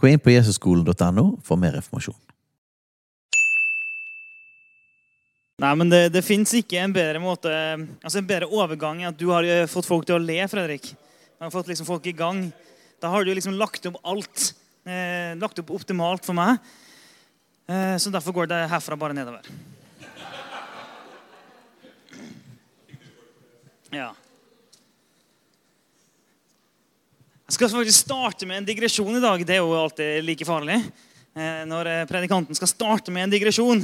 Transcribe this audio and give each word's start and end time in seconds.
Gå 0.00 0.08
inn 0.08 0.20
på 0.22 0.32
jesusskolen.no 0.32 1.24
for 1.44 1.60
mer 1.60 1.76
informasjon. 1.76 2.16
Nei, 5.60 5.74
men 5.76 5.90
Det, 5.92 6.06
det 6.14 6.22
fins 6.24 6.54
ikke 6.56 6.78
en 6.80 6.94
bedre 6.94 7.20
måte, 7.20 7.50
altså 8.00 8.22
en 8.22 8.28
bedre 8.30 8.48
overgang 8.48 9.02
enn 9.02 9.10
at 9.10 9.18
du 9.20 9.26
har 9.28 9.44
eh, 9.44 9.66
fått 9.68 9.88
folk 9.88 10.06
til 10.08 10.16
å 10.16 10.22
le, 10.22 10.38
Fredrik. 10.48 10.94
Du 11.36 11.44
har 11.44 11.52
fått 11.52 11.68
liksom 11.68 11.88
folk 11.88 12.08
i 12.08 12.16
gang. 12.16 12.46
Da 13.00 13.10
har 13.12 13.24
du 13.24 13.34
liksom 13.34 13.58
lagt 13.60 13.84
opp 13.90 13.98
alt. 14.08 14.54
Eh, 14.88 15.36
lagt 15.36 15.60
opp 15.60 15.74
optimalt 15.76 16.24
for 16.24 16.36
meg. 16.38 16.56
Eh, 17.68 17.96
så 18.00 18.12
derfor 18.12 18.38
går 18.38 18.48
det 18.48 18.62
herfra 18.72 18.96
bare 18.96 19.16
nedover. 19.16 19.44
Ja. 23.92 24.14
Jeg 27.50 27.56
skal 27.56 27.72
faktisk 27.72 28.04
starte 28.04 28.46
med 28.46 28.60
en 28.60 28.66
digresjon 28.68 29.16
i 29.18 29.20
dag. 29.20 29.40
Det 29.42 29.56
er 29.56 29.58
jo 29.58 29.72
alltid 29.74 30.22
like 30.22 30.46
farlig 30.46 30.76
eh, 30.78 31.64
når 31.66 31.88
eh, 31.90 32.02
predikanten 32.06 32.54
skal 32.54 32.68
starte 32.70 33.10
med 33.10 33.24
en 33.24 33.32
digresjon. 33.32 33.80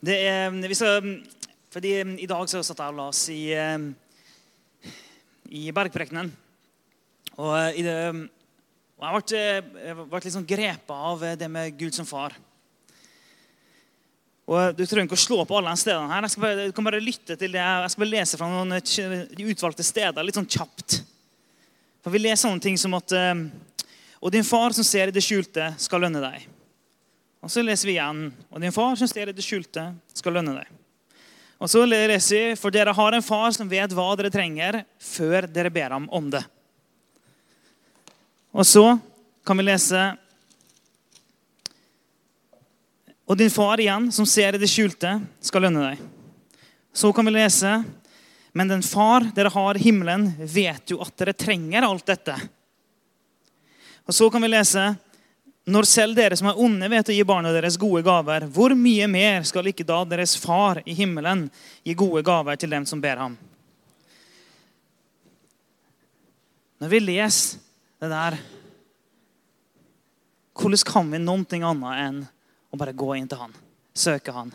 Det 0.00 0.16
er, 0.24 0.48
vi 0.56 0.78
skal, 0.78 1.10
fordi 1.68 1.90
I 2.24 2.28
dag 2.30 2.48
så 2.48 2.62
satt 2.64 2.80
jeg 2.80 2.94
og 2.94 2.96
las 2.96 3.20
i, 3.28 3.42
eh, 3.52 4.94
i 5.52 5.66
Bergprekenen. 5.76 6.30
Og, 7.36 7.52
og 7.52 7.76
jeg 7.76 7.84
ble, 8.96 9.42
jeg 9.84 9.98
ble 10.00 10.22
litt 10.24 10.36
sånn 10.38 10.48
grepet 10.48 10.94
av 10.96 11.26
det 11.42 11.50
med 11.58 11.76
Gud 11.76 11.92
som 11.92 12.08
far. 12.08 12.38
Og 14.48 14.80
Du 14.80 14.86
trenger 14.86 15.10
ikke 15.10 15.20
å 15.20 15.26
slå 15.26 15.42
på 15.44 15.60
alle 15.60 15.76
de 15.76 15.84
stedene. 15.84 16.08
her. 16.08 16.24
Jeg 16.24 16.38
skal 16.38 16.46
bare, 16.46 16.66
du 16.72 16.72
kan 16.72 16.88
bare 16.88 17.04
lytte 17.04 17.36
til 17.36 17.52
det. 17.52 17.60
Jeg 17.60 17.92
skal 17.92 18.06
bare 18.06 18.14
lese 18.16 18.40
fra 18.40 18.48
noen 18.48 18.80
utvalgte 19.52 19.84
steder 19.92 20.24
litt 20.24 20.40
sånn 20.40 20.48
kjapt. 20.56 21.02
For 22.08 22.14
Vi 22.16 22.22
leser 22.24 22.46
sånne 22.46 22.64
ting 22.64 22.78
som 22.80 22.94
at 22.96 23.12
Og 24.18 24.32
din 24.32 24.46
far 24.46 24.72
som 24.72 24.84
ser 24.86 25.10
i 25.10 25.14
det 25.14 25.20
skjulte, 25.20 25.74
skal 25.76 26.00
lønne 26.00 26.22
deg. 26.24 26.46
Og 27.44 27.52
så 27.52 27.60
leser 27.62 27.86
vi 27.86 27.98
igjen. 27.98 28.30
Og 28.48 28.62
din 28.64 28.72
far 28.72 28.96
som 28.96 29.06
ser 29.06 29.28
i 29.28 29.34
det 29.36 29.44
skjulte, 29.44 29.84
skal 30.16 30.34
lønne 30.34 30.56
deg. 30.56 30.70
Og 31.60 31.68
så 31.68 31.84
leser 31.84 32.32
vi 32.32 32.56
For 32.56 32.72
dere 32.72 32.94
har 32.96 33.14
en 33.14 33.22
far 33.22 33.52
som 33.52 33.68
vet 33.68 33.92
hva 33.92 34.08
dere 34.16 34.32
trenger, 34.32 34.80
før 34.96 35.46
dere 35.52 35.70
ber 35.70 35.94
ham 35.98 36.08
om 36.08 36.32
det. 36.32 36.42
Og 38.56 38.64
så 38.64 38.86
kan 39.44 39.60
vi 39.60 39.68
lese 39.68 40.06
Og 43.28 43.36
din 43.36 43.52
far 43.52 43.76
igjen, 43.76 44.08
som 44.08 44.24
ser 44.24 44.56
i 44.56 44.58
det 44.64 44.72
skjulte, 44.72 45.18
skal 45.44 45.68
lønne 45.68 45.90
deg. 45.90 46.00
Så 46.96 47.12
kan 47.12 47.28
vi 47.28 47.36
lese 47.36 47.82
Men 48.58 48.68
den 48.68 48.82
far 48.82 49.28
dere 49.34 49.52
har 49.54 49.76
i 49.78 49.82
himmelen, 49.84 50.32
vet 50.38 50.90
jo 50.90 50.96
at 51.04 51.14
dere 51.20 51.32
trenger 51.38 51.84
alt 51.86 52.08
dette. 52.10 52.34
Og 54.02 54.16
så 54.16 54.26
kan 54.34 54.42
vi 54.42 54.50
lese 54.50 54.96
Når 55.68 55.84
selv 55.86 56.16
dere 56.16 56.36
som 56.36 56.48
er 56.50 56.58
onde, 56.58 56.88
vet 56.88 57.10
å 57.12 57.14
gi 57.14 57.26
barna 57.28 57.52
deres 57.52 57.76
gode 57.78 58.00
gaver, 58.02 58.48
hvor 58.50 58.72
mye 58.74 59.06
mer 59.06 59.44
skal 59.46 59.68
ikke 59.68 59.84
da 59.86 60.00
deres 60.08 60.32
far 60.40 60.80
i 60.88 60.94
himmelen 60.96 61.44
gi 61.84 61.94
gode 61.94 62.22
gaver 62.26 62.56
til 62.58 62.72
dem 62.72 62.86
som 62.88 63.02
ber 63.04 63.20
ham? 63.20 63.36
Når 66.80 66.90
vi 66.94 67.00
leser 67.04 67.60
det 68.00 68.10
der 68.10 68.38
Hvordan 70.58 70.82
kan 70.88 71.12
vi 71.12 71.20
noe 71.22 71.44
annet 71.44 72.02
enn 72.08 72.18
å 72.74 72.80
bare 72.80 72.96
gå 72.96 73.12
inn 73.14 73.28
til 73.30 73.38
han. 73.38 73.54
Søke 73.94 74.34
han. 74.34 74.50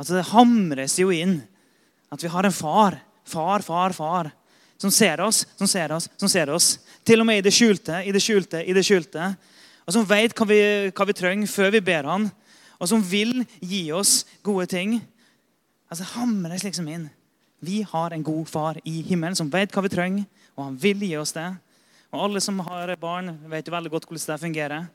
Altså 0.00 0.16
Det 0.16 0.30
hamres 0.30 0.96
jo 1.02 1.10
inn 1.12 1.42
at 2.12 2.22
vi 2.22 2.30
har 2.30 2.46
en 2.46 2.54
far, 2.54 2.98
far, 3.26 3.64
far, 3.66 3.94
far, 3.96 4.30
som 4.76 4.90
ser 4.92 5.20
oss, 5.24 5.46
som 5.56 5.68
ser 5.68 5.92
oss, 5.92 6.08
som 6.16 6.28
ser 6.28 6.50
oss. 6.52 6.76
Til 7.06 7.22
og 7.22 7.28
med 7.28 7.40
i 7.40 7.44
det 7.46 7.54
skjulte, 7.54 8.02
i 8.04 8.12
det 8.12 8.22
skjulte, 8.22 8.62
i 8.62 8.74
det 8.76 8.84
skjulte. 8.86 9.30
Og 9.86 9.94
som 9.94 10.06
vet 10.08 10.34
hva 10.36 10.46
vi, 10.48 10.60
hva 10.90 11.06
vi 11.08 11.16
trenger 11.16 11.50
før 11.50 11.72
vi 11.74 11.82
ber 11.84 12.08
han. 12.10 12.28
Og 12.76 12.90
som 12.90 13.02
vil 13.02 13.40
gi 13.60 13.86
oss 13.96 14.24
gode 14.44 14.66
ting. 14.70 14.98
Altså 15.88 16.06
hamres 16.16 16.66
liksom 16.66 16.88
inn. 16.92 17.08
Vi 17.64 17.80
har 17.88 18.12
en 18.12 18.26
god 18.26 18.50
far 18.50 18.80
i 18.84 19.00
himmelen 19.06 19.38
som 19.38 19.48
vet 19.50 19.72
hva 19.72 19.86
vi 19.86 19.94
trenger, 19.94 20.26
og 20.58 20.68
han 20.68 20.76
vil 20.80 21.06
gi 21.06 21.14
oss 21.16 21.32
det. 21.36 21.48
Og 22.12 22.26
Alle 22.26 22.42
som 22.44 22.60
har 22.66 22.92
barn, 23.00 23.32
vet 23.48 23.66
jo 23.66 23.74
veldig 23.74 23.92
godt 23.94 24.08
hvordan 24.10 24.28
det 24.34 24.42
fungerer 24.44 24.86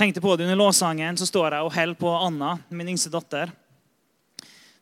tenkte 0.00 0.20
på 0.20 0.36
det 0.36 0.44
under 0.44 0.56
låssangen, 0.56 1.16
så 1.16 1.26
står 1.28 1.54
jeg 1.54 1.66
og 1.66 1.74
holder 1.74 1.98
på 2.00 2.10
Anna, 2.24 2.54
min 2.72 2.88
yngste 2.88 3.10
datter. 3.12 3.50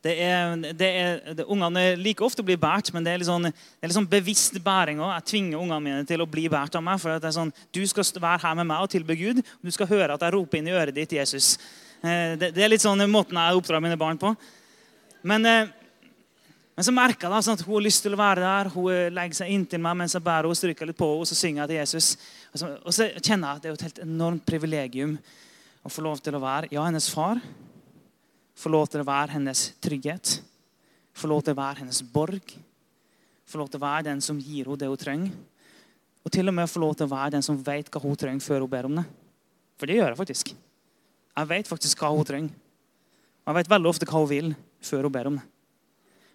Det 0.04 0.12
er, 0.22 0.52
det 0.78 0.88
er, 0.88 1.40
ungene 1.50 1.96
liker 1.98 2.28
ofte 2.28 2.44
å 2.44 2.46
bli 2.46 2.54
båret, 2.60 2.92
men 2.94 3.02
det 3.02 3.12
er 3.12 3.18
litt 3.18 3.26
sånn, 3.26 3.50
er 3.50 3.90
litt 3.90 3.96
sånn 3.96 4.06
bevisst 4.10 4.60
bæring 4.62 5.00
òg. 5.02 5.10
Jeg 5.16 5.26
tvinger 5.32 5.58
ungene 5.58 5.80
mine 5.82 6.06
til 6.06 6.22
å 6.22 6.28
bli 6.30 6.46
båret 6.52 6.78
av 6.78 6.84
meg. 6.86 7.00
for 7.02 7.18
det 7.18 7.26
er 7.26 7.34
sånn, 7.34 7.52
Du 7.74 7.82
skal 7.86 8.06
være 8.22 8.42
her 8.46 8.54
med 8.54 8.70
meg 8.70 8.84
og 8.84 8.90
tilbe 8.90 9.16
Gud. 9.18 9.42
og 9.42 9.64
Du 9.64 9.74
skal 9.74 9.90
høre 9.90 10.14
at 10.14 10.22
jeg 10.22 10.34
roper 10.36 10.58
inn 10.58 10.68
i 10.70 10.76
øret 10.76 10.94
ditt 10.94 11.12
Jesus. 11.12 11.58
Eh, 12.02 12.36
det, 12.38 12.54
det 12.54 12.62
er 12.62 12.70
litt 12.70 12.84
sånn 12.84 13.02
måten 13.10 13.36
jeg 13.36 13.58
oppdrar 13.58 13.82
mine 13.82 13.98
barn 13.98 14.18
på. 14.18 14.36
Men 15.26 15.46
eh, 15.46 15.66
men 16.78 16.86
så 16.86 16.92
merker 16.94 17.26
jeg 17.26 17.42
sånn 17.42 17.56
at 17.58 17.62
hun 17.66 17.74
har 17.74 17.82
lyst 17.82 18.04
til 18.04 18.14
å 18.14 18.18
være 18.20 18.42
der. 18.44 18.68
Hun 18.70 19.10
legger 19.10 19.34
seg 19.34 19.48
inntil 19.50 19.80
meg 19.82 19.96
mens 19.98 20.12
jeg 20.14 20.22
bærer 20.22 20.46
henne, 20.46 20.58
stryker 20.60 20.86
litt 20.86 20.98
på 21.00 21.08
henne, 21.10 21.24
og 21.24 21.26
så 21.26 21.34
synger 21.34 21.64
jeg 21.64 21.70
til 21.72 21.78
Jesus. 21.80 22.10
Og 22.52 22.60
så, 22.60 22.68
og 22.78 22.94
så, 22.94 23.08
kjenner 23.18 23.48
jeg 23.48 23.56
at 23.56 23.64
det 23.64 23.70
er 23.72 23.74
et 23.74 23.86
helt 23.88 23.98
enormt 24.04 24.44
privilegium 24.46 25.16
å 25.82 25.90
få 25.90 26.04
lov 26.06 26.22
til 26.22 26.38
å 26.38 26.42
være 26.44 26.70
ja, 26.70 26.84
hennes 26.86 27.10
far. 27.10 27.42
Få 28.58 28.72
lov 28.74 28.88
til 28.90 29.04
å 29.04 29.06
være 29.06 29.36
hennes 29.36 29.68
trygghet. 29.82 30.38
Få 31.14 31.30
lov 31.30 31.44
til 31.46 31.54
å 31.54 31.60
være 31.60 31.84
hennes 31.84 32.00
borg. 32.02 32.54
Få 33.48 33.60
lov 33.60 33.70
til 33.70 33.78
å 33.78 33.86
være 33.86 34.08
den 34.10 34.22
som 34.24 34.40
gir 34.42 34.66
henne 34.66 34.80
det 34.80 34.90
hun 34.90 35.00
trenger. 35.00 35.36
Og 36.26 36.32
til 36.34 36.50
og 36.50 36.56
med 36.56 36.68
få 36.68 36.82
lov 36.82 36.96
til 36.98 37.06
å 37.06 37.12
være 37.14 37.36
den 37.36 37.44
som 37.46 37.60
vet 37.64 37.88
hva 37.92 38.02
hun 38.02 38.18
trenger 38.18 38.44
før 38.44 38.64
hun 38.66 38.72
ber 38.72 38.88
om 38.88 38.98
det. 38.98 39.06
For 39.78 39.88
det 39.88 40.00
gjør 40.00 40.10
jeg 40.10 40.18
faktisk. 40.18 40.50
Jeg 41.38 41.50
vet 41.52 41.70
faktisk 41.70 42.02
hva 42.02 42.10
hun 42.12 42.26
trenger. 42.26 42.50
Og 43.46 43.52
jeg 43.52 43.60
vet 43.60 43.72
veldig 43.72 43.92
ofte 43.92 44.08
hva 44.10 44.20
hun 44.24 44.30
vil 44.32 44.50
før 44.84 45.06
hun 45.06 45.14
ber 45.14 45.30
om 45.30 45.38
det. 45.38 45.46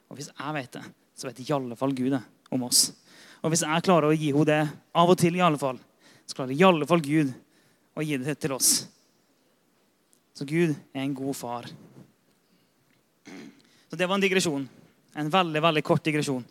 Og 0.09 0.17
hvis 0.17 0.31
jeg 0.31 0.55
vet 0.55 0.79
det, 0.79 0.84
så 1.13 1.28
vet 1.28 1.44
i 1.44 1.51
alle 1.53 1.78
fall 1.78 1.94
Gud 1.97 2.13
det 2.16 2.23
om 2.53 2.63
oss. 2.66 2.88
Og 3.44 3.51
hvis 3.51 3.66
jeg 3.67 3.85
klarer 3.85 4.07
å 4.07 4.16
gi 4.16 4.31
henne 4.31 4.47
det 4.47 4.61
av 4.95 5.11
og 5.11 5.19
til, 5.19 5.35
i 5.35 5.44
alle 5.44 5.59
fall, 5.59 5.79
så 6.23 6.38
klarer 6.38 6.55
i 6.55 6.66
alle 6.66 6.88
fall 6.88 7.03
Gud 7.03 7.34
å 7.94 8.05
gi 8.05 8.17
det 8.22 8.38
til 8.40 8.55
oss. 8.55 8.72
Så 10.34 10.47
Gud 10.50 10.72
er 10.72 11.03
en 11.03 11.17
god 11.17 11.35
far. 11.38 11.67
Så 13.89 13.95
Det 14.00 14.07
var 14.07 14.16
en 14.16 14.23
digresjon. 14.23 14.69
En 15.16 15.29
veldig, 15.29 15.61
veldig 15.61 15.84
kort 15.85 16.03
digresjon. 16.03 16.44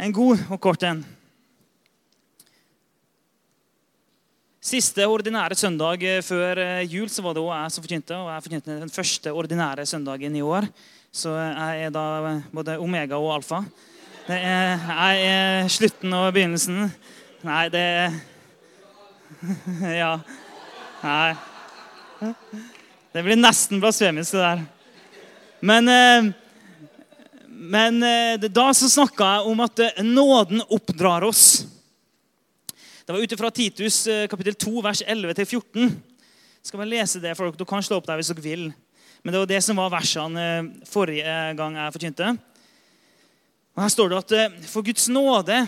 En 0.00 0.12
god 0.12 0.40
og 0.50 0.60
kort 0.60 0.82
en. 0.88 1.04
Siste 4.64 5.04
ordinære 5.04 5.54
søndag 5.60 6.00
før 6.24 6.60
jul 6.88 7.10
så 7.12 7.22
var 7.22 7.36
det 7.36 7.42
også 7.44 7.58
jeg 7.60 7.72
som 7.74 7.84
forkynte. 7.84 8.16
Og 8.16 8.30
jeg 8.32 8.44
forkynte 8.46 8.78
den 8.80 8.94
første 8.94 9.32
ordinære 9.32 9.86
søndagen 9.86 10.36
i 10.36 10.42
år. 10.42 10.68
Så 11.12 11.34
jeg 11.36 11.84
er 11.84 11.92
da 11.94 12.40
både 12.50 12.78
omega 12.80 13.20
og 13.20 13.34
alfa. 13.36 13.60
Er, 14.24 14.80
jeg 14.80 15.26
er 15.28 15.68
slutten 15.68 16.16
og 16.16 16.32
begynnelsen. 16.32 16.88
Nei, 17.44 17.68
det 17.68 17.84
Ja. 20.00 20.14
Nei. 21.02 22.32
Det 23.12 23.22
blir 23.22 23.36
nesten 23.36 23.82
blasfemisk, 23.82 24.32
det 24.32 24.40
der. 24.40 24.64
Men, 25.64 25.88
eh, 25.88 26.32
men 27.48 28.02
eh, 28.02 28.48
da 28.52 28.66
så 28.76 28.88
snakka 28.92 29.24
jeg 29.24 29.48
om 29.48 29.62
at 29.64 29.80
eh, 29.80 30.02
nåden 30.04 30.60
oppdrar 30.68 31.24
oss. 31.24 31.64
Det 33.04 33.14
var 33.14 33.22
ut 33.22 33.36
fra 33.40 33.50
Titus 33.52 34.02
kapittel 34.28 34.56
2, 34.60 34.82
vers 34.84 35.00
11-14. 35.08 35.88
Skal 36.64 36.82
vi 36.82 36.88
lese 36.90 37.20
det 37.20 37.32
for 37.36 37.48
dere? 37.48 37.56
Du 37.56 37.64
kan 37.68 37.84
slå 37.84 37.96
opp 38.00 38.08
der 38.08 38.20
hvis 38.20 38.28
dere 38.32 38.44
vil. 38.44 38.66
Men 39.24 39.32
det 39.32 39.40
var 39.40 39.48
det 39.48 39.62
som 39.64 39.80
var 39.80 39.92
versene 39.92 40.44
forrige 40.88 41.36
gang 41.56 41.80
jeg 41.80 41.96
forkynte. 41.96 42.30
Og 43.72 43.82
Her 43.84 43.92
står 43.92 44.12
det 44.12 44.20
at 44.20 44.62
for 44.68 44.84
Guds 44.84 45.08
nåde 45.12 45.62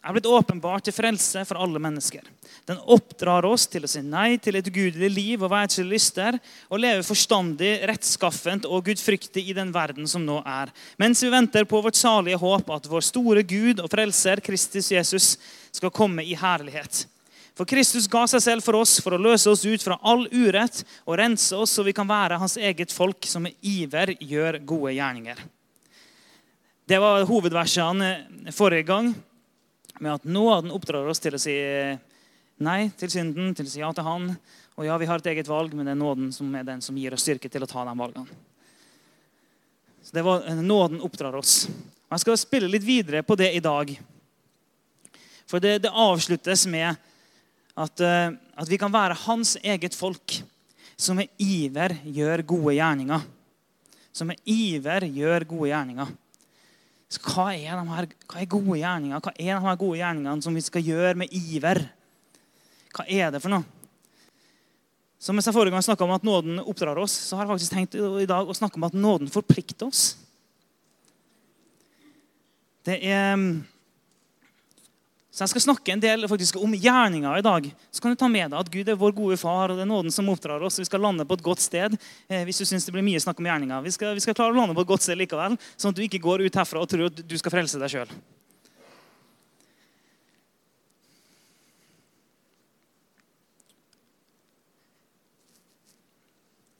er 0.00 0.14
blitt 0.16 0.28
åpenbart 0.28 0.86
til 0.88 0.96
frelse 0.96 1.42
for 1.44 1.60
alle 1.60 1.80
mennesker. 1.82 2.24
Den 2.68 2.80
oppdrar 2.88 3.44
oss 3.44 3.66
til 3.68 3.84
å 3.84 3.90
si 3.90 4.00
nei 4.04 4.38
til 4.40 4.56
et 4.56 4.68
ugudelig 4.70 5.10
liv 5.12 5.44
og 5.44 5.52
verdslige 5.52 5.90
lyster, 5.92 6.38
og 6.72 6.80
leve 6.80 7.04
forstandig, 7.04 7.74
rettskaffent 7.90 8.68
og 8.68 8.86
gudfryktig 8.88 9.44
i 9.50 9.56
den 9.56 9.74
verden 9.74 10.08
som 10.08 10.24
nå 10.24 10.40
er, 10.40 10.72
mens 11.00 11.20
vi 11.24 11.32
venter 11.32 11.68
på 11.68 11.82
vårt 11.84 12.00
salige 12.00 12.40
håp 12.40 12.72
at 12.72 12.88
vår 12.88 13.04
store 13.10 13.44
Gud 13.44 13.84
og 13.84 13.90
frelser, 13.92 14.40
Kristus 14.44 14.90
Jesus, 14.94 15.34
skal 15.70 15.92
komme 15.92 16.24
i 16.24 16.36
herlighet. 16.38 17.04
For 17.58 17.68
Kristus 17.68 18.08
ga 18.08 18.24
seg 18.30 18.40
selv 18.40 18.64
for 18.64 18.78
oss 18.80 18.96
for 19.04 19.12
å 19.12 19.20
løse 19.20 19.50
oss 19.52 19.66
ut 19.68 19.82
fra 19.84 19.98
all 20.00 20.24
urett 20.32 20.80
og 21.04 21.18
rense 21.20 21.52
oss 21.52 21.74
så 21.76 21.84
vi 21.84 21.92
kan 21.92 22.08
være 22.08 22.38
hans 22.40 22.56
eget 22.56 22.94
folk 22.94 23.26
som 23.28 23.44
med 23.44 23.58
iver 23.60 24.14
gjør 24.16 24.62
gode 24.64 24.94
gjerninger. 24.96 25.42
Det 26.88 26.98
var 26.98 27.26
hovedversene 27.28 28.14
forrige 28.56 28.88
gang 28.88 29.12
med 30.00 30.16
at 30.16 30.24
nåden 30.24 30.72
oppdrar 30.74 31.08
oss 31.08 31.20
til 31.22 31.36
å 31.36 31.40
si 31.40 31.54
nei 32.60 32.90
til 32.98 33.12
synden, 33.12 33.54
til 33.56 33.68
å 33.68 33.72
si 33.72 33.82
ja 33.82 33.90
til 33.96 34.06
Han. 34.06 34.30
Og 34.80 34.86
ja, 34.86 34.96
vi 35.00 35.08
har 35.08 35.20
et 35.20 35.32
eget 35.32 35.48
valg, 35.50 35.74
men 35.76 35.88
det 35.88 35.92
er 35.92 36.00
nåden 36.00 36.30
som 36.32 36.48
er 36.56 36.64
den 36.64 36.80
som 36.84 36.96
gir 36.96 37.12
oss 37.12 37.24
styrke 37.26 37.50
til 37.52 37.64
å 37.64 37.68
ta 37.68 37.84
de 37.84 37.96
valgene. 37.98 38.38
Så 40.00 40.16
det 40.16 40.24
var 40.24 40.46
Nåden 40.56 41.02
oppdrar 41.04 41.36
oss. 41.36 41.66
Og 41.68 42.16
Jeg 42.16 42.24
skal 42.24 42.38
spille 42.40 42.70
litt 42.70 42.86
videre 42.86 43.20
på 43.22 43.36
det 43.36 43.52
i 43.54 43.60
dag. 43.60 43.92
For 45.46 45.60
det, 45.60 45.82
det 45.84 45.92
avsluttes 45.92 46.64
med 46.70 46.94
at, 47.74 48.00
uh, 48.00 48.32
at, 48.32 48.68
vi 48.70 48.78
kan 48.80 48.92
være 48.92 49.18
hans 49.26 49.56
eget 49.62 49.94
folk, 49.98 50.40
som 50.96 51.20
med 51.20 51.30
iver 51.40 51.96
gjør 52.04 52.42
gode 52.48 52.74
gjerninger. 52.76 53.28
Som 54.12 54.32
med 54.32 54.40
iver 54.48 55.06
gjør 55.06 55.46
gode 55.52 55.70
gjerninger. 55.70 56.10
Så 57.10 57.18
hva 57.26 57.48
er, 57.56 57.74
de 57.74 57.90
her, 57.90 58.06
hva 58.30 58.38
er 58.38 58.50
gode 58.50 58.78
gjerninger? 58.78 59.22
Hva 59.24 59.32
er 59.34 59.56
de 59.56 59.66
her 59.66 59.78
gode 59.80 59.98
gjerningene 59.98 60.44
som 60.44 60.54
vi 60.54 60.62
skal 60.62 60.84
gjøre 60.86 61.16
med 61.18 61.32
iver? 61.34 61.82
Hva 62.94 63.06
er 63.10 63.32
det 63.34 63.42
for 63.42 63.50
noe? 63.50 63.66
Som 65.20 65.36
jeg 65.36 65.44
sa 65.44 65.52
forrige 65.52 65.74
gang 65.74 65.84
snakka 65.84 66.06
om 66.06 66.14
at 66.14 66.24
nåden 66.24 66.62
oppdrar 66.62 66.96
oss, 67.02 67.12
så 67.12 67.36
har 67.36 67.44
jeg 67.44 67.52
faktisk 67.52 67.74
tenkt 67.74 67.98
i 67.98 68.28
dag 68.30 68.48
å 68.48 68.56
snakke 68.56 68.78
om 68.80 68.86
at 68.86 68.96
nåden 68.96 69.28
forplikter 69.28 69.90
oss. 69.90 70.14
Det 72.88 72.96
er 73.04 73.36
så 75.30 75.44
Jeg 75.44 75.52
skal 75.52 75.62
snakke 75.62 75.92
en 75.94 76.00
del 76.02 76.26
faktisk 76.26 76.56
om 76.58 76.72
gjerninger 76.74 77.38
i 77.38 77.44
dag. 77.46 77.66
Så 77.94 78.02
kan 78.02 78.10
du 78.10 78.18
ta 78.18 78.26
med 78.26 78.50
deg 78.50 78.58
at 78.58 78.70
Gud 78.72 78.88
er 78.90 78.98
vår 78.98 79.12
gode 79.14 79.36
far, 79.38 79.70
og 79.70 79.78
det 79.78 79.84
er 79.84 79.90
nåden 79.90 80.10
som 80.10 80.26
oppdrar 80.32 80.62
oss. 80.66 80.80
Vi 80.82 80.88
skal 80.88 81.04
lande 81.06 81.22
på 81.24 81.38
et 81.38 81.44
godt 81.46 81.62
sted. 81.62 81.94
Eh, 82.26 82.42
hvis 82.48 82.58
du 82.58 82.66
synes 82.66 82.82
det 82.82 82.90
blir 82.96 83.06
mye 83.06 83.20
snakk 83.22 83.38
om 83.38 83.46
gjerninger. 83.46 83.84
Vi 83.86 83.92
skal, 83.94 84.18
vi 84.18 84.24
skal, 84.24 84.34
klare 84.34 84.50
å 84.50 84.58
lande 84.58 84.74
på 84.74 84.82
et 84.82 84.90
godt 84.90 85.06
sted 85.06 85.20
likevel, 85.20 85.54
sånn 85.78 85.94
at 85.94 86.00
du 86.00 86.02
ikke 86.02 86.18
går 86.24 86.42
ut 86.42 86.58
herfra 86.58 86.82
og 86.82 86.90
tror 86.90 87.06
at 87.12 87.22
du 87.22 87.36
skal 87.38 87.54
frelse 87.54 87.78
deg 87.78 87.94
sjøl. 87.94 88.10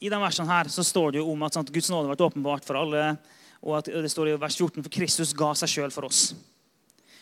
I 0.00 0.08
denne 0.08 0.24
versene 0.24 0.50
her 0.50 0.74
så 0.74 0.82
står 0.82 1.12
det 1.14 1.22
jo 1.22 1.30
om 1.30 1.46
at 1.46 1.54
sant, 1.54 1.70
Guds 1.70 1.92
nåde 1.92 2.08
har 2.08 2.16
vært 2.16 2.30
åpenbart 2.32 2.66
for 2.66 2.82
alle. 2.82 3.12
Og 3.62 3.78
at 3.78 3.94
det 3.94 4.10
står 4.10 4.32
i 4.32 4.38
vers 4.42 4.58
14 4.58 4.80
for 4.80 4.90
Kristus 4.90 5.36
ga 5.38 5.54
seg 5.54 5.70
sjøl 5.70 5.94
for 5.94 6.10
oss. 6.10 6.32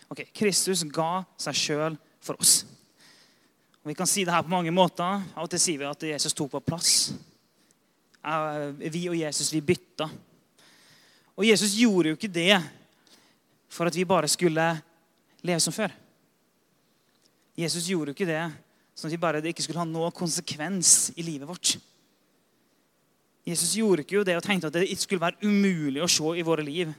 Ok, 0.08 0.24
Kristus 0.32 0.84
ga 0.88 1.22
seg 1.40 1.56
sjøl 1.56 1.96
for 2.24 2.40
oss. 2.40 2.62
Og 3.82 3.90
vi 3.90 3.96
kan 3.96 4.08
si 4.08 4.24
det 4.24 4.32
her 4.32 4.44
på 4.44 4.52
mange 4.52 4.72
måter. 4.74 5.22
Av 5.36 5.44
og 5.44 5.50
til 5.52 5.60
sier 5.60 5.80
vi 5.80 5.88
at 5.88 6.06
Jesus 6.10 6.36
tok 6.36 6.54
på 6.56 6.64
plass. 6.64 6.94
Vi 8.80 9.04
og 9.08 9.16
Jesus, 9.16 9.52
vi 9.52 9.62
bytta. 9.64 10.08
Og 11.38 11.46
Jesus 11.46 11.76
gjorde 11.78 12.12
jo 12.12 12.18
ikke 12.18 12.32
det 12.32 12.56
for 13.70 13.86
at 13.86 13.96
vi 13.96 14.08
bare 14.08 14.28
skulle 14.28 14.64
leve 15.44 15.60
som 15.60 15.72
før. 15.72 15.92
Jesus 17.58 17.86
gjorde 17.90 18.12
jo 18.12 18.16
ikke 18.16 18.28
det 18.28 18.42
sånn 18.98 19.12
at 19.12 19.14
vi 19.14 19.20
bare, 19.22 19.42
det 19.42 19.52
ikke 19.52 19.62
skulle 19.62 19.82
ha 19.82 19.86
noe 19.86 20.10
konsekvens 20.14 21.12
i 21.14 21.22
livet 21.22 21.46
vårt. 21.46 21.76
Jesus 23.46 23.76
gjorde 23.78 24.02
ikke 24.02 24.18
jo 24.18 24.24
det 24.26 24.34
og 24.36 24.44
tenkte 24.44 24.68
at 24.68 24.76
det 24.76 24.88
skulle 24.98 25.22
være 25.22 25.46
umulig 25.46 26.02
å 26.02 26.10
se 26.10 26.34
i 26.34 26.44
våre 26.44 26.64
liv 26.66 26.90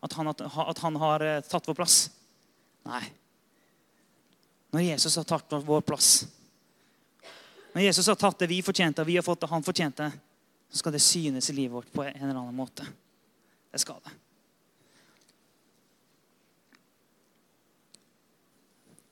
at 0.00 0.14
han, 0.16 0.30
at 0.30 0.78
han 0.80 0.96
har 1.02 1.24
eh, 1.26 1.42
tatt 1.44 1.66
vår 1.68 1.76
plass. 1.76 1.96
Nei. 2.88 3.02
Når 4.70 4.86
Jesus 4.86 5.16
har 5.18 5.26
tatt 5.26 5.56
vår 5.66 5.82
plass, 5.82 6.10
når 7.74 7.86
Jesus 7.86 8.08
har 8.10 8.18
tatt 8.18 8.38
det 8.42 8.48
vi 8.50 8.62
fortjente, 8.66 9.02
og 9.02 9.08
vi 9.10 9.18
har 9.18 9.26
fått 9.26 9.42
det 9.42 9.50
han 9.50 9.66
fortjente, 9.66 10.10
så 10.70 10.78
skal 10.78 10.94
det 10.94 11.02
synes 11.02 11.50
i 11.50 11.54
livet 11.54 11.74
vårt 11.74 11.92
på 11.92 12.02
en 12.02 12.16
eller 12.16 12.34
annen 12.34 12.54
måte. 12.54 12.86
Det 13.70 13.78
skal 13.82 13.98
det. 14.04 14.12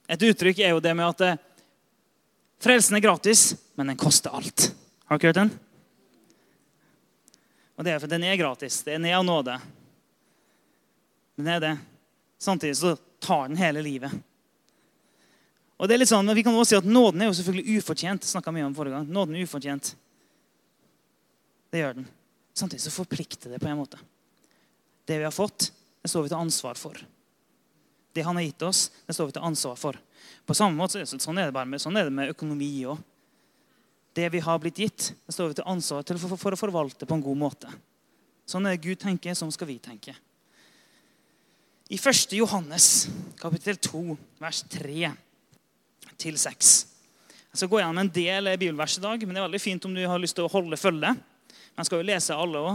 Et 0.08 0.24
uttrykk 0.30 0.62
er 0.64 0.72
jo 0.72 0.82
det 0.82 0.94
med 0.96 1.04
at 1.04 1.24
eh, 1.26 1.40
frelsen 2.64 2.96
er 2.96 3.04
gratis, 3.04 3.50
men 3.76 3.90
den 3.92 3.98
koster 4.00 4.32
alt. 4.34 4.70
Har 5.04 5.20
dere 5.20 5.30
hørt 5.30 5.40
den? 5.42 5.50
Og 7.78 7.84
det 7.86 7.92
er 7.92 8.00
for 8.02 8.10
Den 8.10 8.24
er 8.26 8.38
gratis. 8.40 8.80
Den 8.86 9.04
er 9.06 9.18
av 9.18 9.26
nåde. 9.26 9.58
Den 11.38 11.50
er 11.52 11.60
det. 11.62 11.74
Samtidig 12.40 12.78
så 12.78 12.96
tar 13.22 13.48
den 13.48 13.58
hele 13.60 13.82
livet. 13.84 14.12
Og 15.78 15.86
det 15.86 15.94
er 15.94 16.02
litt 16.02 16.10
sånn, 16.10 16.26
men 16.26 16.36
Vi 16.36 16.42
kan 16.42 16.54
også 16.54 16.74
si 16.74 16.78
at 16.80 16.88
nåden 16.88 17.22
er 17.22 17.30
jo 17.30 17.36
selvfølgelig 17.38 17.78
ufortjent. 17.78 18.26
Mye 18.50 18.66
om 18.66 18.74
forrige 18.74 18.98
gang. 18.98 19.10
Nåden 19.14 19.36
er 19.36 19.46
ufortjent. 19.46 19.92
Det 21.70 21.82
gjør 21.82 22.00
den. 22.00 22.08
Samtidig 22.54 22.82
så 22.82 22.90
forplikter 22.90 23.52
det 23.52 23.60
på 23.62 23.68
en 23.70 23.78
måte. 23.78 24.00
Det 25.06 25.18
vi 25.18 25.24
har 25.24 25.34
fått, 25.34 25.70
det 26.02 26.10
står 26.10 26.26
vi 26.26 26.32
til 26.32 26.40
ansvar 26.40 26.74
for. 26.80 26.98
Det 28.12 28.24
han 28.26 28.36
har 28.36 28.42
gitt 28.42 28.64
oss, 28.66 28.88
det 29.06 29.14
står 29.14 29.30
vi 29.30 29.36
til 29.36 29.46
ansvar 29.46 29.78
for. 29.78 29.98
På 30.48 30.56
samme 30.56 30.76
måte, 30.76 31.04
Sånn 31.06 31.38
er 31.38 31.48
det, 31.48 31.54
bare 31.54 31.68
med, 31.68 31.80
sånn 31.80 31.96
er 31.96 32.08
det 32.08 32.14
med 32.16 32.32
økonomi 32.32 32.70
òg. 32.88 32.98
Det 34.16 34.26
vi 34.32 34.40
har 34.42 34.58
blitt 34.58 34.80
gitt, 34.82 35.12
det 35.26 35.34
står 35.36 35.52
vi 35.52 35.58
til 35.60 35.68
ansvar 35.70 36.02
til 36.02 36.18
for, 36.18 36.34
for 36.40 36.56
å 36.56 36.58
forvalte 36.58 37.06
på 37.06 37.14
en 37.14 37.22
god 37.22 37.38
måte. 37.38 37.70
Sånn 38.48 38.66
er 38.66 38.74
det 38.74 38.82
Gud 38.82 38.98
tenker, 38.98 39.36
sånn 39.38 39.52
skal 39.54 39.68
vi 39.68 39.78
tenke. 39.78 40.16
I 41.88 41.96
1. 41.96 42.32
Johannes 42.36 43.08
kapittel 43.40 43.78
2, 43.80 44.16
vers 44.38 44.58
3-6. 44.68 45.12
Jeg 46.20 47.56
skal 47.56 47.68
gå 47.72 47.78
gjennom 47.80 48.00
en 48.02 48.10
del 48.12 48.50
bibelvers 48.60 48.98
i 48.98 49.00
dag, 49.00 49.22
men 49.24 49.32
det 49.32 49.40
er 49.40 49.46
veldig 49.46 49.60
fint 49.62 49.86
om 49.88 49.94
du 49.96 50.02
har 50.04 50.20
lyst 50.20 50.36
til 50.36 50.44
å 50.44 50.50
holde 50.52 50.76
følge. 50.76 51.14
Jeg 51.48 51.88
skal 51.88 52.02
jo 52.02 52.06
lese 52.10 52.36
alle 52.36 52.60
òg. 52.60 52.74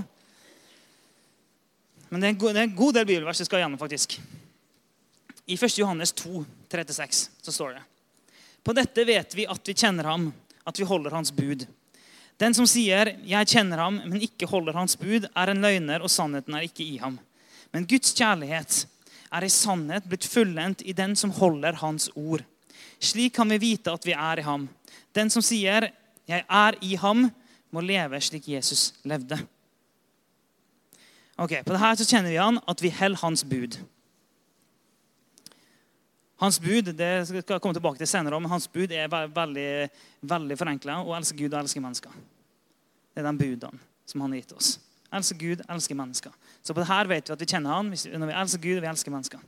Men 2.10 2.24
det 2.24 2.32
er, 2.32 2.58
en 2.64 2.74
god 2.74 2.98
del 2.98 3.06
bibelvers 3.06 3.42
jeg 3.44 3.52
skal 3.52 3.62
gjennom, 3.62 3.78
faktisk. 3.78 4.16
I 5.46 5.60
1. 5.60 5.78
Johannes 5.78 6.16
2, 6.18 6.42
3-6 6.74 7.20
så 7.46 7.54
står 7.54 7.76
det 7.76 7.84
På 8.66 8.74
dette 8.74 9.06
vet 9.06 9.38
vi 9.38 9.46
at 9.46 9.62
vi 9.70 9.76
kjenner 9.78 10.10
ham, 10.10 10.32
at 10.66 10.82
vi 10.82 10.88
holder 10.90 11.14
hans 11.14 11.30
bud. 11.38 11.68
Den 12.42 12.58
som 12.58 12.66
sier 12.66 13.14
'jeg 13.22 13.46
kjenner 13.46 13.78
ham', 13.78 14.02
men 14.10 14.26
ikke 14.26 14.50
holder 14.50 14.74
hans 14.74 14.96
bud, 14.98 15.30
er 15.36 15.50
en 15.50 15.62
løgner, 15.62 16.02
og 16.02 16.10
sannheten 16.10 16.56
er 16.56 16.66
ikke 16.66 16.82
i 16.82 16.98
ham. 16.98 17.20
Men 17.72 17.86
Guds 17.86 18.14
kjærlighet 18.14 18.88
er 19.34 19.46
i 19.46 19.52
sannhet 19.52 20.06
blitt 20.10 20.28
fullendt 20.30 20.84
i 20.86 20.94
den 20.94 21.16
som 21.20 21.34
holder 21.34 21.80
Hans 21.82 22.10
ord. 22.16 22.44
Slik 23.04 23.36
kan 23.36 23.50
vi 23.50 23.60
vite 23.60 23.92
at 23.92 24.06
vi 24.06 24.14
er 24.16 24.40
i 24.40 24.46
ham. 24.46 24.70
Den 25.16 25.30
som 25.30 25.42
sier 25.42 25.92
'Jeg 26.28 26.46
er 26.50 26.74
i 26.82 26.96
ham', 26.96 27.32
må 27.72 27.82
leve 27.82 28.22
slik 28.22 28.48
Jesus 28.48 28.94
levde. 29.04 29.40
Ok, 31.38 31.64
På 31.66 31.74
dette 31.74 31.96
så 31.98 32.06
kjenner 32.06 32.30
vi 32.30 32.38
han 32.38 32.60
at 32.68 32.82
vi 32.82 32.90
holder 32.90 33.18
hans 33.18 33.44
bud. 33.44 33.78
Hans 36.38 36.60
bud 36.60 36.94
det 36.94 37.28
skal 37.28 37.44
jeg 37.48 37.62
komme 37.62 37.74
tilbake 37.74 37.98
til 37.98 38.08
senere, 38.08 38.40
men 38.40 38.52
hans 38.52 38.68
bud 38.68 38.92
er 38.92 39.08
veldig, 39.08 39.90
veldig 40.22 40.58
forenkla. 40.58 41.00
Å 41.02 41.16
elske 41.18 41.38
Gud 41.38 41.54
og 41.54 41.60
elske 41.60 41.82
mennesker. 41.82 42.12
Det 43.14 43.24
er 43.24 43.32
de 43.32 43.38
budene 43.38 43.80
som 44.06 44.22
han 44.22 44.32
har 44.32 44.42
gitt 44.42 44.54
oss. 44.54 44.80
Elsker 45.14 45.38
Gud, 45.38 45.62
elsker 45.70 45.96
mennesker. 45.96 46.32
Så 46.64 46.74
på 46.74 46.80
det 46.80 46.88
her 46.88 47.10
vet 47.12 47.28
vi 47.28 47.34
at 47.34 47.42
vi 47.42 47.50
kjenner 47.50 47.76
Han 47.76 47.92
når 47.92 48.30
vi 48.30 48.40
elsker 48.42 48.64
Gud 48.64 48.78
og 48.78 48.86
vi 48.86 48.92
elsker 48.94 49.12
mennesker. 49.12 49.40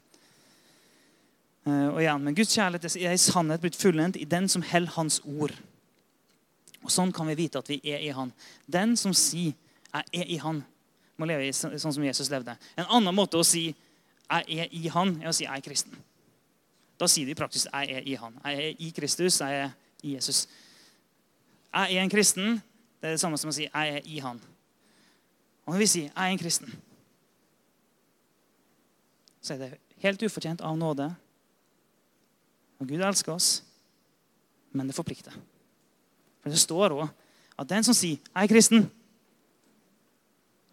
Eh, 1.65 1.87
og 1.87 2.01
igjen, 2.01 2.23
Men 2.23 2.35
Guds 2.35 2.53
kjærlighet 2.53 2.97
er 2.99 3.15
i 3.15 3.21
sannhet 3.21 3.61
blitt 3.63 3.79
fullendt 3.79 4.19
i 4.19 4.27
den 4.29 4.49
som 4.51 4.61
holder 4.61 4.91
Hans 4.97 5.21
ord. 5.25 5.55
Og 6.83 6.91
Sånn 6.91 7.13
kan 7.15 7.27
vi 7.31 7.37
vite 7.39 7.59
at 7.59 7.69
vi 7.69 7.79
er 7.83 8.03
i 8.03 8.11
Han. 8.13 8.33
Den 8.67 8.95
som 8.97 9.13
sier 9.13 9.53
'jeg 9.93 10.03
er 10.13 10.25
i 10.27 10.37
Han', 10.37 10.63
må 11.17 11.25
leve 11.25 11.53
sånn 11.53 11.93
som 11.93 12.03
Jesus 12.03 12.29
levde. 12.29 12.57
En 12.77 12.85
annen 12.89 13.15
måte 13.15 13.37
å 13.37 13.45
si 13.45 13.75
'jeg 14.29 14.59
er 14.59 14.67
i 14.71 14.87
Han', 14.87 15.21
er 15.21 15.29
å 15.29 15.33
si 15.33 15.45
'jeg 15.45 15.57
er 15.57 15.61
kristen'. 15.61 15.97
Da 16.99 17.07
sier 17.07 17.25
de 17.25 17.35
praktisk 17.35 17.67
'jeg 17.71 17.89
er 17.91 18.01
i 18.05 18.15
Han'. 18.15 18.39
Jeg 18.45 18.55
er 18.55 18.75
i 18.79 18.89
Kristus, 18.89 19.39
jeg 19.39 19.53
er 19.53 19.71
i 20.03 20.13
Jesus. 20.13 20.47
Jeg 21.73 21.95
er 21.95 22.01
en 22.01 22.09
kristen. 22.09 22.61
Det 23.01 23.07
er 23.07 23.11
det 23.11 23.19
samme 23.19 23.37
som 23.37 23.49
å 23.49 23.53
si 23.53 23.63
'jeg 23.63 23.95
er 23.95 24.01
i 24.05 24.19
Han'. 24.19 24.41
Og 25.65 25.73
når 25.73 25.77
vi 25.77 25.85
sier 25.85 26.03
'jeg 26.03 26.11
er 26.15 26.31
en 26.31 26.39
kristen', 26.39 26.75
så 29.45 29.53
er 29.53 29.61
det 29.61 29.99
helt 30.01 30.23
ufortjent 30.25 30.63
av 30.65 30.77
nåde. 30.77 31.07
Og 32.81 32.89
Gud 32.89 33.03
elsker 33.05 33.35
oss, 33.35 33.59
men 34.75 34.89
det 34.89 34.97
forplikter. 34.97 35.35
For 36.41 36.49
Det 36.49 36.59
står 36.59 36.97
òg 36.97 37.07
at 37.57 37.69
den 37.69 37.83
som 37.83 37.93
sier 37.93 38.17
'jeg 38.17 38.43
er 38.43 38.47
kristen', 38.47 38.89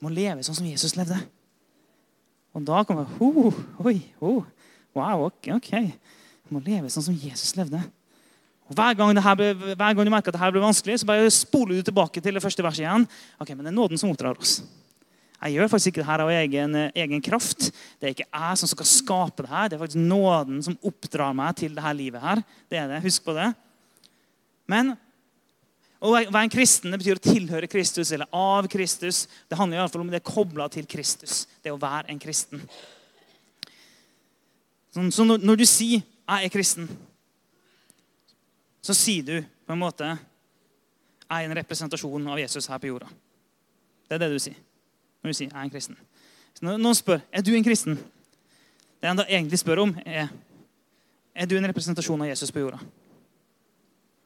må 0.01 0.09
leve 0.09 0.43
sånn 0.43 0.55
som 0.55 0.67
Jesus 0.67 0.97
levde. 0.97 1.15
Og 2.53 2.65
da 2.67 2.83
kommer 2.85 3.07
oh, 3.21 3.55
Oi, 3.85 4.03
oh, 4.21 4.45
wow, 4.95 5.27
ok. 5.27 5.49
okay. 5.57 5.93
må 6.51 6.61
leve 6.61 6.91
sånn 6.91 7.03
som 7.03 7.15
Jesus 7.15 7.57
levde. 7.57 7.81
Og 8.69 8.75
hver 8.75 8.95
gang, 8.95 9.15
ble, 9.37 9.55
hver 9.55 9.95
gang 9.95 10.05
du 10.05 10.11
merker 10.11 10.29
at 10.29 10.35
det 10.35 10.41
her 10.41 10.51
blir 10.51 10.61
vanskelig, 10.61 10.99
så 11.01 11.07
bare 11.07 11.31
spoler 11.31 11.77
du 11.77 11.83
tilbake 11.83 12.21
til 12.21 12.35
det 12.35 12.43
første 12.43 12.63
verset 12.63 12.85
igjen. 12.85 13.09
Ok, 13.41 13.49
Men 13.55 13.65
det 13.65 13.73
er 13.73 13.79
nåden 13.81 13.99
som 13.99 14.11
oppdrar 14.11 14.37
oss. 14.37 14.63
Jeg 15.43 15.57
gjør 15.57 15.71
faktisk 15.73 15.91
ikke 15.91 16.03
det 16.03 16.07
her 16.07 16.23
av 16.23 16.31
egen, 16.31 16.77
egen, 16.95 17.23
kraft. 17.25 17.73
Det 17.99 18.07
er 18.07 18.13
ikke 18.15 18.29
jeg 18.29 18.59
som 18.61 18.71
skal 18.71 18.87
skape 18.87 19.43
det 19.43 19.51
her. 19.51 19.71
Det 19.71 19.75
er 19.75 19.83
faktisk 19.83 20.05
nåden 20.05 20.61
som 20.63 20.77
oppdrar 20.87 21.35
meg 21.35 21.57
til 21.59 21.75
det 21.75 21.83
her 21.83 21.97
livet 21.99 22.23
her. 22.23 22.43
Det 22.71 22.79
er 22.79 22.87
det. 22.93 23.01
Husk 23.03 23.25
på 23.27 23.35
det. 23.35 23.49
Men 24.71 24.95
å 26.03 26.15
være 26.15 26.45
en 26.45 26.55
kristen 26.55 26.95
det 26.95 27.03
betyr 27.03 27.19
å 27.19 27.25
tilhøre 27.27 27.71
Kristus 27.71 28.15
eller 28.15 28.31
av 28.31 28.71
Kristus. 28.71 29.25
Det 29.51 29.59
handler 29.59 29.81
i 29.81 29.83
alle 29.83 29.91
fall 29.91 30.07
om 30.07 30.15
det 30.15 30.23
er 30.23 30.31
kobla 30.31 30.71
til 30.71 30.87
Kristus. 30.87 31.45
Det 31.63 31.75
å 31.75 31.81
være 31.81 32.15
en 32.15 32.23
kristen. 32.23 32.63
Så 34.93 35.25
når, 35.25 35.57
du 35.57 35.65
sier 35.67 36.03
'jeg 36.03 36.45
er 36.45 36.53
kristen', 36.53 36.91
så 38.83 38.95
sier 38.95 39.23
du 39.23 39.43
på 39.67 39.73
en 39.73 39.79
måte 39.79 40.05
'jeg 40.05 40.19
er 41.31 41.51
en 41.51 41.57
representasjon 41.57 42.29
av 42.29 42.39
Jesus 42.39 42.67
her 42.67 42.79
på 42.79 42.87
jorda'. 42.87 43.09
Det 44.09 44.15
er 44.15 44.19
det 44.19 44.31
du 44.31 44.39
sier 44.39 44.72
når 45.23 45.31
du 45.31 45.35
sier 45.35 45.49
'jeg 45.49 45.59
er 45.59 45.65
en 45.65 45.71
kristen'. 45.71 45.97
Så 46.55 46.63
når 46.63 46.79
noen 46.79 46.95
spør 46.95 47.21
'er 47.33 47.43
du 47.43 47.55
en 47.55 47.65
kristen', 47.65 47.99
det 49.01 49.09
han 49.09 49.17
da 49.17 49.25
egentlig 49.25 49.59
spør 49.59 49.83
om, 49.83 49.97
er 50.07 50.29
'er 51.35 51.47
du 51.47 51.57
en 51.57 51.67
representasjon 51.67 52.21
av 52.21 52.29
Jesus 52.29 52.51
på 52.51 52.61
jorda'? 52.61 52.81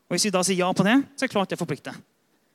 Og 0.07 0.15
Hvis 0.15 0.25
vi 0.25 0.31
da 0.31 0.43
sier 0.43 0.57
ja 0.57 0.73
på 0.73 0.85
det, 0.85 1.05
så 1.17 1.25
er 1.25 1.29
det 1.29 1.31
klart 1.31 1.49
det 1.51 1.59
forplikter. 1.59 1.95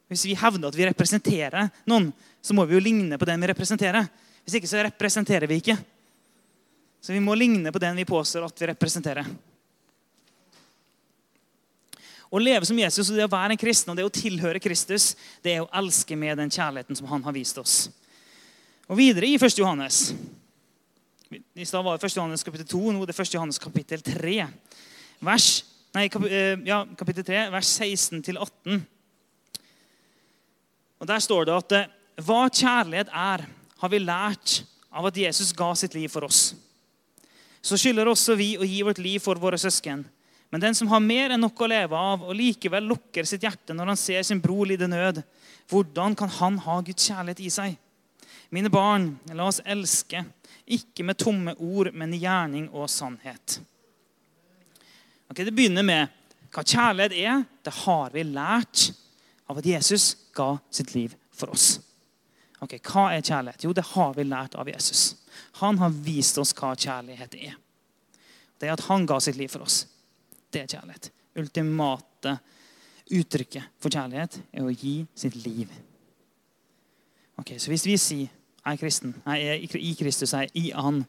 Hvis 0.07 0.25
vi 0.25 0.35
hevder 0.35 0.67
at 0.67 0.77
vi 0.77 0.85
representerer 0.85 1.69
noen, 1.87 2.13
så 2.41 2.53
må 2.53 2.65
vi 2.65 2.73
jo 2.73 2.79
ligne 2.79 3.17
på 3.17 3.25
den 3.25 3.41
vi 3.41 3.47
representerer. 3.47 4.07
Hvis 4.43 4.55
ikke 4.55 4.67
så 4.67 4.83
representerer 4.83 5.47
vi 5.47 5.55
ikke. 5.55 5.77
Så 7.01 7.13
vi 7.13 7.19
må 7.19 7.33
ligne 7.33 7.71
på 7.71 7.79
den 7.79 7.95
vi 7.95 8.05
påstår 8.05 8.45
at 8.45 8.61
vi 8.61 8.67
representerer. 8.67 9.25
Å 12.31 12.39
leve 12.39 12.65
som 12.65 12.79
Jesus 12.79 13.09
og 13.09 13.17
det 13.17 13.25
å 13.27 13.31
være 13.31 13.55
en 13.55 13.59
kristen 13.59 13.91
og 13.91 13.97
det 13.99 14.05
å 14.07 14.13
tilhøre 14.13 14.61
Kristus, 14.63 15.15
det 15.43 15.57
er 15.57 15.65
å 15.65 15.71
elske 15.81 16.15
med 16.15 16.37
den 16.39 16.51
kjærligheten 16.51 16.95
som 16.95 17.09
han 17.11 17.23
har 17.23 17.35
vist 17.35 17.57
oss. 17.59 17.89
Og 18.91 18.97
videre 18.99 19.29
i 19.29 19.37
1. 19.39 19.53
Johannes. 19.55 20.09
I 21.31 21.63
stad 21.63 21.83
var 21.85 21.95
det 21.95 22.09
1. 22.09 22.17
Johannes 22.17 22.43
kapittel 22.43 22.67
2, 22.67 22.79
nå 22.91 22.99
er 22.99 23.07
det 23.07 23.15
1. 23.15 23.35
Johannes 23.37 23.59
kapittel 23.61 24.01
3. 24.03 24.33
Vers, 25.23 25.45
nei, 25.95 26.09
kap, 26.11 26.25
eh, 26.27 26.57
ja, 26.67 26.81
kapittel 26.99 27.23
3, 27.23 27.45
vers 27.53 27.69
16-18. 27.79 28.81
Og 30.99 31.07
Der 31.07 31.23
står 31.23 31.47
det 31.47 31.53
at 31.55 31.75
eh, 31.77 31.93
hva 32.19 32.41
kjærlighet 32.49 33.13
er, 33.15 33.45
har 33.79 33.89
vi 33.93 34.01
lært 34.03 34.57
av 34.91 35.07
at 35.07 35.19
Jesus 35.21 35.53
ga 35.55 35.69
sitt 35.79 35.95
liv 35.95 36.11
for 36.11 36.27
oss. 36.27 36.41
Så 37.63 37.79
skylder 37.79 38.11
også 38.11 38.35
vi 38.35 38.57
å 38.59 38.67
gi 38.67 38.81
vårt 38.83 38.99
liv 38.99 39.23
for 39.23 39.39
våre 39.39 39.57
søsken. 39.61 40.03
Men 40.51 40.65
den 40.65 40.75
som 40.75 40.91
har 40.91 40.99
mer 40.99 41.31
enn 41.31 41.39
nok 41.39 41.63
å 41.63 41.69
leve 41.71 41.95
av, 41.95 42.27
og 42.27 42.35
likevel 42.35 42.91
lukker 42.91 43.23
sitt 43.23 43.47
hjerte 43.47 43.71
når 43.71 43.93
han 43.93 44.01
ser 44.01 44.27
sin 44.27 44.43
bror 44.43 44.67
lide 44.67 44.91
nød, 44.91 45.23
hvordan 45.71 46.17
kan 46.19 46.35
han 46.41 46.59
ha 46.67 46.77
Guds 46.83 47.07
kjærlighet 47.07 47.39
i 47.47 47.53
seg? 47.55 47.79
Mine 48.51 48.69
barn, 48.69 49.13
la 49.31 49.47
oss 49.47 49.61
elske, 49.63 50.25
ikke 50.67 51.05
med 51.07 51.19
tomme 51.19 51.53
ord, 51.55 51.93
men 51.95 52.13
i 52.13 52.19
gjerning 52.19 52.67
og 52.75 52.89
sannhet. 52.91 53.61
Okay, 55.31 55.45
Det 55.45 55.53
begynner 55.55 55.85
med 55.87 56.09
hva 56.51 56.63
kjærlighet 56.67 57.15
er. 57.15 57.45
Det 57.63 57.73
har 57.85 58.11
vi 58.11 58.25
lært 58.27 58.89
av 59.47 59.61
at 59.61 59.65
Jesus 59.67 60.15
ga 60.35 60.57
sitt 60.71 60.91
liv 60.95 61.15
for 61.31 61.53
oss. 61.55 61.79
Ok, 62.61 62.75
Hva 62.83 63.07
er 63.15 63.23
kjærlighet? 63.23 63.63
Jo, 63.63 63.71
det 63.73 63.87
har 63.95 64.13
vi 64.13 64.27
lært 64.27 64.55
av 64.59 64.67
Jesus. 64.69 65.15
Han 65.63 65.79
har 65.79 65.95
vist 66.03 66.37
oss 66.37 66.51
hva 66.53 66.73
kjærlighet 66.75 67.37
er. 67.39 67.55
Det 68.59 68.69
at 68.69 68.83
han 68.91 69.07
ga 69.09 69.19
sitt 69.23 69.39
liv 69.39 69.49
for 69.49 69.63
oss. 69.65 69.85
Det 70.51 70.61
er 70.61 70.75
kjærlighet. 70.75 71.09
Ultimate 71.39 72.35
uttrykket 73.11 73.79
for 73.79 73.89
kjærlighet 73.89 74.37
er 74.51 74.67
å 74.67 74.75
gi 74.75 74.99
sitt 75.15 75.39
liv. 75.39 75.71
Ok, 77.39 77.55
Så 77.57 77.71
hvis 77.71 77.87
vi 77.87 77.97
sier 77.97 78.40
jeg 78.61 78.77
er 78.77 78.81
kristen, 78.81 79.13
jeg 79.25 79.47
er 79.49 79.77
i 79.81 79.93
Kristus, 79.97 80.33
jeg 80.33 80.49
er 80.49 80.57
i 80.57 80.71
Han, 80.75 81.01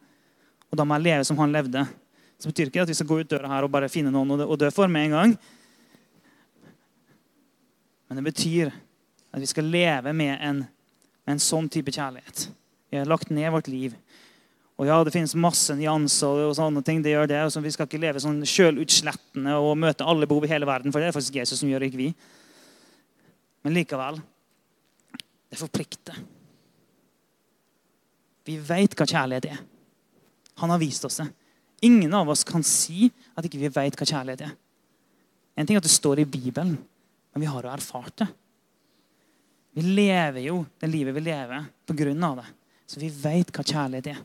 og 0.71 0.78
da 0.78 0.87
må 0.88 0.97
jeg 0.97 1.04
leve 1.04 1.26
som 1.28 1.38
Han 1.38 1.52
levde, 1.52 1.85
så 2.40 2.49
betyr 2.49 2.71
ikke 2.71 2.87
at 2.87 2.90
vi 2.90 2.97
skal 2.97 3.09
gå 3.11 3.21
ut 3.21 3.30
døra 3.30 3.50
her 3.52 3.66
og 3.66 3.71
bare 3.71 3.90
finne 3.92 4.11
noen 4.11 4.40
å 4.40 4.56
dø 4.59 4.71
for 4.75 4.90
med 4.90 5.11
en 5.11 5.16
gang. 5.18 5.35
Men 8.09 8.18
det 8.18 8.25
betyr 8.32 8.73
at 8.73 9.40
vi 9.40 9.49
skal 9.49 9.68
leve 9.71 10.12
med 10.16 10.35
en, 10.40 10.64
med 11.25 11.37
en 11.37 11.44
sånn 11.44 11.68
type 11.73 11.92
kjærlighet. 11.94 12.49
Vi 12.90 12.99
har 12.99 13.09
lagt 13.09 13.30
ned 13.32 13.52
vårt 13.52 13.71
liv. 13.73 13.94
Og 14.80 14.88
ja, 14.88 14.97
Det 15.04 15.12
finnes 15.14 15.37
masse 15.38 15.76
nyanser, 15.76 16.42
og 16.49 16.56
sånne 16.59 16.82
ting, 16.85 17.04
det 17.04 17.12
gjør 17.12 17.30
det, 17.30 17.44
og 17.47 17.52
så 17.52 17.61
Vi 17.61 17.71
skal 17.71 17.87
ikke 17.87 18.00
leve 18.02 18.21
sånn 18.21 18.42
sjølutslettende 18.49 19.54
og 19.61 19.78
møte 19.78 20.09
alle 20.09 20.26
behov 20.26 20.49
i 20.49 20.50
hele 20.50 20.66
verden, 20.66 20.92
for 20.92 21.00
det 21.00 21.12
er 21.12 21.16
faktisk 21.16 21.38
Jesus 21.38 21.61
som 21.62 21.71
gjør, 21.71 21.87
ikke 21.87 22.00
vi. 22.00 22.11
Men 23.62 23.76
likevel 23.76 24.18
det 25.52 25.61
forplikter. 25.61 26.16
Vi 28.47 28.59
vet 28.59 28.97
hva 28.99 29.07
kjærlighet 29.07 29.49
er. 29.53 29.61
Han 30.63 30.73
har 30.73 30.81
vist 30.83 31.05
oss 31.07 31.21
det. 31.23 31.29
Ingen 31.83 32.15
av 32.15 32.31
oss 32.31 32.45
kan 32.47 32.63
si 32.67 33.09
at 33.35 33.47
ikke 33.47 33.61
vi 33.61 33.71
vet 33.73 33.97
hva 33.99 34.07
kjærlighet 34.07 34.45
er. 34.47 34.55
En 35.59 35.67
ting 35.67 35.77
er 35.77 35.83
at 35.83 35.87
det 35.87 35.93
står 35.93 36.23
i 36.23 36.29
Bibelen, 36.29 36.77
men 37.33 37.43
vi 37.43 37.49
har 37.51 37.65
jo 37.67 37.73
erfart 37.73 38.23
det. 38.23 38.29
Vi 39.73 39.85
lever 39.87 40.45
jo 40.45 40.63
det 40.81 40.91
livet 40.93 41.17
vi 41.17 41.25
lever, 41.25 41.65
på 41.87 41.97
grunn 41.97 42.25
av 42.25 42.43
det. 42.43 42.49
Så 42.87 43.01
vi 43.01 43.09
vet 43.09 43.51
hva 43.55 43.65
kjærlighet 43.65 44.11
er. 44.13 44.21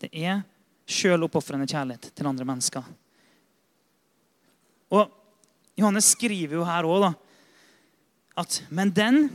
Det 0.00 0.10
er 0.12 0.42
sjøloppofrende 0.90 1.68
kjærlighet 1.68 2.10
til 2.16 2.28
andre 2.28 2.46
mennesker. 2.48 2.84
Og 4.90 5.08
Johannes 5.78 6.12
skriver 6.16 6.58
jo 6.58 6.66
her 6.68 6.88
òg 6.88 7.10
at 8.40 8.62
Men 8.70 8.90
den 8.94 9.28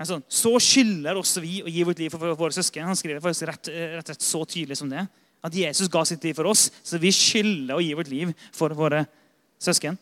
altså, 0.00 0.20
Så 0.28 0.54
skylder 0.64 1.18
også 1.20 1.42
vi 1.44 1.60
å 1.62 1.70
gi 1.70 1.84
vårt 1.86 2.00
liv 2.02 2.12
for 2.12 2.36
våre 2.38 2.56
søsken. 2.56 2.88
Han 2.88 2.98
skriver 2.98 3.22
faktisk 3.24 3.48
rett, 3.50 3.72
rett, 3.98 4.12
rett 4.12 4.24
så 4.24 4.42
tydelig 4.48 4.80
som 4.80 4.90
det. 4.90 5.06
At 5.44 5.56
Jesus 5.56 5.88
ga 5.92 6.02
sitt 6.04 6.24
liv 6.24 6.36
for 6.36 6.50
oss, 6.50 6.68
så 6.84 7.00
vi 7.00 7.12
skylder 7.14 7.76
å 7.76 7.84
gi 7.84 7.94
vårt 7.96 8.10
liv 8.12 8.32
for 8.52 8.74
våre 8.76 9.04
søsken. 9.60 9.96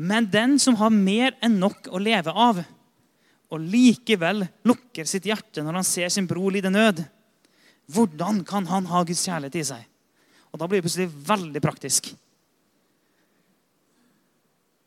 Men 0.00 0.28
den 0.32 0.56
som 0.62 0.78
har 0.80 0.92
mer 0.92 1.36
enn 1.44 1.58
nok 1.60 1.90
å 1.92 2.00
leve 2.00 2.32
av, 2.32 2.62
og 3.52 3.66
likevel 3.68 4.46
lukker 4.64 5.08
sitt 5.08 5.26
hjerte 5.28 5.60
når 5.64 5.82
han 5.82 5.86
ser 5.86 6.08
sin 6.12 6.28
bror 6.28 6.54
lide 6.54 6.72
nød, 6.72 7.02
hvordan 7.92 8.40
kan 8.48 8.64
han 8.70 8.88
ha 8.88 9.02
Guds 9.04 9.26
kjærlighet 9.28 9.58
i 9.60 9.66
seg? 9.74 9.82
Og 10.52 10.60
Da 10.60 10.68
blir 10.68 10.80
det 10.80 10.86
plutselig 10.86 11.12
veldig 11.28 11.62
praktisk. 11.64 12.12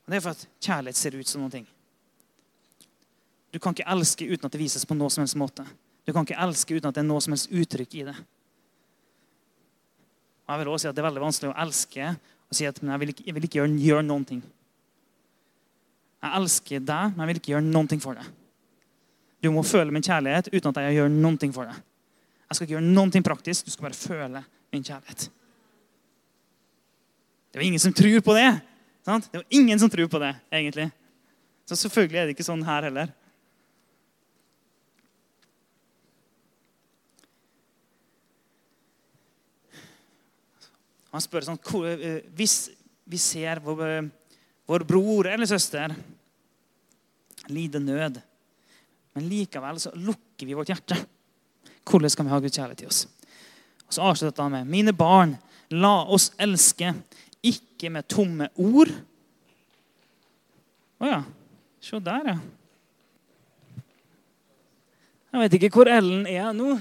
Og 0.05 0.11
Det 0.11 0.17
er 0.17 0.25
for 0.25 0.33
at 0.33 0.47
kjærlighet 0.61 0.97
ser 0.97 1.17
ut 1.17 1.29
som 1.29 1.41
noen 1.41 1.53
ting. 1.53 1.67
Du 3.55 3.59
kan 3.63 3.71
ikke 3.71 3.87
elske 3.87 4.25
uten 4.27 4.49
at 4.49 4.51
det 4.51 4.59
vises 4.59 4.83
på 4.83 4.97
noe 4.99 5.07
som 5.13 5.21
helst 5.23 5.37
måte. 5.39 5.63
Du 6.03 6.11
kan 6.11 6.25
ikke 6.27 6.35
elske 6.43 6.75
uten 6.75 6.89
at 6.89 6.97
det 6.97 7.05
er 7.05 7.07
noe 7.07 7.23
som 7.23 7.31
helst 7.31 7.47
uttrykk 7.55 7.93
i 8.01 8.07
det. 8.09 8.15
Og 10.43 10.51
jeg 10.51 10.61
vil 10.61 10.71
også 10.73 10.83
si 10.83 10.89
at 10.89 10.97
Det 10.97 11.01
er 11.01 11.07
veldig 11.07 11.23
vanskelig 11.23 11.51
å 11.53 11.61
elske 11.63 12.09
og 12.45 12.57
si 12.57 12.67
at 12.67 12.81
jeg 12.83 13.01
vil 13.01 13.13
ikke, 13.13 13.23
jeg 13.25 13.35
vil 13.37 13.47
ikke 13.47 13.57
gjøre, 13.61 13.77
gjøre, 13.81 14.03
noen 14.05 14.25
ting. 14.27 14.43
Jeg 16.21 16.37
elsker 16.41 16.83
deg, 16.83 17.15
men 17.15 17.23
jeg 17.23 17.31
vil 17.31 17.39
ikke 17.39 17.53
gjøre 17.55 17.65
noen 17.69 17.89
ting 17.89 18.03
for 18.03 18.19
deg. 18.19 18.27
Du 19.41 19.49
må 19.55 19.63
føle 19.65 19.93
min 19.93 20.03
kjærlighet 20.05 20.51
uten 20.51 20.69
at 20.69 20.83
jeg 20.83 20.99
gjør 20.99 21.09
noen 21.15 21.39
ting 21.41 21.55
for 21.55 21.71
deg. 21.71 21.79
Jeg 22.45 22.57
skal 22.57 22.67
ikke 22.67 22.75
gjøre 22.75 22.93
noen 22.99 23.15
ting 23.15 23.25
praktisk. 23.25 23.65
Du 23.65 23.73
skal 23.73 23.87
bare 23.87 23.97
føle 23.97 24.43
min 24.75 24.85
kjærlighet. 24.85 25.27
Det 27.49 27.61
er 27.61 27.65
ingen 27.71 27.81
som 27.81 27.95
tror 27.95 28.19
på 28.19 28.35
det. 28.35 28.49
Sant? 29.07 29.31
Det 29.31 29.41
er 29.41 29.57
ingen 29.57 29.79
som 29.79 29.89
tror 29.89 30.11
på 30.11 30.21
det, 30.21 30.35
egentlig. 30.51 30.91
Så 31.65 31.79
selvfølgelig 31.79 32.19
er 32.19 32.27
det 32.27 32.35
ikke 32.35 32.51
sånn 32.51 32.65
her 32.67 32.91
heller. 32.91 33.13
Han 41.15 41.23
spør 41.23 41.47
sånn 41.47 41.59
eh, 41.87 42.21
Hvis 42.35 42.69
vi 43.07 43.19
ser 43.21 43.61
vår, 43.63 44.09
vår 44.67 44.85
bror 44.87 45.29
eller 45.31 45.47
søster 45.47 45.93
lide 47.53 47.77
nød, 47.77 48.15
men 49.15 49.27
likevel 49.29 49.77
så 49.79 49.91
lukker 49.93 50.47
vi 50.49 50.55
vårt 50.57 50.71
hjerte 50.73 50.97
hvordan 51.85 52.09
skal 52.09 52.25
vi 52.25 52.33
ha 52.33 52.39
Guds 52.41 52.57
kjærlighet 52.57 52.79
til 52.81 52.89
oss? 52.89 53.05
Og 53.85 53.93
Så 53.93 54.01
avslutter 54.01 54.43
han 54.43 54.51
med 54.51 54.65
Mine 54.65 54.93
barn, 54.93 55.35
la 55.69 56.01
oss 56.09 56.31
elske, 56.41 56.95
ikke 57.45 57.91
med 57.93 58.07
tomme 58.09 58.49
ord. 58.57 58.89
Å 60.97 61.11
ja. 61.11 61.21
Se 61.85 61.99
der, 62.01 62.31
ja. 62.33 62.39
Jeg 65.35 65.43
vet 65.43 65.57
ikke 65.57 65.69
hvor 65.75 65.91
Ellen 65.91 66.25
er 66.31 66.53
nå. 66.55 66.73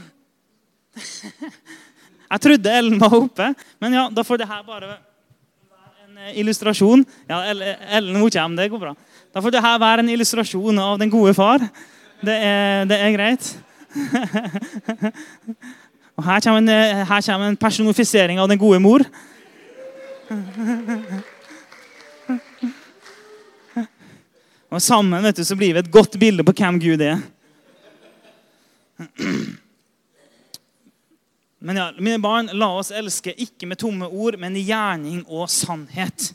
Jeg 2.30 2.40
trodde 2.46 2.76
Ellen 2.78 3.00
var 3.00 3.16
oppe, 3.16 3.46
men 3.82 3.98
ja, 3.98 4.04
da 4.10 4.20
får 4.26 4.36
det 4.40 4.48
her 4.48 4.62
bare 4.66 4.88
være 4.88 5.02
en 6.06 6.22
eh, 6.22 6.38
illustrasjon. 6.40 7.04
Ja, 7.28 7.36
Ellen 7.50 8.16
hun 8.16 8.30
kommer, 8.30 8.62
det 8.62 8.72
går 8.72 8.82
bra. 8.82 8.94
Da 9.34 9.42
får 9.42 9.50
det 9.54 9.64
her 9.64 9.82
være 9.82 10.00
en 10.04 10.12
illustrasjon 10.14 10.78
av 10.78 10.98
den 11.02 11.12
gode 11.12 11.34
far. 11.36 11.58
Det 12.24 12.34
er, 12.34 12.84
det 12.88 12.96
er 13.00 13.16
greit. 13.16 13.44
og 16.16 16.24
her 16.24 16.40
kommer, 16.40 16.58
en, 16.62 16.68
her 17.06 17.20
kommer, 17.26 17.48
en, 17.48 17.56
personifisering 17.56 18.40
av 18.40 18.48
den 18.50 18.58
gode 18.58 18.80
mor. 18.82 19.00
Og 24.74 24.82
sammen 24.82 25.22
vet 25.22 25.36
du, 25.38 25.44
så 25.46 25.54
blir 25.54 25.74
vi 25.74 25.78
et 25.84 25.92
godt 25.92 26.18
bilde 26.18 26.42
på 26.42 26.52
hvem 26.58 26.80
Gud 26.82 27.00
er. 27.04 27.18
Men 31.64 31.76
ja, 31.80 31.92
mine 31.96 32.18
barn, 32.20 32.50
la 32.52 32.66
oss 32.76 32.90
elske 32.92 33.32
ikke 33.40 33.64
med 33.64 33.78
tomme 33.80 34.04
ord, 34.04 34.36
men 34.36 34.52
i 34.52 34.66
gjerning 34.66 35.22
og 35.24 35.46
sannhet. 35.48 36.26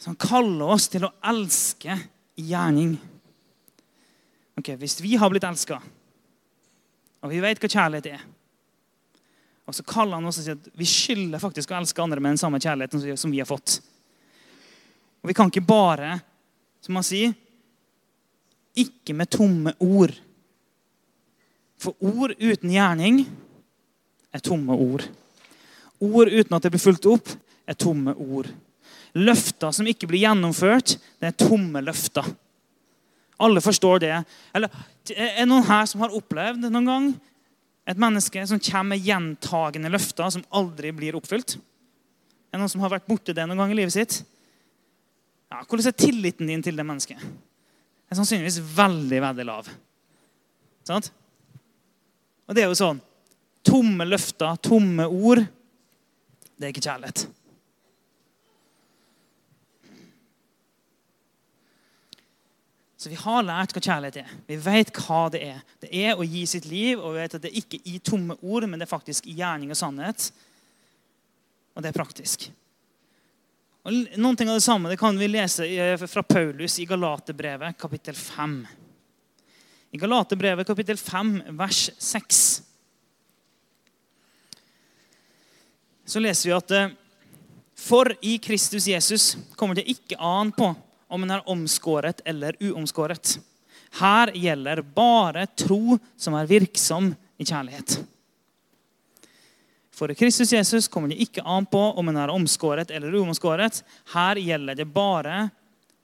Så 0.00 0.08
han 0.08 0.16
kaller 0.16 0.72
oss 0.72 0.88
til 0.88 1.04
å 1.04 1.10
elske 1.28 1.92
i 2.40 2.46
gjerning. 2.54 2.94
Ok, 4.56 4.72
Hvis 4.80 4.96
vi 5.04 5.12
har 5.20 5.28
blitt 5.28 5.44
elska, 5.44 5.76
og 7.20 7.34
vi 7.34 7.42
vet 7.44 7.60
hva 7.60 7.68
kjærlighet 7.70 8.08
er 8.16 8.24
Og 9.68 9.76
så 9.76 9.84
kaller 9.86 10.16
han 10.16 10.26
oss 10.26 10.40
og 10.40 10.46
sier 10.46 10.56
at 10.56 10.72
vi 10.74 10.88
skylder 10.88 11.38
faktisk 11.38 11.70
å 11.70 11.76
elske 11.78 12.02
andre 12.02 12.18
med 12.18 12.32
den 12.32 12.40
samme 12.40 12.58
kjærligheten 12.64 13.04
som 13.20 13.30
vi 13.30 13.44
har 13.44 13.46
fått. 13.46 13.76
Og 15.20 15.30
vi 15.30 15.36
kan 15.36 15.52
ikke 15.52 15.68
bare, 15.68 16.16
som 16.80 16.96
han 16.96 17.06
sier, 17.06 17.36
ikke 18.72 19.14
med 19.14 19.30
tomme 19.30 19.76
ord. 19.84 20.16
For 21.82 21.98
ord 21.98 22.36
uten 22.38 22.70
gjerning 22.70 23.24
er 24.32 24.44
tomme 24.44 24.76
ord. 24.78 25.04
Ord 26.02 26.30
uten 26.30 26.56
at 26.56 26.64
det 26.64 26.72
blir 26.74 26.82
fulgt 26.82 27.08
opp, 27.10 27.32
er 27.66 27.78
tomme 27.78 28.14
ord. 28.14 28.48
Løfter 29.18 29.74
som 29.74 29.88
ikke 29.88 30.08
blir 30.10 30.24
gjennomført, 30.24 30.96
det 31.20 31.30
er 31.30 31.38
tomme 31.38 31.82
løfter. 31.84 32.26
Alle 33.42 33.62
forstår 33.64 34.02
det. 34.02 34.14
Eller, 34.54 34.72
er 35.10 35.42
det 35.42 35.48
noen 35.50 35.66
her 35.66 35.86
som 35.90 36.02
har 36.04 36.14
opplevd 36.14 36.68
noen 36.68 36.88
gang 36.88 37.08
et 37.90 37.98
menneske 37.98 38.44
som 38.46 38.60
kommer 38.62 38.94
med 38.94 39.06
gjentagende 39.06 39.90
løfter 39.90 40.30
som 40.30 40.44
aldri 40.54 40.92
blir 40.94 41.18
oppfylt? 41.18 41.56
Er 41.56 42.58
det 42.58 42.62
noen 42.62 42.72
som 42.72 42.84
har 42.84 42.94
vært 42.94 43.08
borti 43.08 43.34
det 43.34 43.46
noen 43.48 43.58
gang 43.58 43.74
i 43.74 43.78
livet 43.80 43.94
sitt? 43.94 44.20
Ja, 45.52 45.64
hvordan 45.66 45.90
er 45.90 45.98
tilliten 45.98 46.48
din 46.48 46.62
til 46.64 46.78
det 46.78 46.86
mennesket? 46.86 47.18
Det 47.18 48.14
er 48.14 48.20
sannsynligvis 48.20 48.60
veldig, 48.76 49.18
veldig 49.26 49.46
lav. 49.48 49.68
Sant? 50.86 51.10
Og 52.48 52.56
det 52.56 52.64
er 52.64 52.70
jo 52.70 52.78
sånn 52.78 53.00
Tomme 53.62 54.02
løfter, 54.08 54.56
tomme 54.58 55.04
ord, 55.06 55.38
det 56.58 56.66
er 56.66 56.72
ikke 56.72 56.82
kjærlighet. 56.82 57.20
Så 63.02 63.10
vi 63.10 63.18
har 63.18 63.42
lært 63.42 63.72
hva 63.74 63.82
kjærlighet 63.82 64.18
er. 64.20 64.34
Vi 64.46 64.56
vet 64.62 64.90
hva 64.94 65.20
det 65.34 65.40
er. 65.42 65.62
Det 65.82 65.88
er 65.90 66.18
å 66.18 66.26
gi 66.26 66.42
sitt 66.46 66.66
liv, 66.70 66.98
og 66.98 67.16
vi 67.16 67.22
vet 67.22 67.38
at 67.38 67.42
det 67.42 67.50
er 67.50 67.58
ikke 67.58 67.80
i 67.90 67.96
tomme 68.02 68.36
ord, 68.42 68.66
men 68.66 68.78
det 68.78 68.86
er 68.86 68.92
faktisk 68.92 69.26
i 69.26 69.34
gjerning 69.40 69.70
og 69.74 69.78
sannhet. 69.78 70.28
Og 71.74 71.82
det 71.82 71.90
er 71.90 71.96
praktisk. 71.96 72.46
Og 73.82 74.18
noen 74.22 74.38
ting 74.38 74.52
av 74.52 74.58
det 74.60 74.62
samme 74.62 74.92
det 74.92 75.00
kan 75.00 75.18
vi 75.18 75.30
lese 75.30 75.66
fra 76.06 76.22
Paulus 76.22 76.78
i 76.78 76.86
Galaterbrevet, 76.86 77.74
kapittel 77.78 78.14
5. 78.14 78.60
I 79.92 79.98
Galaterbrevet, 79.98 80.66
kapittel 80.66 80.96
5, 80.96 81.42
vers 81.48 81.90
6, 81.98 82.62
så 86.04 86.20
leser 86.20 86.48
vi 86.48 86.54
at 86.56 86.72
eh, 86.76 86.94
For 87.76 88.08
i 88.24 88.38
Kristus 88.40 88.86
Jesus 88.88 89.34
kommer 89.56 89.76
det 89.76 89.84
ikke 89.92 90.16
an 90.16 90.54
på 90.56 90.70
om 91.12 91.22
en 91.26 91.36
er 91.36 91.44
omskåret 91.50 92.24
eller 92.24 92.56
uomskåret. 92.64 93.36
Her 94.00 94.32
gjelder 94.32 94.80
bare 94.96 95.44
tro 95.60 95.98
som 96.16 96.40
er 96.40 96.48
virksom 96.48 97.12
i 97.36 97.44
kjærlighet. 97.44 98.00
For 99.92 100.08
i 100.08 100.16
Kristus 100.16 100.56
Jesus 100.56 100.88
kommer 100.88 101.12
det 101.12 101.20
ikke 101.20 101.44
an 101.44 101.68
på 101.68 101.90
om 102.00 102.08
en 102.08 102.16
er 102.16 102.32
omskåret 102.32 102.90
eller 102.90 103.20
uomskåret. 103.20 103.84
Her 104.14 104.40
gjelder 104.40 104.80
det 104.80 104.88
bare 104.88 105.50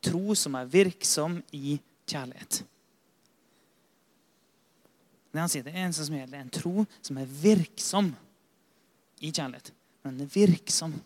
tro 0.05 0.37
som 0.37 0.61
er 0.61 0.69
virksom 0.69 1.41
i 1.57 1.79
kjærlighet. 2.05 2.67
Det 5.39 5.43
han 5.45 5.51
sier, 5.53 5.63
det 5.63 5.77
eneste 5.79 6.03
som 6.03 6.17
gjelder, 6.17 6.35
er 6.35 6.43
en 6.43 6.51
tro 6.51 6.83
som 6.99 7.19
er 7.23 7.29
virksom 7.31 8.09
i 9.23 9.31
kjærlighet. 9.31 9.69
Men 10.03 10.17
den 10.17 10.27
er 10.27 10.33
virksom. 10.33 10.97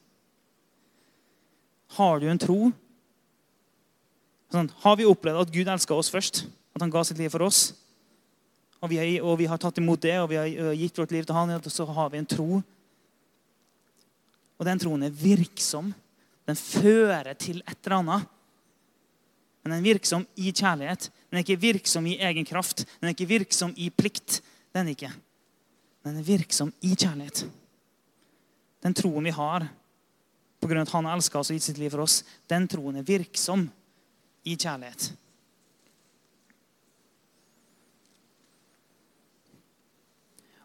Har 1.99 2.23
du 2.23 2.31
en 2.33 2.41
tro 2.41 2.63
Sånn, 4.53 4.69
har 4.83 4.97
vi 5.01 5.07
opplevd 5.09 5.47
at 5.47 5.53
Gud 5.53 5.69
elska 5.73 5.97
oss 5.97 6.11
først? 6.13 6.43
At 6.77 6.83
han 6.85 6.91
ga 6.93 7.01
sitt 7.09 7.17
liv 7.17 7.31
for 7.33 7.41
oss? 7.47 7.71
Og 8.85 8.91
vi, 8.91 8.99
har, 9.01 9.09
og 9.25 9.39
vi 9.41 9.47
har 9.49 9.61
tatt 9.61 9.79
imot 9.81 10.03
det, 10.05 10.13
og 10.21 10.29
vi 10.29 10.37
har 10.37 10.75
gitt 10.77 10.99
vårt 11.01 11.15
liv 11.15 11.25
til 11.25 11.37
han, 11.39 11.55
og 11.57 11.69
så 11.73 11.87
har 11.89 12.11
vi 12.13 12.21
en 12.21 12.29
tro. 12.29 12.59
Og 14.61 14.69
den 14.69 14.83
troen 14.83 15.07
er 15.09 15.17
virksom. 15.17 15.89
Den 16.45 16.61
fører 16.61 17.33
til 17.33 17.63
et 17.65 17.79
eller 17.81 17.97
annet. 18.03 18.29
Men 19.63 19.73
den 19.73 19.79
er 19.79 19.89
virksom 19.89 20.29
i 20.37 20.53
kjærlighet. 20.53 21.09
Den 21.33 21.41
er 21.41 21.47
ikke 21.47 21.63
virksom 21.63 22.05
i 22.11 22.19
egen 22.21 22.45
kraft. 22.45 22.85
Den 23.01 23.09
er 23.09 23.15
ikke 23.15 23.31
virksom 23.31 23.71
i 23.81 23.87
plikt. 23.89 24.43
Den 24.77 24.85
er 24.85 24.93
ikke. 24.93 25.09
Den 26.05 26.19
er 26.21 26.27
virksom 26.27 26.75
i 26.85 26.93
kjærlighet. 26.93 27.47
Den 28.85 28.93
troen 28.99 29.25
vi 29.25 29.33
har 29.33 29.65
på 30.61 30.69
grunn 30.69 30.83
av 30.83 30.91
at 30.91 30.93
han 30.93 31.09
elska 31.15 31.41
oss 31.41 31.49
og 31.51 31.57
gitt 31.57 31.65
sitt 31.65 31.81
liv 31.81 31.91
for 31.91 32.05
oss, 32.05 32.21
den 32.53 32.69
troen 32.71 33.01
er 33.01 33.07
virksom 33.07 33.65
i 34.45 34.55
kjærlighet. 34.55 35.09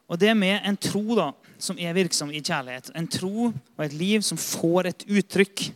Og 0.07 0.19
det 0.19 0.35
med 0.37 0.67
en 0.67 0.77
tro 0.77 1.15
da, 1.17 1.31
som 1.57 1.79
er 1.79 1.95
virksom 1.97 2.29
i 2.35 2.43
kjærlighet, 2.43 2.91
en 2.91 3.09
tro 3.09 3.49
og 3.49 3.81
et 3.87 3.95
liv 3.97 4.21
som 4.25 4.37
får 4.37 4.91
et 4.91 5.07
uttrykk 5.07 5.69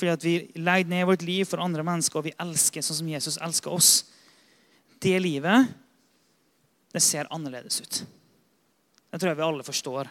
fordi 0.00 0.12
at 0.12 0.24
vi 0.24 0.34
legger 0.56 0.90
ned 0.90 1.06
vårt 1.08 1.24
liv 1.26 1.44
for 1.48 1.62
andre 1.62 1.84
mennesker, 1.86 2.20
og 2.20 2.26
vi 2.30 2.36
elsker 2.40 2.84
sånn 2.84 3.02
som 3.02 3.12
Jesus 3.12 3.38
elsker 3.44 3.74
oss. 3.76 3.90
Det 5.00 5.14
livet, 5.20 5.70
det 6.92 7.02
ser 7.04 7.28
annerledes 7.32 7.80
ut. 7.84 8.00
Det 9.10 9.20
tror 9.20 9.30
jeg 9.30 9.40
vi 9.40 9.46
alle 9.46 9.66
forstår. 9.66 10.10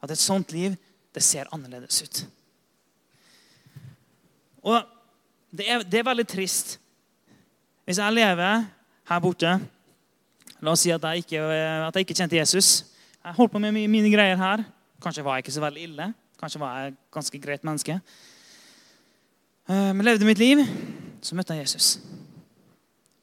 At 0.00 0.12
et 0.12 0.20
sånt 0.20 0.52
liv, 0.56 0.76
det 1.14 1.22
ser 1.24 1.50
annerledes 1.54 2.02
ut. 2.02 2.22
Og 4.62 4.80
det 5.50 5.66
er, 5.66 5.84
det 5.84 6.00
er, 6.00 6.06
veldig 6.06 6.26
trist. 6.28 6.76
Hvis 7.84 7.98
jeg 7.98 8.14
lever 8.14 8.66
her 9.10 9.22
borte 9.22 9.58
La 10.60 10.74
oss 10.74 10.82
si 10.84 10.90
at 10.92 11.00
jeg 11.00 11.22
ikke, 11.22 11.40
at 11.40 11.96
jeg 11.96 12.04
ikke 12.04 12.14
kjente 12.18 12.36
Jesus. 12.36 12.68
Jeg 13.24 13.36
holdt 13.38 13.52
på 13.54 13.60
med 13.62 13.72
mine 13.72 14.10
greier 14.12 14.36
her. 14.36 14.60
Kanskje 15.00 15.24
var 15.24 15.38
jeg 15.38 15.46
ikke 15.46 15.54
så 15.54 15.62
veldig 15.64 15.84
ille. 15.86 16.08
Kanskje 16.40 16.60
var 16.60 16.74
jeg 16.76 16.92
et 16.92 16.98
ganske 17.16 17.40
greit 17.40 17.64
menneske. 17.64 17.96
Eh, 19.70 19.92
men 19.94 20.02
levde 20.02 20.26
mitt 20.26 20.40
liv, 20.40 20.64
så 21.22 21.36
møtte 21.38 21.54
jeg 21.54 21.68
Jesus. 21.68 22.00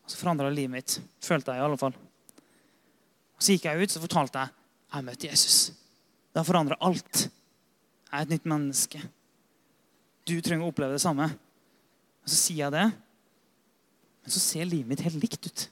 Og 0.06 0.12
Så 0.12 0.20
forandra 0.22 0.50
livet 0.50 0.72
mitt. 0.72 1.00
Følte 1.20 1.52
jeg 1.52 1.60
i 1.60 1.66
alle 1.66 1.80
fall. 1.80 1.96
Og 3.36 3.44
Så 3.44 3.52
gikk 3.52 3.66
jeg 3.68 3.84
ut 3.84 3.92
så 3.92 4.00
fortalte 4.00 4.40
jeg 4.40 4.54
jeg 4.94 5.04
møtte 5.04 5.28
Jesus. 5.28 5.58
Det 6.32 6.40
har 6.40 6.48
forandra 6.48 6.78
alt. 6.80 7.28
Jeg 8.08 8.14
er 8.14 8.22
et 8.22 8.30
nytt 8.30 8.46
menneske. 8.48 9.02
Du 10.28 10.40
trenger 10.42 10.64
å 10.64 10.72
oppleve 10.72 10.96
det 10.96 11.04
samme. 11.04 11.28
Og 12.24 12.32
så 12.32 12.38
sier 12.38 12.64
jeg 12.64 12.72
det, 12.72 12.86
men 14.24 14.32
så 14.32 14.40
ser 14.40 14.68
livet 14.68 14.88
mitt 14.88 15.04
helt 15.04 15.20
likt 15.20 15.48
ut. 15.48 15.66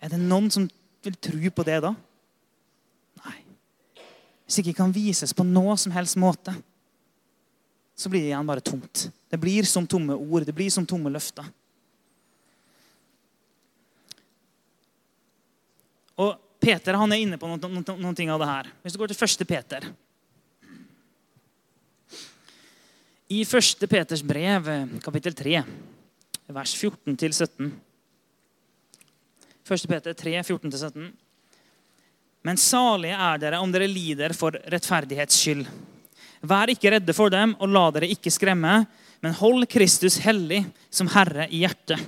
Er 0.00 0.12
det 0.12 0.20
noen 0.20 0.48
som 0.52 0.68
vil 1.04 1.16
tro 1.20 1.52
på 1.52 1.64
det 1.68 1.82
da? 1.84 1.92
Nei. 3.24 3.36
Hvis 4.44 4.60
ikke 4.62 4.76
kan 4.80 4.94
vises 4.94 5.36
på 5.36 5.44
noe 5.44 5.76
som 5.80 5.92
helst 5.92 6.16
måte, 6.20 6.56
så 7.96 8.10
blir 8.12 8.20
det 8.20 8.30
igjen 8.30 8.48
bare 8.48 8.60
tomt. 8.60 9.06
Det 9.28 9.38
blir 9.40 9.64
som 9.64 9.86
tomme 9.88 10.14
ord. 10.14 10.44
Det 10.44 10.52
blir 10.52 10.70
som 10.70 10.86
tomme 10.86 11.10
løfter. 11.10 11.46
Og 16.20 16.36
Peter 16.60 16.96
han 16.96 17.12
er 17.12 17.22
inne 17.24 17.38
på 17.40 17.48
noen, 17.48 17.60
noen, 17.60 18.02
noen 18.02 18.16
ting 18.16 18.32
av 18.32 18.42
det 18.42 18.50
her. 18.50 18.68
Hvis 18.84 18.96
du 18.96 19.00
går 19.00 19.12
til 19.12 19.20
første 19.20 19.48
Peter 19.48 19.88
I 23.26 23.40
1. 23.42 23.88
Peters 23.90 24.22
brev, 24.22 24.68
kapittel 25.02 25.34
3, 25.34 25.60
vers 26.54 26.74
14-17. 26.78 27.72
1. 29.66 29.88
Peter 29.90 30.14
3, 30.14 30.36
14-17. 30.46 31.08
Men 32.46 32.60
salige 32.60 33.18
er 33.18 33.40
dere 33.42 33.58
om 33.58 33.72
dere 33.74 33.88
lider 33.90 34.36
for 34.38 34.54
rettferdighets 34.70 35.40
skyld. 35.42 35.66
Vær 36.46 36.70
ikke 36.70 36.92
redde 36.94 37.14
for 37.16 37.32
dem, 37.32 37.54
og 37.60 37.72
la 37.72 37.88
dere 37.94 38.10
ikke 38.12 38.32
skremme, 38.32 38.84
men 39.24 39.38
hold 39.40 39.66
Kristus 39.72 40.20
hellig 40.22 40.62
som 40.92 41.08
Herre 41.10 41.48
i 41.50 41.64
hjertet. 41.64 42.00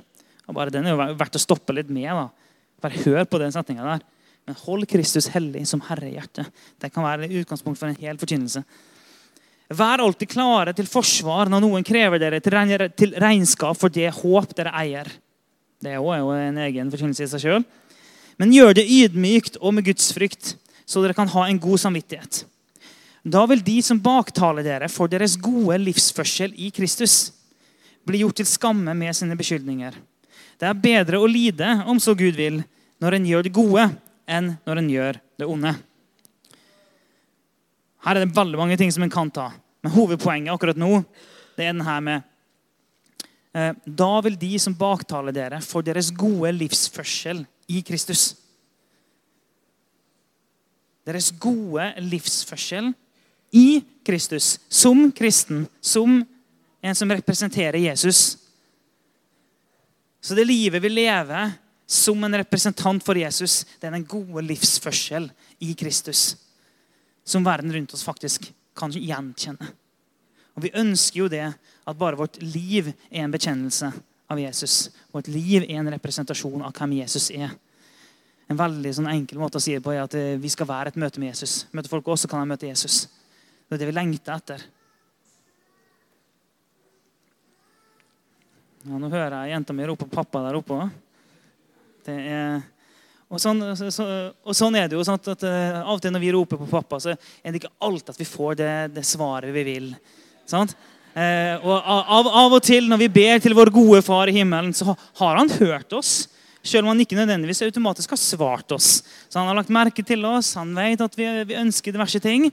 Og 0.48 0.56
bare 0.56 0.72
Den 0.72 0.86
er 0.86 0.94
jo 0.94 1.16
verdt 1.18 1.36
å 1.36 1.42
stoppe 1.42 1.74
litt 1.76 1.90
med. 1.90 2.08
da. 2.08 2.28
Bare 2.82 3.02
hør 3.04 3.24
på 3.24 3.40
den 3.40 3.52
setninga 3.52 3.84
der. 3.84 4.04
Men 4.46 4.56
hold 4.64 4.86
Kristus 4.88 5.28
hellig 5.34 5.66
som 5.68 5.82
Herre 5.84 6.08
i 6.08 6.14
hjertet. 6.14 6.46
Det 6.80 6.92
kan 6.92 7.04
være 7.04 7.28
utgangspunkt 7.28 7.78
for 7.80 7.88
en 7.88 7.98
hel 7.98 8.16
forkynnelse. 8.16 8.62
Vær 9.68 10.00
alltid 10.00 10.30
klare 10.32 10.72
til 10.72 10.88
forsvar 10.88 11.50
når 11.52 11.60
noen 11.60 11.84
krever 11.84 12.20
dere 12.22 12.40
til 12.40 13.12
regnskap 13.20 13.76
for 13.76 13.92
det 13.92 14.08
håp 14.22 14.54
dere 14.56 14.72
eier. 14.80 15.10
Det 15.78 15.92
er 15.92 15.98
jo 16.00 16.32
en 16.32 16.62
egen 16.64 16.88
forkynnelse 16.90 17.26
i 17.26 17.32
seg 17.34 17.44
sjøl. 17.44 17.66
Men 18.40 18.54
gjør 18.54 18.78
det 18.78 18.86
ydmykt 18.88 19.58
og 19.60 19.74
med 19.76 19.84
Guds 19.90 20.08
frykt, 20.14 20.54
så 20.88 21.02
dere 21.02 21.16
kan 21.16 21.28
ha 21.34 21.44
en 21.48 21.60
god 21.60 21.82
samvittighet. 21.82 22.46
Da 23.28 23.44
vil 23.50 23.60
de 23.64 23.76
som 23.84 23.98
baktaler 24.00 24.64
dere 24.64 24.88
for 24.88 25.10
deres 25.10 25.36
gode 25.40 25.76
livsførsel 25.82 26.54
i 26.56 26.70
Kristus, 26.74 27.34
bli 28.08 28.22
gjort 28.22 28.38
til 28.40 28.48
skamme 28.48 28.94
med 28.96 29.16
sine 29.16 29.36
beskyldninger. 29.36 29.96
Det 30.58 30.68
er 30.68 30.80
bedre 30.80 31.20
å 31.20 31.28
lide, 31.28 31.66
om 31.86 32.00
så 32.00 32.14
Gud 32.16 32.38
vil, 32.38 32.62
når 33.02 33.18
en 33.18 33.26
gjør 33.28 33.44
det 33.44 33.52
gode, 33.54 33.84
enn 34.28 34.54
når 34.64 34.80
en 34.80 34.90
gjør 34.94 35.18
det 35.40 35.48
onde. 35.48 35.74
Her 38.06 38.16
er 38.16 38.24
det 38.24 38.36
veldig 38.36 38.60
mange 38.60 38.78
ting 38.80 38.92
som 38.94 39.04
en 39.04 39.12
kan 39.12 39.30
ta. 39.34 39.50
Men 39.84 39.94
hovedpoenget 39.94 40.54
akkurat 40.54 40.80
nå 40.80 41.02
det 41.58 41.66
er 41.66 41.74
den 41.74 41.86
her 41.86 42.02
med 42.02 42.22
eh, 43.54 43.74
Da 43.86 44.10
vil 44.22 44.38
de 44.38 44.52
som 44.62 44.74
baktaler 44.78 45.34
dere 45.34 45.60
for 45.62 45.86
deres 45.86 46.10
gode 46.14 46.50
livsførsel 46.54 47.44
i 47.70 47.82
Kristus 47.86 48.32
Deres 51.06 51.30
gode 51.40 51.86
livsførsel 52.04 52.92
i 53.50 53.82
Kristus, 54.06 54.60
som 54.68 55.12
kristen, 55.12 55.66
som 55.80 56.24
en 56.80 56.94
som 56.94 57.12
representerer 57.12 57.78
Jesus. 57.78 58.38
Så 60.20 60.34
det 60.34 60.44
livet 60.44 60.82
vi 60.82 60.88
lever 60.88 61.52
som 61.86 62.24
en 62.24 62.36
representant 62.36 63.04
for 63.04 63.16
Jesus, 63.16 63.64
det 63.80 63.88
er 63.88 63.96
den 63.96 64.06
gode 64.08 64.42
livsførsel 64.44 65.30
i 65.64 65.74
Kristus. 65.74 66.36
Som 67.24 67.44
verden 67.44 67.72
rundt 67.72 67.94
oss 67.96 68.04
faktisk 68.04 68.50
kan 68.76 68.92
gjenkjenne. 68.92 69.70
Og 70.56 70.62
Vi 70.62 70.74
ønsker 70.74 71.20
jo 71.20 71.28
det 71.30 71.46
at 71.48 71.98
bare 71.98 72.18
vårt 72.18 72.40
liv 72.42 72.90
er 73.10 73.22
en 73.22 73.32
bekjennelse 73.32 73.92
av 74.28 74.40
Jesus. 74.40 74.90
Vårt 75.14 75.28
liv 75.30 75.62
er 75.62 75.78
en 75.78 75.92
representasjon 75.94 76.64
av 76.66 76.74
hvem 76.76 76.98
Jesus 76.98 77.30
er. 77.30 77.54
En 78.48 78.58
veldig 78.58 78.92
sånn 78.96 79.10
enkel 79.12 79.40
måte 79.40 79.60
å 79.60 79.62
si 79.62 79.76
det 79.76 79.84
på 79.84 79.92
er 79.92 80.02
at 80.02 80.16
eh, 80.16 80.36
vi 80.40 80.50
skal 80.52 80.68
være 80.68 80.92
et 80.92 80.98
møte 81.00 81.20
med 81.20 81.30
Jesus. 81.30 81.66
Møte 81.72 81.92
folk 81.92 82.08
også 82.08 82.28
kan 82.28 82.42
de 82.42 82.50
møte 82.50 82.68
Jesus. 82.68 83.06
Det 83.68 83.76
er 83.76 83.82
det 83.82 83.90
vi 83.90 83.96
lengter 83.98 84.32
etter. 84.32 84.62
Ja, 88.88 88.96
nå 88.96 89.10
hører 89.12 89.42
jeg 89.42 89.52
jenta 89.52 89.74
mi 89.76 89.84
rope 89.84 90.06
på 90.06 90.16
'pappa' 90.16 90.46
der 90.46 90.56
oppe 90.56 90.90
Er, 92.08 92.62
Og 93.28 93.36
sånn, 93.36 93.60
så, 93.76 94.06
og 94.40 94.54
sånn 94.56 94.76
er 94.80 94.88
det 94.88 94.96
jo. 94.96 95.04
Sånn 95.04 95.18
at, 95.20 95.42
uh, 95.44 95.82
Av 95.82 95.98
og 95.98 96.00
til 96.00 96.14
når 96.14 96.22
vi 96.22 96.30
roper 96.32 96.56
på 96.56 96.70
pappa, 96.70 96.96
så 96.96 97.12
er 97.12 97.52
det 97.52 97.60
ikke 97.60 97.74
alltid 97.84 98.14
at 98.14 98.20
vi 98.22 98.24
får 98.24 98.54
det, 98.56 98.94
det 98.94 99.04
svaret 99.04 99.52
vi 99.52 99.64
vil. 99.66 99.90
Sant? 100.48 100.72
Eh, 101.12 101.58
og 101.60 101.76
av, 101.76 102.28
av, 102.28 102.54
og 102.56 102.62
til 102.64 102.88
når 102.88 103.02
vi 103.02 103.08
ber 103.12 103.40
til 103.42 103.56
vår 103.56 103.72
gode 103.74 104.00
far 104.06 104.30
i 104.30 104.36
himmelen, 104.36 104.72
så 104.72 104.94
har 105.20 105.36
han 105.36 105.50
hørt 105.58 105.92
oss. 105.92 106.28
Selv 106.62 106.86
om 106.86 106.92
han 106.94 107.04
ikke 107.04 107.18
nødvendigvis 107.18 107.60
automatisk 107.66 108.14
har 108.14 108.20
svart 108.20 108.72
oss. 108.72 109.02
Så 109.28 109.38
Han 109.38 109.48
har 109.50 109.58
lagt 109.60 109.72
merke 109.72 110.04
til 110.04 110.24
oss, 110.24 110.54
han 110.54 110.72
vet 110.76 111.00
at 111.00 111.18
vi, 111.18 111.26
vi 111.48 111.60
ønsker 111.60 111.92
diverse 111.92 112.20
ting. 112.24 112.48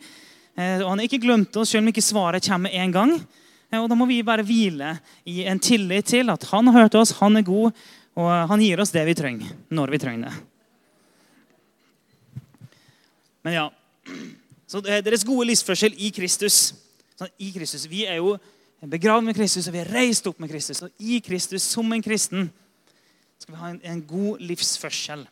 Uh, 0.56 0.80
og 0.84 0.90
han 0.90 1.02
har 1.02 1.08
ikke 1.08 1.24
glemt 1.24 1.58
oss, 1.60 1.74
selv 1.74 1.84
om 1.84 1.92
ikke 1.92 2.04
svaret 2.06 2.46
kommer 2.48 2.70
med 2.70 2.80
en 2.80 2.96
gang. 2.96 3.16
Og 3.76 3.90
Da 3.92 3.96
må 3.98 4.08
vi 4.08 4.22
bare 4.24 4.46
hvile 4.46 4.96
i 5.28 5.44
en 5.50 5.60
tillit 5.60 6.08
til 6.08 6.30
at 6.32 6.44
han 6.52 6.68
har 6.70 6.86
hørt 6.86 6.96
oss, 6.96 7.18
han 7.20 7.36
er 7.36 7.44
god, 7.44 7.76
og 8.16 8.30
han 8.48 8.62
gir 8.64 8.80
oss 8.80 8.94
det 8.96 9.04
vi 9.08 9.16
trenger, 9.18 9.50
når 9.70 9.92
vi 9.92 10.00
trenger 10.00 10.30
det. 10.30 10.36
Men 13.46 13.54
ja, 13.54 13.66
så 14.68 14.82
Deres 14.82 15.26
gode 15.28 15.50
livsførsel 15.52 15.94
i 15.98 16.10
Kristus. 16.10 16.74
I 17.38 17.52
Kristus. 17.54 17.86
Vi 17.90 18.06
er 18.10 18.18
jo 18.18 18.38
begravd 18.82 19.28
med 19.28 19.36
Kristus, 19.38 19.68
og 19.68 19.76
vi 19.76 19.84
er 19.84 19.92
reist 19.94 20.26
opp 20.28 20.40
med 20.42 20.50
Kristus. 20.50 20.82
Og 20.86 20.90
i 21.00 21.20
Kristus, 21.26 21.62
som 21.62 21.92
en 21.94 22.04
kristen, 22.04 22.50
skal 23.40 23.54
vi 23.54 23.62
ha 23.62 23.70
en, 23.74 23.82
en 23.84 24.02
god 24.08 24.42
livsførsel. 24.42 25.28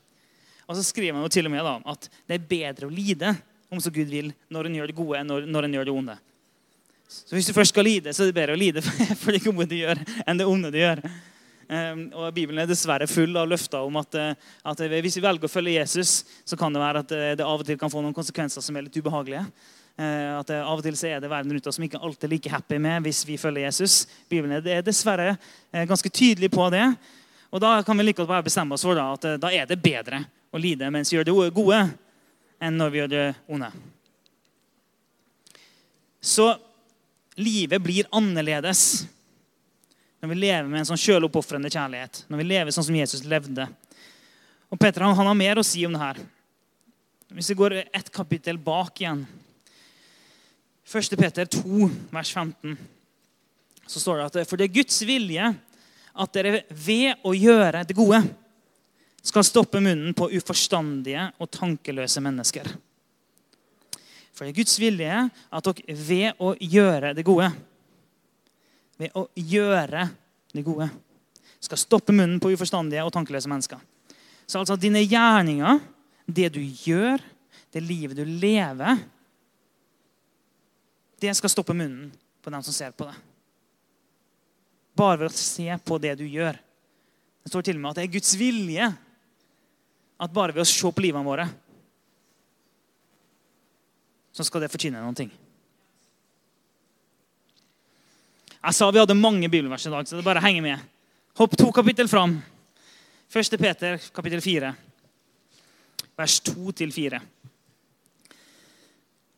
Og 0.68 0.78
så 0.78 0.84
skriver 0.86 1.16
man 1.16 1.26
jo 1.26 1.32
til 1.34 1.50
og 1.50 1.54
med 1.54 1.66
da, 1.66 1.74
at 1.92 2.08
det 2.28 2.38
er 2.38 2.48
bedre 2.54 2.88
å 2.88 2.94
lide 2.94 3.34
om 3.74 3.82
som 3.82 3.94
Gud 3.94 4.10
vil, 4.10 4.32
når 4.54 4.70
en 4.70 4.80
gjør 4.80 4.92
det 4.92 4.98
gode, 4.98 5.26
når, 5.28 5.50
når 5.50 5.68
en 5.68 5.78
gjør 5.78 5.90
det 5.90 5.98
onde. 5.98 6.16
Så 7.14 7.36
hvis 7.36 7.50
du 7.50 7.54
først 7.54 7.74
skal 7.74 7.86
lide, 7.86 8.14
så 8.14 8.24
er 8.24 8.32
det 8.32 8.38
bedre 8.38 8.56
å 8.56 8.60
lide 8.60 8.82
for 9.22 9.36
det 9.36 9.44
gode 9.44 9.70
du 9.70 9.78
gjør, 9.78 10.02
enn 10.26 10.40
det 10.40 10.50
onde 10.50 10.72
du 10.74 10.80
gjør. 10.80 11.04
Um, 11.64 12.02
og 12.20 12.34
Bibelen 12.36 12.60
er 12.60 12.68
dessverre 12.68 13.08
full 13.08 13.38
av 13.40 13.48
løfter 13.48 13.86
om 13.88 13.96
at, 14.02 14.18
eh, 14.20 14.50
at, 14.68 14.82
hvis 14.84 15.16
vi 15.18 15.24
velger 15.24 15.48
å 15.48 15.52
følge 15.52 15.78
Jesus, 15.78 16.18
så 16.46 16.58
kan 16.60 16.74
det 16.76 16.82
være 16.82 17.04
at 17.06 17.14
eh, 17.16 17.32
det 17.40 17.46
av 17.48 17.62
og 17.62 17.66
til 17.66 17.80
kan 17.80 17.92
få 17.92 18.04
noen 18.04 18.16
konsekvenser 18.16 18.62
som 18.62 18.76
er 18.76 18.86
litt 18.86 19.00
ubehagelige. 19.00 19.46
At 19.94 20.50
at 20.50 20.50
Av 20.58 20.80
og 20.80 20.82
til 20.82 20.96
så 20.98 21.06
er 21.06 21.20
det 21.22 21.30
verden 21.30 21.54
rundt 21.54 21.68
oss 21.70 21.76
som 21.78 21.84
ikke 21.86 22.00
alltid 22.02 22.26
er 22.26 22.32
like 22.32 22.50
happy 22.50 22.80
med 22.82 23.04
hvis 23.06 23.20
vi 23.30 23.36
følger 23.38 23.68
Jesus. 23.68 24.08
Bibelen 24.26 24.56
er 24.58 24.82
dessverre 24.82 25.36
ganske 25.86 26.10
tydelig 26.10 26.50
på 26.50 26.66
det. 26.74 26.82
Og 27.54 27.62
Da 27.62 27.76
kan 27.86 27.98
vi 27.98 28.08
like 28.08 28.18
godt 28.18 28.32
bare 28.32 28.48
bestemme 28.48 28.74
oss 28.74 28.82
for 28.82 28.98
da, 28.98 29.12
at 29.14 29.38
da 29.38 29.52
er 29.54 29.68
det 29.70 29.78
bedre 29.78 30.24
å 30.50 30.58
lide 30.58 30.90
mens 30.90 31.14
vi 31.14 31.20
gjør 31.20 31.30
det 31.30 31.54
gode, 31.54 31.84
enn 32.64 32.78
når 32.80 32.92
vi 32.92 33.02
gjør 33.02 33.12
det 33.12 33.26
onde. 33.52 33.70
Så 36.24 36.54
livet 37.36 37.82
blir 37.84 38.08
annerledes 38.16 39.04
når 40.24 40.32
vi 40.32 40.40
lever 40.40 40.70
med 40.70 40.80
en 40.80 40.88
sånn 40.88 41.02
sjøloppofrende 41.02 41.72
kjærlighet. 41.74 42.22
Når 42.32 42.40
vi 42.40 42.46
lever 42.48 42.72
sånn 42.72 42.86
som 42.88 42.96
Jesus 42.96 43.26
levde. 43.28 43.66
Og 44.72 44.80
Peter 44.80 45.04
han, 45.04 45.18
han 45.18 45.28
har 45.28 45.36
mer 45.36 45.60
å 45.60 45.66
si 45.68 45.84
om 45.84 45.92
det 45.92 46.00
her. 46.00 46.22
Hvis 47.34 47.50
vi 47.52 47.58
går 47.60 47.76
ett 47.84 48.12
kapittel 48.14 48.60
bak 48.62 49.02
igjen 49.02 49.26
1. 50.88 51.16
Peter 51.18 51.48
2, 51.50 51.90
vers 52.14 52.32
15, 52.32 52.78
så 53.88 54.00
står 54.00 54.20
det 54.20 54.26
at 54.30 54.50
for 54.50 54.60
det 54.60 54.68
er 54.68 54.76
Guds 54.78 55.02
vilje 55.08 55.52
at 56.14 56.36
dere 56.36 56.62
ved 56.70 57.24
å 57.26 57.34
gjøre 57.34 57.84
det 57.88 57.98
gode 57.98 58.20
skal 59.24 59.46
stoppe 59.48 59.80
munnen 59.80 60.14
på 60.14 60.28
uforstandige 60.36 61.30
og 61.40 61.52
tankeløse 61.52 62.22
mennesker. 62.24 62.68
For 64.34 64.44
det 64.46 64.52
er 64.52 64.58
Guds 64.58 64.76
vilje 64.82 65.20
at 65.30 65.70
dere 65.70 65.96
ved 65.96 66.42
å 66.42 66.54
gjøre 66.58 67.14
det 67.16 67.26
gode 67.26 67.52
Ved 68.98 69.14
å 69.18 69.28
gjøre 69.38 70.08
det 70.54 70.64
gode 70.66 70.90
skal 71.64 71.80
stoppe 71.80 72.14
munnen 72.14 72.42
på 72.44 72.52
uforstandige 72.52 73.06
og 73.06 73.14
tankeløse 73.16 73.50
mennesker. 73.50 73.80
Så 74.46 74.60
altså 74.60 74.76
dine 74.76 75.00
gjerninger, 75.02 75.80
det 76.28 76.50
du 76.54 76.60
gjør, 76.60 77.24
det 77.72 77.82
livet 77.82 78.20
du 78.20 78.26
lever 78.28 79.00
Det 81.24 81.32
skal 81.38 81.50
stoppe 81.50 81.74
munnen 81.74 82.12
på 82.44 82.52
dem 82.52 82.64
som 82.66 82.76
ser 82.76 82.92
på 82.92 83.08
det. 83.08 83.16
Bare 84.94 85.24
ved 85.24 85.32
å 85.32 85.40
se 85.40 85.78
på 85.80 85.98
det 86.04 86.18
du 86.20 86.26
gjør. 86.28 86.60
Det 87.44 87.52
står 87.52 87.64
til 87.66 87.80
og 87.80 87.82
med 87.82 87.94
at 87.94 88.02
det 88.02 88.04
er 88.04 88.14
Guds 88.18 88.34
vilje 88.38 88.90
at 90.24 90.34
bare 90.34 90.56
ved 90.56 90.64
å 90.64 90.70
se 90.70 90.90
på 90.90 91.04
livene 91.04 91.28
våre 91.28 91.48
så 94.34 94.46
skal 94.48 94.64
det 94.64 94.72
fortjene 94.74 94.98
noen 94.98 95.18
ting. 95.18 95.30
Jeg 98.64 98.78
sa 98.78 98.88
vi 98.90 99.02
hadde 99.02 99.18
mange 99.20 99.50
bibelvers 99.52 99.86
i 99.86 99.92
dag, 99.94 100.08
så 100.08 100.18
det 100.18 100.26
bare 100.26 100.42
henger 100.42 100.66
med. 100.66 100.90
Hopp 101.38 101.54
to 101.60 101.70
kapittel 101.76 102.10
fram. 102.10 102.40
1. 103.34 103.58
Peter, 103.60 104.00
kapittel 104.14 104.42
4, 104.42 104.74
vers 106.18 106.42
2-4. 106.50 107.20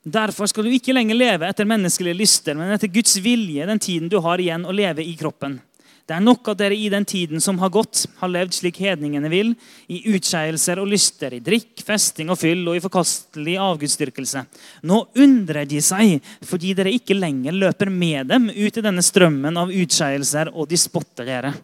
Derfor 0.05 0.51
skal 0.51 0.67
du 0.67 0.75
ikke 0.75 0.93
lenger 0.93 1.17
leve 1.17 1.47
etter 1.49 1.67
menneskelige 1.67 2.19
lyster, 2.19 2.57
men 2.59 2.75
etter 2.75 2.91
Guds 2.91 3.15
vilje 3.23 3.65
den 3.65 3.81
tiden 3.81 4.11
du 4.11 4.19
har 4.21 4.43
igjen 4.43 4.67
å 4.67 4.75
leve 4.75 5.03
i 5.03 5.15
kroppen. 5.17 5.57
Det 6.05 6.13
er 6.13 6.21
nok 6.21 6.51
at 6.51 6.59
dere 6.59 6.75
i 6.77 6.85
den 6.93 7.05
tiden 7.07 7.41
som 7.41 7.57
har 7.57 7.71
gått, 7.73 8.03
har 8.19 8.29
levd 8.29 8.53
slik 8.53 8.77
hedningene 8.77 9.29
vil, 9.31 9.55
i 9.89 10.03
utskeielser 10.13 10.77
og 10.77 10.91
lyster, 10.91 11.33
i 11.33 11.41
drikk, 11.41 11.81
festing 11.81 12.29
og 12.29 12.37
fyll 12.37 12.61
og 12.69 12.77
i 12.77 12.81
forkastelig 12.83 13.55
avgudsdyrkelse. 13.63 14.43
Nå 14.85 14.99
undrer 15.23 15.65
de 15.65 15.79
seg 15.81 16.19
fordi 16.45 16.75
dere 16.77 16.93
ikke 16.93 17.17
lenger 17.17 17.57
løper 17.57 17.89
med 17.89 18.29
dem 18.29 18.51
ut 18.53 18.77
i 18.77 18.83
denne 18.85 19.01
strømmen 19.01 19.57
av 19.57 19.73
utskeielser, 19.73 20.51
og 20.53 20.69
de 20.69 20.77
spotter 20.77 21.25
dere. 21.25 21.55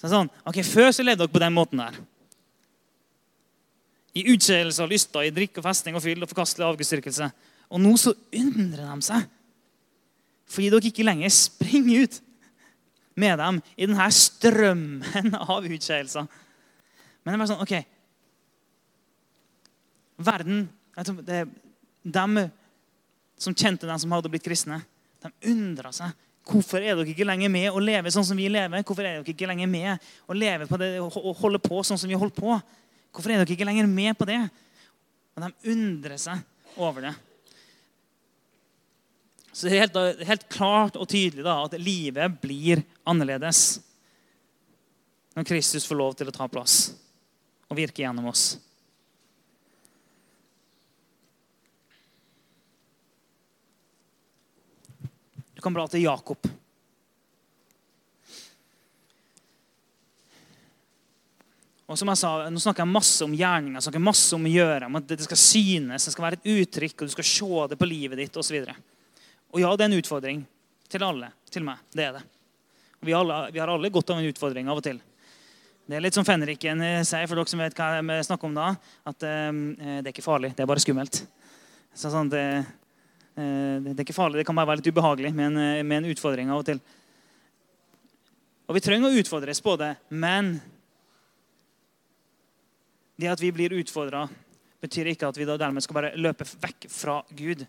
Så 0.00 0.08
sånn, 0.08 0.30
ok, 0.48 0.62
Før 0.64 0.88
så 0.94 1.04
levde 1.04 1.26
dere 1.26 1.34
på 1.34 1.42
den 1.42 1.56
måten 1.58 1.82
der. 1.82 1.98
I 4.16 4.24
utskeielse 4.32 4.86
og 4.86 4.94
lyster, 4.94 5.26
i 5.28 5.34
drikk 5.34 5.60
og 5.60 5.66
festing 5.66 5.98
og 5.98 6.06
fyll 6.06 6.24
og 6.24 6.32
forkastelig 6.32 6.70
avgudsdyrkelse. 6.70 7.28
Og 7.68 7.84
nå 7.84 7.92
så 8.00 8.14
undrer 8.32 8.88
de 8.88 9.04
seg 9.10 9.34
fordi 10.48 10.70
dere 10.72 10.88
ikke 10.88 11.04
lenger 11.04 11.28
springer 11.28 12.06
ut 12.06 12.14
med 13.18 13.38
dem 13.40 13.60
i 13.76 13.86
denne 13.86 14.08
strømmen 14.14 15.34
av 15.54 15.66
utskeielser. 15.66 16.28
Men 17.22 17.32
det 17.32 17.36
er 17.36 17.42
bare 17.42 17.50
sånn 17.52 17.64
OK 17.64 17.74
Verden 20.18 20.64
det, 21.22 21.44
De 22.02 22.44
som 23.38 23.54
kjente 23.54 23.86
dem 23.86 24.00
som 24.02 24.10
hadde 24.10 24.30
blitt 24.32 24.42
kristne, 24.42 24.80
de 25.22 25.30
undra 25.52 25.92
seg. 25.94 26.10
Hvorfor 26.48 26.80
er 26.80 26.96
dere 26.96 27.12
ikke 27.12 27.26
lenger 27.28 27.52
med 27.52 27.68
å 27.70 27.82
leve 27.82 28.10
sånn 28.10 28.26
som 28.26 28.38
vi 28.38 28.48
lever? 28.50 28.82
Hvorfor 28.82 29.04
er 29.04 29.18
dere 29.18 29.34
ikke 29.34 29.46
lenger 29.46 29.68
med 29.70 30.08
å 30.26 30.34
leve 30.34 30.66
på 30.66 30.78
det 30.80 30.88
og 31.04 31.36
holde 31.38 31.60
på 31.62 31.82
sånn 31.86 32.00
som 32.00 32.10
vi 32.10 32.18
holder 32.18 32.34
på? 32.34 32.56
Hvorfor 33.14 33.34
er 33.34 33.42
dere 33.42 33.54
ikke 33.54 33.68
lenger 33.68 33.86
med 33.90 34.16
på 34.18 34.26
det? 34.26 34.40
Og 35.36 35.44
De 35.44 35.72
undrer 35.74 36.18
seg 36.18 36.42
over 36.80 37.06
det. 37.06 37.14
Så 39.58 39.66
det 39.66 39.74
er 39.74 39.88
helt, 39.88 40.20
helt 40.22 40.44
klart 40.54 40.94
og 40.94 41.08
tydelig 41.10 41.42
da, 41.42 41.56
at 41.66 41.72
livet 41.82 42.36
blir 42.38 42.78
annerledes 43.02 43.80
når 45.34 45.46
Kristus 45.48 45.86
får 45.88 45.98
lov 45.98 46.12
til 46.14 46.28
å 46.30 46.34
ta 46.36 46.46
plass 46.46 46.92
og 47.66 47.74
virke 47.74 48.04
gjennom 48.04 48.28
oss. 48.30 48.52
Du 55.58 55.62
kan 55.64 55.74
bla 55.74 55.88
Jakob. 55.90 56.46
Og 61.88 61.98
som 61.98 62.12
jeg 62.12 62.20
sa, 62.20 62.30
Nå 62.46 62.62
snakker 62.62 62.84
jeg 62.84 62.92
masse 62.94 63.26
om 63.26 63.34
gjerninger, 63.34 63.82
snakker 63.82 64.06
masse 64.06 64.38
om 64.38 64.46
å 64.46 64.54
gjøre, 64.54 64.86
om 64.86 65.00
at 65.00 65.10
det 65.10 65.18
skal 65.26 65.42
synes, 65.42 66.06
det 66.06 66.14
skal 66.14 66.28
være 66.28 66.38
et 66.38 66.48
uttrykk, 66.60 66.94
og 67.00 67.10
du 67.10 67.16
skal 67.16 67.28
se 67.32 67.66
det 67.72 67.80
på 67.82 67.90
livet 67.90 68.22
ditt 68.22 68.38
osv. 68.38 68.70
Og, 69.52 69.60
ja, 69.62 69.70
det 69.76 69.86
er 69.86 69.90
en 69.90 69.98
utfordring 69.98 70.42
til 70.92 71.04
alle. 71.04 71.30
Til 71.52 71.64
meg. 71.64 71.80
Det 71.94 72.04
er 72.04 72.18
det. 72.18 72.24
Vi, 73.00 73.14
alle, 73.14 73.38
vi, 73.54 73.60
har 73.62 73.70
alle 73.70 73.90
godt 73.94 74.10
av 74.12 74.20
en 74.20 74.28
utfordring 74.28 74.68
av 74.68 74.80
og 74.80 74.84
til. 74.84 74.98
Det 75.88 75.96
er 75.96 76.04
litt 76.04 76.16
som 76.16 76.26
fenriken 76.26 76.82
eh, 76.84 77.04
sier, 77.06 77.28
for 77.30 77.38
dere 77.38 77.48
som 77.48 77.62
vet 77.62 77.76
hva 77.78 78.02
vi 78.04 78.18
snakker 78.26 78.50
om 78.50 78.56
da, 78.58 78.72
at 79.08 79.24
eh, 79.24 79.48
det 80.02 80.10
er 80.10 80.12
ikke 80.12 80.26
farlig, 80.26 80.52
det 80.56 80.64
er 80.64 80.68
bare 80.68 80.82
skummelt. 80.84 81.22
Så 81.96 82.10
sånn, 82.12 82.28
det, 82.28 82.44
det, 83.34 83.94
er 83.94 84.04
ikke 84.04 84.16
farlig, 84.16 84.42
det 84.42 84.46
kan 84.46 84.58
bare 84.58 84.68
være 84.72 84.82
litt 84.82 84.90
ubehagelig 84.92 85.32
med 85.32 85.48
en, 85.48 85.86
med 85.88 86.02
en 86.02 86.10
utfordring 86.12 86.52
av 86.52 86.60
og 86.60 86.68
til. 86.68 86.82
Og 88.68 88.76
vi 88.76 88.84
trenger 88.84 89.08
å 89.08 89.22
utfordres 89.22 89.62
på 89.64 89.78
det, 89.80 89.94
men 90.12 90.58
det 93.18 93.32
at 93.32 93.40
vi 93.40 93.50
blir 93.54 93.72
utfordra, 93.80 94.26
betyr 94.84 95.08
ikke 95.10 95.30
at 95.32 95.38
vi 95.40 95.46
da 95.48 95.56
dermed 95.58 95.82
skal 95.82 95.96
bare 95.96 96.12
løpe 96.20 96.46
vekk 96.46 96.86
fra 96.92 97.22
Gud. 97.34 97.64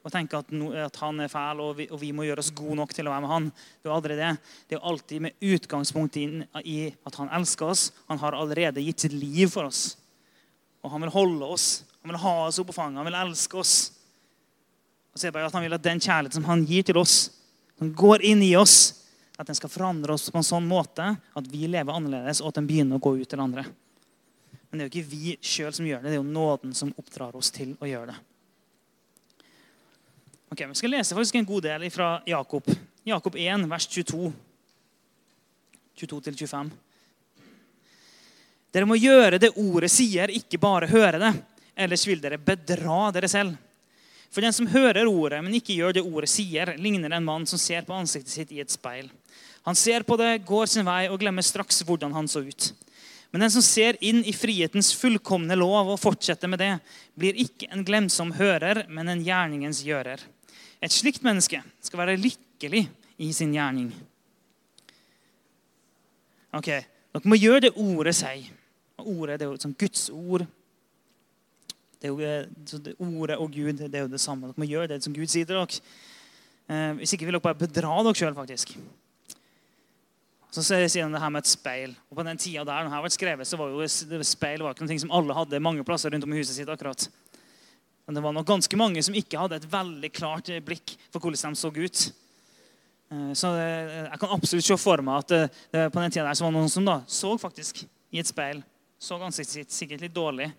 Og 0.00 0.12
tenke 0.12 0.38
at, 0.38 0.52
no, 0.56 0.70
at 0.72 0.96
han 1.02 1.20
er 1.20 1.28
fæl, 1.28 1.60
og 1.60 1.74
vi, 1.76 1.86
og 1.92 2.00
vi, 2.00 2.10
må 2.16 2.24
gjøre 2.24 2.40
oss 2.40 2.52
gode 2.56 2.78
nok 2.78 2.94
til 2.96 3.08
å 3.08 3.12
være 3.12 3.24
med 3.24 3.32
han. 3.34 3.48
Det 3.52 3.90
er 3.90 3.94
aldri 3.94 4.16
det. 4.16 4.30
Det 4.68 4.78
er 4.78 4.86
alltid 4.90 5.24
med 5.26 5.48
utgangspunkt 5.52 6.16
inn 6.16 6.44
i 6.64 6.78
at 7.06 7.18
han 7.20 7.32
elsker 7.36 7.72
oss. 7.74 7.90
Han 8.08 8.20
har 8.22 8.38
allerede 8.38 8.84
gitt 8.84 9.04
sitt 9.04 9.16
liv 9.16 9.52
for 9.52 9.68
oss. 9.68 9.98
Og 10.80 10.94
han 10.94 11.04
vil 11.04 11.12
holde 11.12 11.50
oss. 11.52 11.66
Han 12.00 12.14
vil 12.14 12.22
ha 12.22 12.36
oss 12.46 12.60
oppe 12.62 12.72
på 12.72 12.78
fanget. 12.78 13.02
Han 13.02 13.10
vil 13.10 13.18
elske 13.20 13.60
oss. 13.60 13.74
Og 15.12 15.20
så 15.20 15.26
er 15.26 15.28
det 15.28 15.36
bare 15.36 15.50
at 15.50 15.58
Han 15.58 15.66
vil 15.66 15.76
at 15.76 15.84
den 15.84 16.00
kjærligheten 16.00 16.38
som 16.38 16.48
han 16.48 16.64
gir 16.64 16.86
til 16.86 17.00
oss, 17.00 17.18
som 17.76 17.92
går 17.92 18.24
inn 18.30 18.42
i 18.46 18.54
oss, 18.56 18.78
at 19.40 19.48
den 19.48 19.56
skal 19.56 19.72
forandre 19.72 20.14
oss 20.16 20.28
på 20.30 20.40
en 20.40 20.46
sånn 20.46 20.66
måte 20.68 21.14
at 21.16 21.46
vi 21.48 21.66
lever 21.68 21.96
annerledes, 21.96 22.40
og 22.40 22.52
at 22.52 22.60
den 22.60 22.68
begynner 22.68 22.96
å 22.96 23.04
gå 23.04 23.14
ut 23.20 23.28
til 23.28 23.40
andre. 23.40 23.64
Men 24.68 24.78
det 24.78 24.84
er 24.84 24.88
jo 24.88 24.92
ikke 24.92 25.12
vi 25.12 25.36
sjøl 25.44 25.72
som 25.74 25.88
gjør 25.88 26.02
det, 26.02 26.12
det 26.12 26.18
er 26.18 26.20
jo 26.20 26.26
nåden 26.28 26.74
som 26.76 26.92
oppdrar 27.00 27.36
oss 27.36 27.50
til 27.54 27.72
å 27.80 27.88
gjøre 27.88 28.12
det. 28.12 28.18
Ok, 30.52 30.66
Vi 30.68 30.74
skal 30.74 30.90
lese 30.90 31.14
faktisk 31.14 31.34
en 31.34 31.44
god 31.44 31.62
del 31.62 31.90
fra 31.90 32.22
Jakob. 32.26 32.66
Jakob 33.04 33.36
1, 33.36 33.68
vers 33.70 33.86
22. 33.86 34.32
22-25. 35.96 36.70
Dere 38.74 38.88
må 38.90 38.96
gjøre 38.98 39.38
det 39.38 39.52
ordet 39.54 39.92
sier, 39.94 40.32
ikke 40.34 40.58
bare 40.58 40.88
høre 40.90 41.20
det. 41.22 41.30
Ellers 41.78 42.02
vil 42.08 42.18
dere 42.18 42.40
bedra 42.42 43.12
dere 43.14 43.30
selv. 43.30 43.54
For 44.34 44.42
den 44.42 44.54
som 44.56 44.66
hører 44.66 45.06
ordet, 45.06 45.38
men 45.38 45.54
ikke 45.54 45.76
gjør 45.78 45.94
det 45.94 46.02
ordet 46.02 46.32
sier, 46.34 46.74
ligner 46.82 47.14
en 47.14 47.30
mann 47.30 47.46
som 47.46 47.58
ser 47.58 47.86
på 47.86 47.94
ansiktet 47.94 48.34
sitt 48.34 48.50
i 48.50 48.58
et 48.64 48.74
speil. 48.74 49.06
Han 49.62 49.78
ser 49.78 50.02
på 50.02 50.18
det, 50.18 50.40
går 50.50 50.66
sin 50.66 50.86
vei 50.86 51.04
og 51.12 51.20
glemmer 51.22 51.46
straks 51.46 51.84
hvordan 51.86 52.18
han 52.18 52.26
så 52.26 52.42
ut. 52.42 52.72
Men 53.30 53.46
den 53.46 53.54
som 53.54 53.62
ser 53.62 54.02
inn 54.02 54.24
i 54.26 54.34
frihetens 54.34 54.90
fullkomne 54.98 55.54
lov 55.54 55.94
og 55.94 56.02
fortsetter 56.02 56.50
med 56.50 56.58
det, 56.58 56.74
blir 57.14 57.38
ikke 57.38 57.70
en 57.70 57.86
glemsom 57.86 58.34
hører, 58.34 58.88
men 58.90 59.14
en 59.14 59.22
gjerningens 59.22 59.86
gjører. 59.86 60.26
Et 60.80 60.92
slikt 60.92 61.24
menneske 61.24 61.60
skal 61.84 62.00
være 62.00 62.16
lykkelig 62.20 62.86
i 63.20 63.32
sin 63.36 63.52
gjerning. 63.52 63.90
Ok, 66.56 66.70
Dere 67.10 67.30
må 67.30 67.36
gjøre 67.38 67.66
det 67.66 67.74
ordet 67.74 68.14
sier. 68.16 68.48
Ordet 69.00 69.40
det 69.40 69.46
er 69.46 69.50
jo 69.52 69.60
sånt 69.60 69.78
Guds 69.80 70.08
ord. 70.14 70.46
Jo, 72.00 72.14
eh, 72.24 72.46
det 72.48 72.94
ordet 72.96 73.36
og 73.36 73.52
Gud 73.52 73.82
det 73.82 73.94
er 73.94 74.06
jo 74.06 74.12
det 74.12 74.22
samme. 74.22 74.48
Dere 74.48 74.62
må 74.62 74.68
gjøre 74.68 74.92
det 74.94 75.02
som 75.04 75.14
Gud 75.14 75.28
sier 75.28 75.48
til 75.48 75.58
dere. 75.58 75.82
Eh, 76.70 76.92
hvis 77.00 77.14
ikke 77.16 77.28
vil 77.28 77.36
dere 77.36 77.44
bare 77.44 77.60
bedra 77.60 77.96
dere 78.06 78.16
sjøl, 78.16 78.36
faktisk. 78.36 78.76
Så 80.50 80.64
sier 80.66 81.04
han 81.04 81.12
det 81.14 81.22
her 81.22 81.30
med 81.30 81.44
et 81.44 81.50
speil. 81.50 81.92
Og 82.10 82.16
På 82.18 82.26
den 82.26 82.38
tida 82.38 82.64
der 82.66 82.88
det 82.88 83.02
ble 83.04 83.10
skrevet, 83.14 83.46
så 83.46 83.58
var 83.58 83.70
jo 83.70 84.22
speil 84.26 84.64
var 84.64 84.74
ikke 84.74 84.86
noe 84.86 85.02
som 85.02 85.12
alle 85.14 85.36
hadde 85.36 85.62
mange 85.62 85.84
plasser 85.86 86.10
rundt 86.10 86.26
om 86.26 86.32
i 86.32 86.40
huset 86.40 86.56
sitt. 86.56 86.68
akkurat. 86.68 87.08
Men 88.10 88.16
det 88.18 88.22
var 88.24 88.32
nok 88.34 88.46
ganske 88.48 88.74
mange 88.74 89.02
som 89.06 89.14
ikke 89.14 89.38
hadde 89.38 89.60
et 89.60 89.68
veldig 89.70 90.08
klart 90.10 90.48
blikk 90.66 90.96
for 91.14 91.22
hvordan 91.22 91.54
de 91.54 91.60
så 91.60 91.68
ut. 91.70 92.00
Eh, 93.06 93.28
så 93.38 93.52
jeg 93.54 94.18
kan 94.18 94.34
absolutt 94.34 94.66
se 94.66 94.76
for 94.82 95.04
meg 95.06 95.20
at 95.22 95.30
det, 95.30 95.84
på 95.94 96.02
den 96.02 96.10
tida 96.10 96.24
der 96.26 96.34
så 96.34 96.42
var 96.42 96.50
det 96.50 96.58
noen 96.58 96.72
som 96.74 96.88
da 96.90 96.96
så 97.06 97.30
faktisk 97.38 97.84
i 98.10 98.18
et 98.18 98.26
speil. 98.26 98.64
Så 98.98 99.14
ansiktet 99.14 99.60
sitt 99.60 99.76
sikkert 99.78 100.02
litt 100.02 100.18
dårlig. 100.18 100.50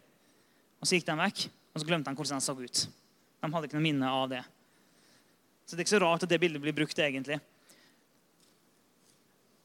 Og 0.80 0.88
Så 0.88 0.96
gikk 0.96 1.12
de 1.12 1.20
vekk, 1.20 1.46
og 1.76 1.84
så 1.84 1.92
glemte 1.92 2.08
de 2.08 2.24
hvordan 2.24 2.40
de 2.40 2.48
så 2.48 2.56
ut. 2.56 2.88
De 3.44 3.52
hadde 3.52 3.68
ikke 3.68 3.82
noe 3.82 3.88
minne 3.90 4.16
av 4.24 4.32
det. 4.32 4.46
Så 5.68 5.76
det 5.76 5.82
er 5.82 5.90
ikke 5.90 5.98
så 5.98 6.04
rart 6.08 6.24
at 6.24 6.32
det 6.32 6.40
bildet 6.48 6.64
blir 6.64 6.80
brukt 6.80 7.04
egentlig. 7.04 7.44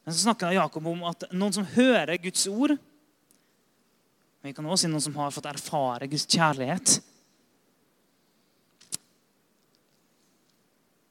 Men 0.02 0.10
så 0.10 0.26
snakker 0.26 0.58
Jakob 0.58 0.90
om 0.90 1.06
at 1.06 1.30
noen 1.30 1.54
som 1.54 1.74
hører 1.78 2.18
Guds 2.18 2.50
ord 2.50 2.74
Men 2.74 4.50
vi 4.50 4.58
kan 4.58 4.66
også 4.66 4.88
si 4.88 4.90
noen 4.90 5.06
som 5.06 5.22
har 5.22 5.34
fått 5.34 5.54
erfare 5.54 6.10
Guds 6.10 6.26
kjærlighet. 6.26 6.98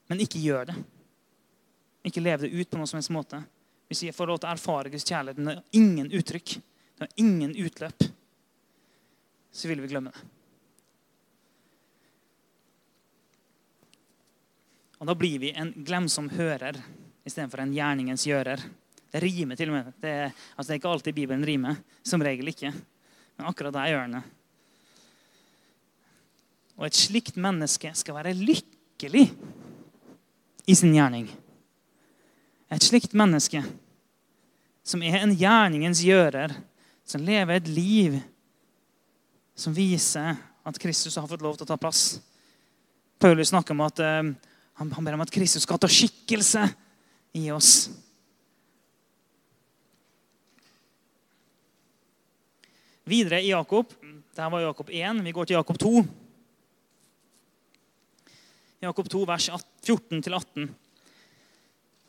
Men 0.07 0.21
ikke 0.21 0.41
gjør 0.41 0.69
det. 0.69 0.75
Ikke 2.05 2.21
lev 2.21 2.45
det 2.45 2.53
ut 2.53 2.69
på 2.69 2.77
noen 2.77 2.89
som 2.89 2.99
helst 2.99 3.13
måte. 3.13 3.41
Hvis 3.89 4.03
vi 4.05 4.13
får 4.13 4.29
lov 4.29 4.41
til 4.41 4.49
å 4.49 4.53
erfare 4.53 4.91
Guds 4.93 5.05
kjærlighet, 5.07 5.39
men 5.39 5.49
det 5.49 5.55
har 5.57 5.81
ingen 5.81 6.11
uttrykk, 6.13 6.55
det 6.95 7.05
har 7.05 7.21
ingen 7.21 7.53
utløp, 7.65 8.07
så 9.55 9.69
vil 9.71 9.81
vi 9.81 9.89
glemme 9.89 10.13
det. 10.13 10.31
Og 14.99 15.09
Da 15.09 15.15
blir 15.17 15.41
vi 15.41 15.51
en 15.53 15.73
glemsom 15.85 16.29
hører 16.33 16.77
istedenfor 17.25 17.61
en 17.61 17.73
gjerningens 17.75 18.25
gjører. 18.25 18.61
Det 19.11 19.21
rimer 19.23 19.57
til 19.59 19.69
og 19.71 19.75
med. 19.77 19.91
Det 20.01 20.11
er, 20.11 20.31
altså, 20.55 20.69
det 20.69 20.73
er 20.75 20.79
ikke 20.79 20.93
alltid 20.93 21.17
Bibelen 21.17 21.45
rimer. 21.45 21.77
Som 22.03 22.23
regel 22.23 22.49
ikke. 22.51 22.71
Men 23.35 23.49
akkurat 23.49 23.75
der 23.75 23.91
gjør 23.91 24.05
den 24.05 24.17
det. 24.17 24.23
Og 26.75 26.87
et 26.87 26.97
slikt 26.99 27.37
menneske 27.39 27.91
skal 27.95 28.17
være 28.17 28.35
lykkelig 28.35 29.29
i 30.65 30.75
sin 30.75 30.93
gjerning. 30.95 31.27
Et 32.73 32.83
slikt 32.83 33.13
menneske 33.17 33.61
som 34.85 35.01
er 35.05 35.21
en 35.21 35.33
gjerningens 35.37 36.01
gjører, 36.05 36.53
som 37.05 37.23
lever 37.25 37.59
et 37.59 37.69
liv 37.69 38.17
som 39.55 39.73
viser 39.73 40.35
at 40.65 40.79
Kristus 40.81 41.15
har 41.15 41.27
fått 41.29 41.43
lov 41.45 41.57
til 41.57 41.65
å 41.65 41.69
ta 41.69 41.77
plass. 41.79 42.17
Paulus 43.21 43.53
snakker 43.53 43.75
om 43.75 43.85
at 43.85 44.01
uh, 44.01 44.33
han, 44.81 45.05
ber 45.05 45.15
om 45.15 45.23
at 45.23 45.31
Kristus 45.33 45.63
skal 45.63 45.79
ta 45.79 45.89
skikkelse 45.89 46.65
i 47.37 47.47
oss. 47.53 47.87
Videre 53.05 53.39
i 53.45 53.53
Jakob. 53.53 53.93
Dette 54.01 54.51
var 54.51 54.65
Jakob 54.65 54.89
1. 54.89 55.21
Vi 55.23 55.33
går 55.37 55.47
til 55.47 55.59
Jakob 55.59 55.79
2. 55.79 56.01
Jakob 58.85 59.09
2, 59.09 59.25
vers 59.25 59.49
14-18. 59.85 60.67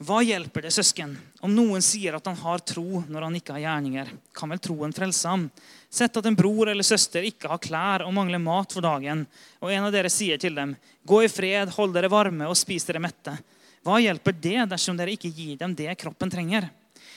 Hva 0.05 0.19
hjelper 0.21 0.67
det, 0.67 0.75
søsken, 0.77 1.15
om 1.41 1.55
noen 1.57 1.81
sier 1.81 2.19
at 2.19 2.27
han 2.29 2.37
har 2.37 2.61
tro 2.69 3.01
når 3.09 3.25
han 3.25 3.37
ikke 3.39 3.55
har 3.55 3.63
gjerninger? 3.63 4.11
Kan 4.37 4.53
vel 4.53 4.61
troen 4.61 4.93
frelse 4.93 5.31
ham? 5.31 5.47
Sett 5.89 6.19
at 6.21 6.29
en 6.29 6.37
bror 6.37 6.69
eller 6.69 6.85
søster 6.85 7.25
ikke 7.25 7.49
har 7.49 7.63
klær 7.65 8.05
og 8.05 8.13
mangler 8.13 8.43
mat 8.43 8.77
for 8.77 8.85
dagen, 8.85 9.25
og 9.65 9.73
en 9.73 9.87
av 9.89 9.95
dere 9.95 10.13
sier 10.13 10.37
til 10.43 10.59
dem, 10.59 10.75
gå 11.01 11.23
i 11.25 11.31
fred, 11.33 11.73
hold 11.79 11.97
dere 11.97 12.13
varme 12.13 12.45
og 12.51 12.59
spis 12.61 12.85
dere 12.85 13.01
mette. 13.01 13.39
Hva 13.87 13.97
hjelper 14.05 14.37
det 14.37 14.69
dersom 14.75 15.01
dere 15.01 15.17
ikke 15.17 15.33
gir 15.33 15.57
dem 15.63 15.73
det 15.79 15.97
kroppen 15.97 16.29
trenger? 16.29 16.69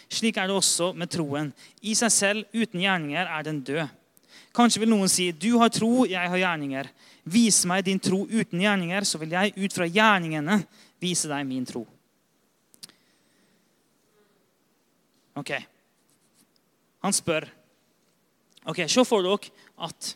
Slik 0.08 0.39
er 0.39 0.48
det 0.48 0.56
også 0.56 0.93
med 0.95 1.12
troen. 1.12 1.52
I 1.84 1.98
seg 2.00 2.15
selv, 2.15 2.48
uten 2.56 2.80
gjerninger, 2.80 3.28
er 3.28 3.43
den 3.43 3.60
død. 3.60 3.91
Kanskje 4.56 4.86
vil 4.86 4.93
noen 4.95 5.12
si, 5.12 5.32
'Du 5.32 5.60
har 5.60 5.69
tro, 5.69 6.06
jeg 6.08 6.30
har 6.30 6.38
gjerninger.' 6.38 6.89
Vis 7.30 7.62
meg 7.70 7.86
din 7.86 8.00
tro 8.02 8.24
uten 8.26 8.62
gjerninger, 8.63 9.06
så 9.06 9.20
vil 9.22 9.36
jeg 9.36 9.56
ut 9.58 9.76
fra 9.76 9.88
gjerningene 9.88 10.60
vise 11.02 11.30
deg 11.30 11.46
min 11.48 11.68
tro. 11.68 11.84
Ok. 15.39 15.54
Han 17.06 17.15
spør 17.15 17.48
Ok, 18.68 18.84
Se 18.92 19.02
for 19.08 19.24
dere 19.24 19.54
at 19.88 20.10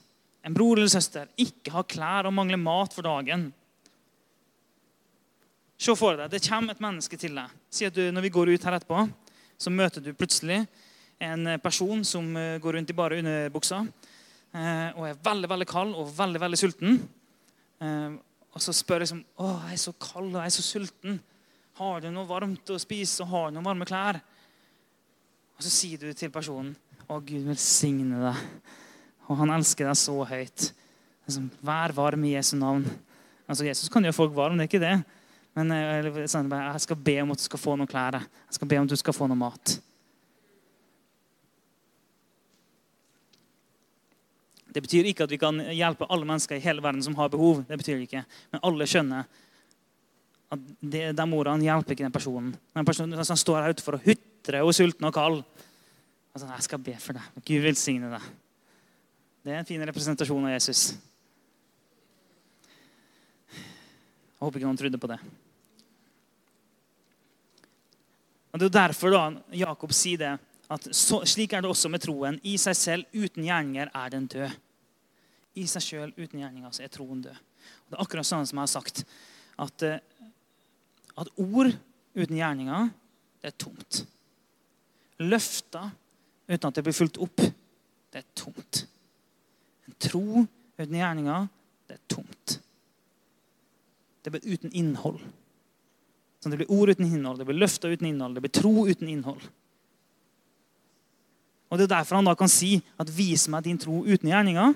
en 0.44 0.54
bror 0.54 0.78
eller 0.78 0.92
søster 0.92 1.30
ikke 1.40 1.72
har 1.72 1.86
klær 1.90 2.28
og 2.28 2.36
mangler 2.36 2.60
mat 2.60 2.94
for 2.94 3.08
dagen. 3.08 3.48
Se 5.80 5.96
for 5.96 6.20
deg, 6.20 6.30
Det 6.30 6.44
kommer 6.44 6.76
et 6.76 6.84
menneske 6.84 7.18
til 7.18 7.36
deg. 7.36 7.50
Si 7.72 7.86
at 7.86 7.96
du, 7.96 8.12
når 8.12 8.22
vi 8.22 8.30
går 8.30 8.52
ut 8.54 8.64
her 8.64 8.76
etterpå, 8.76 9.08
så 9.58 9.72
møter 9.72 10.04
du 10.04 10.14
plutselig 10.14 10.66
en 11.20 11.60
person 11.64 12.04
som 12.04 12.36
eh, 12.36 12.60
går 12.60 12.74
rundt 12.74 12.90
i 12.90 12.94
bare 12.94 13.20
underbuksa 13.22 13.86
og 14.54 15.08
er 15.08 15.22
veldig 15.26 15.50
veldig 15.50 15.68
kald 15.70 15.96
og 15.98 16.12
veldig 16.18 16.42
veldig 16.44 16.60
sulten. 16.60 17.00
Eh, 17.82 18.16
og 18.54 18.62
så 18.62 18.74
spør 18.76 19.02
jeg 19.02 19.14
som, 19.14 19.24
å, 19.42 19.50
jeg 19.66 19.80
er 19.80 19.82
så 19.82 19.96
kald 19.98 20.30
og 20.30 20.42
jeg 20.42 20.52
er 20.52 20.56
så 20.56 20.66
sulten. 20.66 21.18
Har 21.80 22.04
du 22.04 22.12
noe 22.14 22.30
varmt 22.30 22.70
å 22.70 22.78
spise 22.82 23.26
og 23.26 23.32
har 23.32 23.50
du 23.50 23.58
noen 23.58 23.66
varme 23.66 23.88
klær? 23.90 24.20
Og 25.58 25.66
så 25.66 25.72
sier 25.74 26.02
du 26.02 26.14
til 26.18 26.30
personen 26.34 26.76
å, 27.08 27.18
Gud 27.18 27.48
velsigne 27.48 28.22
deg. 28.22 28.70
Og 29.30 29.40
han 29.40 29.54
elsker 29.56 29.90
deg 29.90 29.98
så 29.98 30.16
høyt. 30.28 30.70
Liksom, 31.26 31.50
Vær 31.66 31.96
varm 31.98 32.28
i 32.28 32.36
Jesu 32.36 32.56
navn. 32.60 32.86
Altså, 33.48 33.66
Jesus 33.66 33.90
kan 33.92 34.06
gjøre 34.06 34.18
folk 34.18 34.36
varme, 34.38 34.60
det 34.60 34.68
er 34.68 34.72
ikke 34.72 34.84
det. 34.84 34.96
Men 35.58 35.74
jeg, 35.78 36.28
sånn, 36.32 36.50
jeg 36.50 36.84
skal 36.86 37.02
be 37.10 37.18
om 37.22 37.34
at 37.34 37.42
du 37.42 37.46
skal 37.46 37.62
få 37.62 37.76
noen 37.78 37.90
klær. 37.90 38.20
Jeg 38.22 38.58
skal 38.58 38.70
be 38.70 38.80
om 38.80 38.88
at 38.88 38.94
du 38.94 39.00
skal 39.00 39.18
få 39.18 39.30
noe 39.30 39.40
mat. 39.40 39.76
Det 44.74 44.82
betyr 44.82 45.10
ikke 45.10 45.28
at 45.28 45.34
vi 45.34 45.38
kan 45.42 45.60
hjelpe 45.74 46.08
alle 46.10 46.26
mennesker 46.26 46.58
i 46.58 46.64
hele 46.64 46.82
verden 46.82 47.04
som 47.06 47.16
har 47.16 47.30
behov. 47.30 47.64
det 47.68 47.78
betyr 47.78 48.02
ikke. 48.02 48.24
Men 48.52 48.64
alle 48.64 48.88
skjønner 48.90 49.28
at 50.54 50.60
det, 50.82 51.04
de 51.18 51.26
ordene 51.38 51.66
hjelper 51.66 51.96
ikke 51.96 52.06
den 52.06 52.16
personen. 52.16 52.54
Den 52.74 52.86
personen 52.86 53.26
som 53.26 53.38
står 53.38 53.62
her 53.62 53.76
utenfor 53.76 54.00
og 54.00 54.08
hutrer 54.08 54.62
og 54.64 54.74
er 54.74 54.78
sulten 54.78 55.10
og 55.10 55.14
kald. 55.14 55.44
Altså, 56.34 56.48
'Jeg 56.48 56.64
skal 56.64 56.80
be 56.80 56.96
for 56.98 57.14
deg. 57.14 57.22
Gud 57.46 57.62
velsigne 57.62 58.10
deg.' 58.10 58.32
Det 59.44 59.52
er 59.52 59.60
en 59.60 59.66
fin 59.66 59.82
representasjon 59.86 60.46
av 60.46 60.52
Jesus. 60.52 60.96
Jeg 63.52 64.40
håper 64.40 64.60
ikke 64.60 64.68
noen 64.68 64.78
trodde 64.78 64.98
på 64.98 65.08
det. 65.08 65.20
Og 68.54 68.60
Det 68.60 68.66
er 68.66 68.80
derfor 68.88 69.10
da 69.10 69.42
Jakob 69.52 69.92
sier 69.92 70.18
det, 70.18 70.40
at 70.74 70.88
så, 70.96 71.22
slik 71.30 71.54
er 71.54 71.64
det 71.64 71.70
også 71.70 71.92
med 71.92 72.02
troen. 72.04 72.40
I 72.44 72.56
seg 72.62 72.78
selv, 72.78 73.10
uten 73.14 73.46
gjerninger, 73.46 73.92
er 73.94 74.14
den 74.14 74.28
død. 74.32 74.56
I 75.60 75.66
seg 75.70 75.86
selv, 75.86 76.18
uten 76.18 76.42
gjerninger, 76.42 76.74
så 76.74 76.86
er 76.86 76.94
troen 76.94 77.22
død. 77.24 77.38
Og 77.38 77.92
det 77.92 77.98
er 77.98 78.04
akkurat 78.04 78.28
sånn 78.28 78.48
som 78.50 78.60
jeg 78.60 78.66
har 78.66 78.72
sagt, 78.72 79.04
at, 79.62 79.86
eh, 79.86 80.00
at 81.20 81.30
ord 81.38 81.70
uten 82.16 82.40
gjerninger, 82.40 82.90
det 83.44 83.52
er 83.52 83.58
tomt. 83.60 84.04
Løfter 85.22 85.92
uten 86.50 86.68
at 86.68 86.76
det 86.76 86.84
blir 86.86 86.96
fulgt 86.98 87.22
opp, 87.22 87.44
det 87.44 88.22
er 88.22 88.28
tomt. 88.38 88.84
En 89.88 89.96
tro 90.02 90.44
uten 90.80 90.98
gjerninger, 90.98 91.48
det 91.88 91.98
er 92.00 92.06
tomt. 92.12 92.58
Det 94.24 94.32
blir 94.34 94.54
uten 94.56 94.72
innhold. 94.72 95.20
Så 96.40 96.50
det 96.52 96.60
blir 96.60 96.72
ord 96.72 96.92
uten 96.92 97.08
innhold, 97.08 97.40
det 97.40 97.48
blir 97.48 97.62
løfter 97.62 97.94
uten 97.94 98.10
innhold, 98.10 98.36
det 98.36 98.44
blir 98.44 98.56
tro 98.56 98.88
uten 98.88 99.12
innhold. 99.12 99.44
Og 101.74 101.80
Det 101.80 101.88
er 101.88 101.96
derfor 101.96 102.20
han 102.20 102.28
da 102.28 102.36
kan 102.38 102.50
si 102.50 102.78
at 103.02 103.10
'vis 103.10 103.48
meg 103.50 103.64
din 103.64 103.78
tro 103.78 104.06
uten 104.06 104.30
gjerninger', 104.30 104.76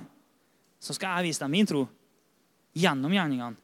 så 0.81 0.93
skal 0.93 1.17
jeg 1.17 1.29
vise 1.29 1.39
deg 1.39 1.49
min 1.49 1.65
tro 1.65 1.88
gjennom 2.73 3.12
gjerningene. 3.12 3.55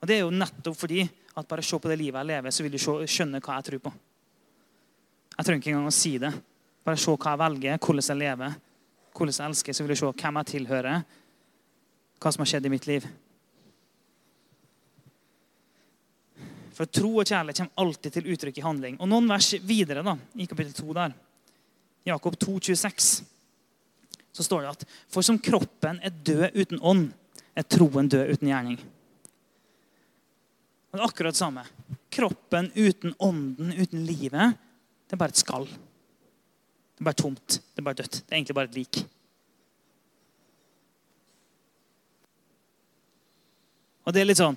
Og 0.00 0.06
Det 0.06 0.14
er 0.14 0.20
jo 0.20 0.30
nettopp 0.30 0.76
fordi 0.76 1.10
at 1.36 1.48
bare 1.48 1.62
se 1.62 1.78
på 1.78 1.88
det 1.88 1.98
livet 1.98 2.18
jeg 2.18 2.26
lever, 2.26 2.50
så 2.50 2.62
vil 2.62 2.72
du 2.72 2.78
skjønne 2.78 3.40
hva 3.40 3.56
jeg 3.58 3.64
tror 3.64 3.78
på. 3.78 3.92
Jeg 5.38 5.46
trenger 5.46 5.58
ikke 5.58 5.70
engang 5.70 5.86
å 5.86 5.92
si 5.92 6.18
det. 6.18 6.32
Bare 6.84 6.96
se 6.96 7.10
hva 7.10 7.30
jeg 7.34 7.38
velger, 7.38 7.78
hvordan 7.78 8.08
jeg 8.08 8.16
lever, 8.16 8.54
hvordan 9.12 9.34
jeg 9.34 9.48
elsker. 9.48 9.72
Så 9.72 9.82
vil 9.82 9.88
du 9.88 9.96
se 9.96 10.06
hvem 10.06 10.36
jeg 10.36 10.46
tilhører, 10.46 11.04
hva 12.20 12.32
som 12.32 12.40
har 12.40 12.46
skjedd 12.46 12.66
i 12.66 12.68
mitt 12.70 12.86
liv. 12.86 13.06
For 16.72 16.86
tro 16.86 17.18
og 17.18 17.26
kjærlighet 17.26 17.56
kommer 17.58 17.82
alltid 17.82 18.12
til 18.12 18.30
uttrykk 18.30 18.58
i 18.58 18.62
handling. 18.62 19.00
Og 19.00 19.08
Noen 19.08 19.26
vers 19.28 19.54
videre 19.66 20.04
da, 20.06 20.16
i 20.38 20.46
kapittel 20.46 20.72
2 20.72 20.94
der, 20.94 21.14
Jakob 22.06 22.38
2, 22.38 22.60
26, 22.60 23.24
så 24.32 24.44
står 24.44 24.62
det 24.62 24.70
at 24.70 24.84
for 25.10 25.26
som 25.26 25.40
kroppen 25.42 25.98
er 26.04 26.14
død 26.14 26.54
uten 26.54 26.80
ånd, 26.80 27.10
er 27.58 27.66
troen 27.66 28.08
død 28.08 28.36
uten 28.36 28.48
gjerning. 28.48 28.78
Og 30.88 30.96
det 30.96 31.02
er 31.02 31.08
akkurat 31.08 31.34
det 31.34 31.42
samme. 31.42 31.64
Kroppen 32.14 32.70
uten 32.76 33.14
ånden, 33.18 33.74
uten 33.74 34.06
livet, 34.06 34.56
det 35.08 35.16
er 35.16 35.20
bare 35.20 35.34
et 35.34 35.40
skall. 35.40 35.66
Det 35.68 37.02
er 37.02 37.08
bare 37.10 37.18
tomt. 37.18 37.58
Det 37.74 37.82
er 37.82 37.86
bare 37.86 38.00
dødt. 38.00 38.22
Det 38.22 38.32
er 38.32 38.38
egentlig 38.38 38.56
bare 38.56 38.70
et 38.70 38.78
lik. 38.78 39.02
Og 44.08 44.14
det 44.14 44.22
er 44.22 44.30
litt 44.30 44.40
sånn 44.40 44.56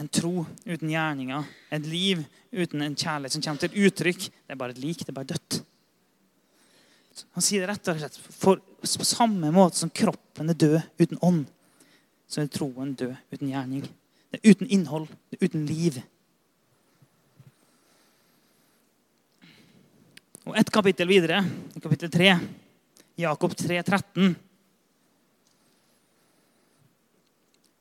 En 0.00 0.08
tro 0.10 0.42
uten 0.66 0.90
gjerninger, 0.90 1.44
et 1.70 1.84
liv 1.86 2.24
uten 2.50 2.82
en 2.82 2.96
kjærlighet 2.98 3.36
som 3.36 3.42
kommer 3.44 3.62
til 3.62 3.86
uttrykk, 3.86 4.24
det 4.26 4.50
er 4.50 4.58
bare 4.58 4.74
et 4.74 4.80
lik. 4.82 5.04
Det 5.04 5.12
er 5.12 5.16
bare 5.20 5.28
dødt. 5.30 5.60
Han 7.34 7.44
sier 7.44 7.62
det 7.62 7.70
rett 7.70 7.90
og 7.92 8.00
slett 8.00 8.16
for 8.34 8.62
på 8.84 9.06
samme 9.06 9.50
måte 9.54 9.78
som 9.78 9.92
kroppen 9.92 10.50
er 10.50 10.58
død 10.58 10.80
uten 11.00 11.20
ånd, 11.24 11.44
så 12.28 12.42
er 12.42 12.50
troen 12.52 12.94
død 12.98 13.14
uten 13.32 13.52
gjerning. 13.52 13.84
Det 14.30 14.40
er 14.40 14.50
uten 14.50 14.70
innhold, 14.74 15.06
det 15.30 15.38
er 15.38 15.46
uten 15.46 15.66
liv. 15.68 16.00
Og 20.44 20.56
ett 20.58 20.72
kapittel 20.74 21.08
videre, 21.08 21.40
i 21.72 21.80
kapittel 21.80 22.10
3, 22.12 22.34
Jakob 23.22 23.54
3, 23.56 23.78
13, 23.82 24.34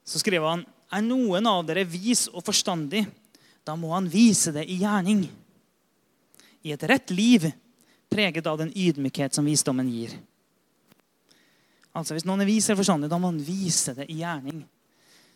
så 0.06 0.22
skriver 0.22 0.48
han 0.48 0.64
er 0.94 1.04
noen 1.04 1.48
av 1.50 1.64
dere 1.66 1.84
vis 1.90 2.28
og 2.30 2.46
forstandig, 2.46 3.04
da 3.66 3.76
må 3.80 3.92
han 3.96 4.08
vise 4.12 4.54
det 4.54 4.68
i 4.70 4.78
gjerning. 4.84 5.26
I 6.64 6.74
et 6.76 6.86
rett 6.88 7.12
liv, 7.16 7.50
preget 8.14 8.48
av 8.48 8.62
den 8.62 8.72
ydmykhet 8.72 9.34
som 9.34 9.48
visdommen 9.50 9.90
gir. 9.90 10.14
Altså, 11.94 12.16
Hvis 12.16 12.26
noen 12.26 12.42
er 12.46 12.50
vis 12.50 12.70
og 12.74 12.80
forstandig, 12.80 13.10
da 13.10 13.20
må 13.22 13.32
han 13.32 13.42
vise 13.42 13.94
det 13.98 14.08
i 14.10 14.22
gjerning. 14.22 14.64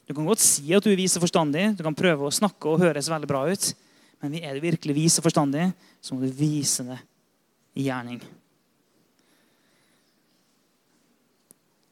Du 0.07 0.13
kan 0.15 0.25
godt 0.25 0.41
si 0.41 0.69
at 0.73 0.85
du 0.85 0.91
er 0.93 0.99
vis 0.99 1.17
og 1.19 1.25
forstandig, 1.25 1.73
du 1.77 1.83
kan 1.83 1.97
prøve 1.97 2.29
å 2.29 2.33
snakke 2.33 2.69
og 2.71 2.81
høres 2.85 3.09
veldig 3.11 3.29
bra 3.29 3.43
ut. 3.49 3.71
Men 4.23 4.37
er 4.39 4.55
du 4.55 4.63
virkelig 4.63 4.95
vis 4.95 5.17
og 5.19 5.27
forstandig, 5.27 5.67
så 6.01 6.15
må 6.15 6.23
du 6.23 6.33
vise 6.33 6.85
det 6.87 6.99
i 7.77 7.89
gjerning. 7.89 8.21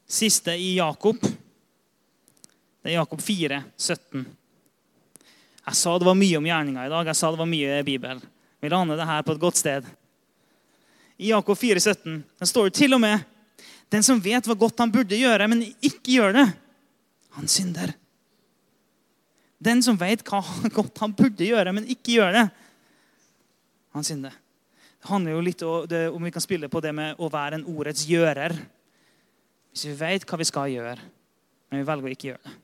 Siste 0.06 0.54
i 0.54 0.76
Jakob 0.78 1.18
det 2.86 2.92
er 2.92 3.00
Jakob 3.00 3.18
4, 3.18 3.56
17. 3.82 4.20
Jeg 5.66 5.74
sa 5.74 5.94
det 5.98 6.06
var 6.06 6.14
mye 6.14 6.38
om 6.38 6.44
gjerninga 6.46 6.84
i 6.86 6.90
dag. 6.92 7.08
Jeg 7.10 7.18
sa 7.18 7.32
det 7.34 7.40
var 7.40 7.48
mye 7.50 7.80
i 7.80 7.86
Bibelen. 7.86 8.20
Vi 8.62 8.70
lander 8.70 9.00
det 9.00 9.08
her 9.08 9.24
på 9.26 9.34
et 9.34 9.40
godt 9.42 9.58
sted. 9.58 9.88
I 11.16 11.30
Jakob 11.30 11.58
4, 11.58 11.80
17 11.80 12.22
det 12.38 12.48
står 12.50 12.68
det 12.68 12.76
til 12.76 12.96
og 12.96 13.00
med 13.00 13.24
den 13.92 14.02
som 14.02 14.20
vet 14.20 14.46
hva 14.48 14.56
godt 14.58 14.82
han 14.82 14.92
burde 14.92 15.18
gjøre, 15.18 15.46
men 15.48 15.62
ikke 15.64 16.16
gjør 16.16 16.34
det, 16.34 16.46
han 17.36 17.50
synder. 17.50 17.92
Den 19.62 19.82
som 19.84 19.98
vet 20.00 20.24
hva 20.26 20.42
godt 20.78 20.98
han 21.04 21.14
burde 21.16 21.46
gjøre, 21.46 21.72
men 21.76 21.86
ikke 21.92 22.18
gjør 22.18 22.34
det, 22.36 22.44
han 23.96 24.06
synder. 24.06 24.34
Det 24.96 25.10
handler 25.12 25.36
jo 25.36 25.44
litt 25.44 25.62
om 25.62 26.26
vi 26.26 26.32
kan 26.34 26.42
spille 26.42 26.68
på 26.68 26.82
det 26.82 26.92
med 26.96 27.20
å 27.22 27.30
være 27.32 27.60
en 27.60 27.68
ordets 27.70 28.02
gjører. 28.10 28.56
Hvis 29.70 29.86
vi 29.86 29.94
vet 30.00 30.26
hva 30.26 30.38
vi 30.40 30.48
skal 30.48 30.72
gjøre, 30.72 30.96
men 31.70 31.80
vi 31.80 31.86
velger 31.86 32.08
å 32.08 32.16
ikke 32.16 32.30
gjøre 32.32 32.42
det. 32.48 32.56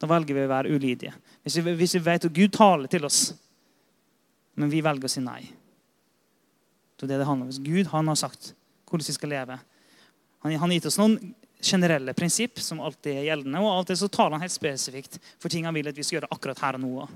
Da 0.00 0.08
velger 0.08 0.36
vi 0.36 0.44
å 0.46 0.50
være 0.50 0.72
ulydige. 0.72 1.14
Hvis 1.44 1.60
vi, 1.60 1.74
hvis 1.76 1.94
vi 1.98 2.02
vet 2.04 2.26
at 2.26 2.34
Gud 2.34 2.52
taler 2.56 2.90
til 2.90 3.04
oss, 3.06 3.20
men 4.58 4.72
vi 4.72 4.80
velger 4.82 5.06
å 5.06 5.12
si 5.12 5.22
nei. 5.22 5.42
Det 7.00 7.06
er 7.06 7.14
det 7.14 7.22
det 7.22 7.28
handler 7.28 7.48
om. 7.48 7.64
Gud 7.64 7.90
han 7.94 8.10
har 8.12 8.18
sagt 8.20 8.52
hvordan 8.90 9.06
vi 9.06 9.16
skal 9.16 9.32
leve. 9.32 9.56
Han, 10.44 10.56
har 10.60 10.72
gitt 10.74 10.88
oss 10.90 10.98
noen 11.00 11.16
generelle 11.60 12.12
prinsipp 12.16 12.60
som 12.60 12.80
alltid 12.80 13.14
er 13.14 13.26
gjeldende, 13.28 13.60
og 13.60 13.70
av 13.70 13.82
og 13.82 13.88
til 13.88 13.98
så 14.00 14.08
taler 14.12 14.36
han 14.36 14.44
helt 14.44 14.54
spesifikt 14.54 15.18
for 15.40 15.52
ting 15.52 15.66
han 15.68 15.76
vil 15.76 15.88
at 15.88 15.96
vi 15.96 16.04
skal 16.04 16.18
gjøre 16.18 16.30
akkurat 16.34 16.62
her 16.64 16.78
og 16.78 16.84
nå. 16.84 17.08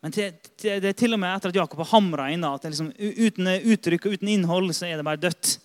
Men 0.00 0.14
til, 0.16 0.30
det 0.62 0.92
er 0.92 0.96
til 0.96 1.12
og 1.12 1.20
med 1.20 1.34
etter 1.34 1.52
at 1.52 1.58
Jakob 1.60 1.82
har 1.82 1.90
hamra 1.92 2.30
inn 2.32 2.46
at 2.48 2.64
liksom, 2.64 2.92
uten 2.96 3.50
uttrykk 3.58 4.06
og 4.08 4.14
uten 4.16 4.30
innhold 4.32 4.72
så 4.76 4.88
er 4.88 4.96
det 4.96 5.06
bare 5.06 5.20
dødt. 5.20 5.56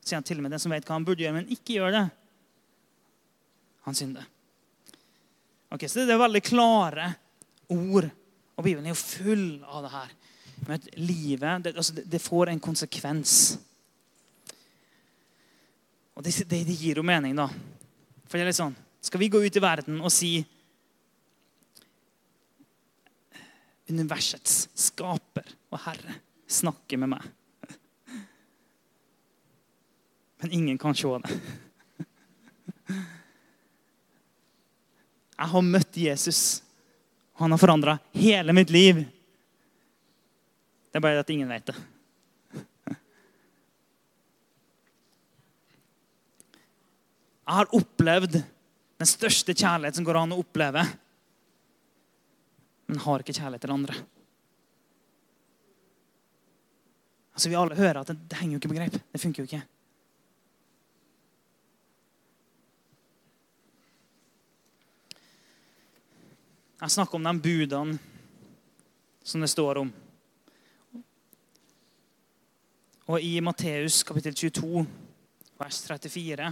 Så 0.00 0.10
sier 0.10 0.18
han 0.18 0.26
til 0.26 0.40
og 0.40 0.46
med 0.46 0.56
den 0.56 0.62
som 0.62 0.74
vet 0.74 0.86
hva 0.88 0.96
han 0.96 1.06
burde 1.06 1.22
gjøre, 1.22 1.36
men 1.38 1.52
ikke 1.54 1.78
gjør 1.78 1.94
det 1.94 2.06
han 3.86 3.94
synder. 3.94 4.26
Ok, 5.70 5.86
Så 5.86 6.02
det 6.02 6.14
er 6.14 6.18
veldig 6.18 6.42
klare 6.42 7.12
ord. 7.70 8.08
Og 8.56 8.64
Bibelen 8.64 8.88
er 8.88 8.94
jo 8.94 8.98
full 8.98 9.46
av 9.66 9.84
det 9.84 9.92
her. 9.92 10.14
At 10.66 10.88
livet 10.98 11.62
det, 11.62 11.76
altså, 11.76 11.92
det 11.94 12.22
får 12.22 12.50
en 12.50 12.60
konsekvens. 12.60 13.58
Og 16.14 16.24
det, 16.24 16.32
det, 16.48 16.64
det, 16.66 16.74
gir 16.74 16.98
jo 16.98 17.04
mening, 17.06 17.36
da. 17.38 17.46
For 18.26 18.38
det 18.38 18.46
er 18.46 18.50
litt 18.50 18.58
sånn 18.58 18.74
Skal 19.04 19.20
vi 19.22 19.28
gå 19.30 19.38
ut 19.44 19.56
i 19.56 19.62
verden 19.62 20.00
og 20.00 20.10
si 20.10 20.32
Universets 23.86 24.64
skaper 24.74 25.46
og 25.70 25.78
herre 25.84 26.16
snakker 26.50 26.98
med 26.98 27.12
meg. 27.12 27.22
Men 30.42 30.52
ingen 30.58 30.78
kan 30.78 30.94
se 30.98 31.06
det. 31.22 31.30
Jeg 35.36 35.48
har 35.52 35.62
møtt 35.62 35.96
Jesus. 36.00 36.40
Han 37.38 37.52
har 37.54 37.60
forandra 37.62 37.98
hele 38.16 38.52
mitt 38.56 38.70
liv. 38.74 39.04
Det 40.96 41.00
er 41.02 41.04
bare 41.04 41.20
at 41.20 41.28
ingen 41.28 41.50
vet 41.52 41.66
det. 41.68 41.74
Jeg 47.44 47.56
har 47.58 47.68
opplevd 47.76 48.38
den 48.40 49.10
største 49.10 49.52
kjærlighet 49.52 49.98
som 49.98 50.06
går 50.08 50.18
an 50.22 50.32
å 50.32 50.38
oppleve. 50.40 50.86
Men 52.88 53.02
har 53.04 53.20
ikke 53.20 53.34
kjærlighet 53.36 53.66
til 53.66 53.74
andre. 53.74 53.98
Altså, 57.34 57.52
Vi 57.52 57.60
alle 57.60 57.76
hører 57.76 58.00
at 58.00 58.14
det, 58.14 58.16
det 58.32 58.40
henger 58.40 58.56
jo 58.56 58.62
ikke 58.62 58.72
på 58.72 58.78
greip. 58.80 58.96
Det 59.12 59.20
funker 59.20 59.44
jo 59.44 59.50
ikke. 59.50 59.62
Jeg 66.80 66.96
snakker 66.96 67.20
om 67.20 67.28
de 67.28 67.36
budene 67.50 68.00
som 69.20 69.44
det 69.44 69.52
står 69.52 69.84
om. 69.84 69.94
Og 73.06 73.22
i 73.22 73.36
Matteus 73.38 74.00
kapittel 74.02 74.34
22, 74.34 74.82
vers 75.60 75.76
34, 75.86 76.48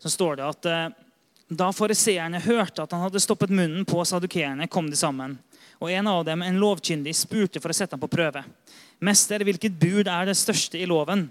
så 0.00 0.10
står 0.10 0.38
det 0.38 0.46
at 0.46 0.68
eh, 0.70 0.86
da 1.60 1.66
fariseerne 1.76 2.40
hørte 2.40 2.86
at 2.86 2.94
han 2.96 3.02
hadde 3.04 3.20
stoppet 3.20 3.52
munnen 3.52 3.84
på 3.84 4.00
sadukeerne, 4.08 4.68
kom 4.72 4.88
de 4.88 4.96
sammen. 4.96 5.34
Og 5.76 5.92
en 5.92 6.08
av 6.08 6.22
dem, 6.24 6.40
en 6.40 6.60
lovkyndig, 6.62 7.12
spurte 7.18 7.60
for 7.60 7.68
å 7.68 7.76
sette 7.76 7.98
ham 7.98 8.00
på 8.00 8.08
prøve. 8.08 8.46
Mester, 9.04 9.44
hvilket 9.44 9.76
bud 9.76 10.08
er 10.08 10.30
det 10.30 10.38
største 10.40 10.80
i 10.80 10.88
loven? 10.88 11.26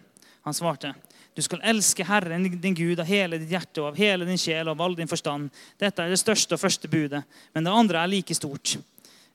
Han 0.45 0.57
svarte. 0.57 0.93
Du 1.33 1.41
skal 1.41 1.65
elske 1.71 2.05
Herren 2.05 2.45
din 2.61 2.77
Gud 2.77 3.01
av 3.01 3.09
hele 3.09 3.41
ditt 3.41 3.49
hjerte 3.55 3.81
og 3.81 3.91
av 3.91 3.97
hele 3.97 4.27
din 4.29 4.37
sjel 4.37 4.67
og 4.67 4.75
av 4.75 4.85
all 4.85 4.99
din 5.01 5.09
forstand. 5.09 5.49
Dette 5.81 6.05
er 6.05 6.13
det 6.13 6.21
største 6.21 6.53
og 6.53 6.61
første 6.61 6.89
budet, 6.91 7.23
men 7.55 7.65
det 7.65 7.73
andre 7.73 8.03
er 8.03 8.13
like 8.13 8.37
stort. 8.37 8.77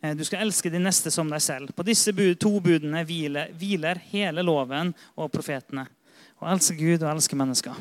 Eh, 0.05 0.17
du 0.17 0.25
skal 0.25 0.41
elske 0.45 0.71
din 0.71 0.85
neste 0.85 1.11
som 1.11 1.31
deg 1.33 1.41
selv. 1.41 1.73
På 1.73 1.83
disse 1.83 2.13
to 2.37 2.53
budene 2.61 3.05
hviler, 3.09 3.53
hviler 3.57 4.01
hele 4.11 4.43
loven 4.45 4.93
og 5.17 5.31
profetene. 5.33 5.87
Å 6.45 6.49
elske 6.53 6.77
Gud 6.77 7.01
og 7.01 7.09
elske 7.15 7.37
mennesker. 7.39 7.79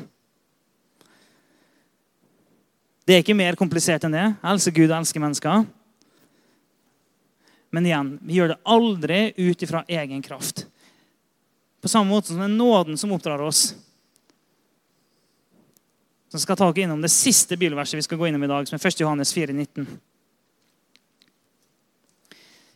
Det 3.04 3.12
er 3.12 3.20
ikke 3.20 3.36
mer 3.36 3.58
komplisert 3.60 4.06
enn 4.06 4.16
det. 4.16 4.28
Elske 4.40 4.72
Gud 4.72 4.88
og 4.88 4.96
elske 5.02 5.20
mennesker. 5.20 5.66
Men 7.74 7.90
igjen, 7.90 8.14
vi 8.24 8.38
gjør 8.38 8.54
det 8.54 8.62
aldri 8.72 9.20
ut 9.36 9.66
ifra 9.66 9.84
egen 9.98 10.24
kraft. 10.24 10.64
På 11.84 11.92
samme 11.92 12.08
måte 12.08 12.30
som 12.30 12.40
det 12.40 12.48
er 12.48 12.56
nåden 12.56 12.96
som 12.96 13.12
oppdrar 13.12 13.44
oss. 13.44 13.74
Så 16.32 16.40
skal 16.40 16.56
jeg 16.56 16.62
ta 16.62 16.86
innom 16.86 17.04
det 17.04 17.12
siste 17.12 17.58
bibelverset 17.60 18.00
vi 18.00 18.06
skal 18.06 18.18
gå 18.18 18.30
innom 18.30 18.46
i 18.46 18.48
dag, 18.48 18.64
som 18.64 18.78
er 18.78 18.86
1. 18.88 19.02
Johannes 19.04 19.34
4, 19.36 19.52
19. 19.52 20.13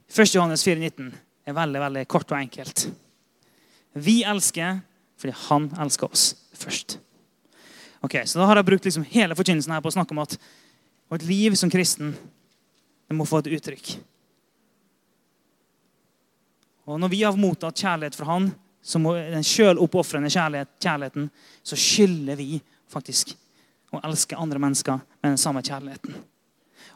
1. 0.08 0.34
Johannes 0.34 0.64
4.19 0.66 1.10
er 1.48 1.56
veldig 1.56 1.80
veldig 1.80 2.04
kort 2.08 2.32
og 2.32 2.40
enkelt. 2.40 2.88
Vi 3.98 4.22
elsker 4.24 4.80
fordi 5.18 5.34
han 5.48 5.68
elsker 5.82 6.10
oss 6.10 6.30
først. 6.54 6.98
Ok, 8.00 8.22
Så 8.24 8.38
da 8.38 8.46
har 8.46 8.56
jeg 8.56 8.68
brukt 8.68 8.84
liksom 8.84 9.06
hele 9.10 9.34
forkynnelsen 9.34 9.72
her 9.74 9.82
på 9.82 9.90
å 9.90 9.96
snakke 9.96 10.14
om 10.14 10.22
at 10.22 10.36
vårt 11.10 11.24
liv 11.26 11.56
som 11.58 11.70
kristen 11.70 12.14
det 13.08 13.16
må 13.16 13.26
få 13.26 13.40
et 13.42 13.50
uttrykk. 13.58 13.96
Og 16.88 17.00
Når 17.00 17.08
vi 17.12 17.22
har 17.22 17.36
mottatt 17.36 17.76
kjærlighet 17.76 18.16
fra 18.16 18.26
Han, 18.30 18.52
som 18.82 19.04
den 19.04 19.44
sjøloppofrende 19.44 20.30
kjærlighet, 20.30 20.68
kjærligheten, 20.80 21.30
så 21.62 21.76
skylder 21.76 22.36
vi 22.36 22.62
faktisk 22.88 23.34
å 23.92 24.00
elske 24.04 24.36
andre 24.36 24.60
mennesker 24.62 25.00
med 25.20 25.32
den 25.34 25.40
samme 25.40 25.60
kjærligheten. 25.64 26.14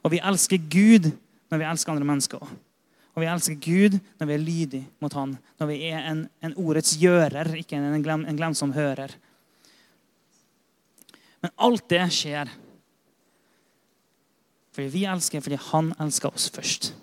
Og 0.04 0.12
vi 0.14 0.20
elsker 0.22 0.60
Gud 0.70 1.10
når 1.50 1.60
vi 1.60 1.68
elsker 1.68 1.92
andre 1.92 2.08
mennesker 2.08 2.40
òg. 2.40 2.52
Og 3.12 3.20
vi 3.20 3.28
elsker 3.28 3.58
Gud 3.60 3.98
når 4.20 4.28
vi 4.28 4.34
er 4.34 4.42
lydige 4.42 4.88
mot 5.02 5.12
Han. 5.18 5.36
Når 5.60 5.68
vi 5.68 5.78
er 5.90 6.08
en, 6.08 6.24
en 6.44 6.56
ordets 6.56 6.94
gjører, 7.00 7.52
ikke 7.60 7.76
en, 7.76 8.02
glem, 8.04 8.24
en 8.28 8.38
glemsom 8.38 8.72
hører. 8.76 9.12
Men 11.42 11.54
alt 11.68 11.88
det 11.90 12.04
skjer 12.14 12.52
fordi 14.72 14.88
vi 14.88 15.02
elsker 15.04 15.42
fordi 15.44 15.58
Han 15.68 15.90
elsker 16.00 16.32
oss 16.32 16.46
først. 16.48 16.94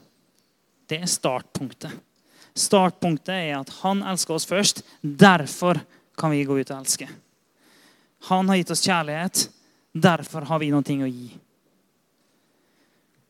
Det 0.89 0.97
er 1.03 1.09
startpunktet. 1.09 1.91
Startpunktet 2.57 3.35
er 3.35 3.59
at 3.59 3.69
Han 3.83 4.01
elsker 4.09 4.39
oss 4.39 4.47
først. 4.49 4.81
Derfor 5.01 5.77
kan 6.17 6.33
vi 6.33 6.47
gå 6.49 6.57
ut 6.57 6.71
og 6.71 6.79
elske. 6.79 7.05
Han 8.31 8.49
har 8.49 8.57
gitt 8.59 8.73
oss 8.73 8.83
kjærlighet. 8.83 9.45
Derfor 9.93 10.47
har 10.49 10.59
vi 10.61 10.71
noe 10.73 10.81
å 10.81 11.11
gi. 11.11 11.29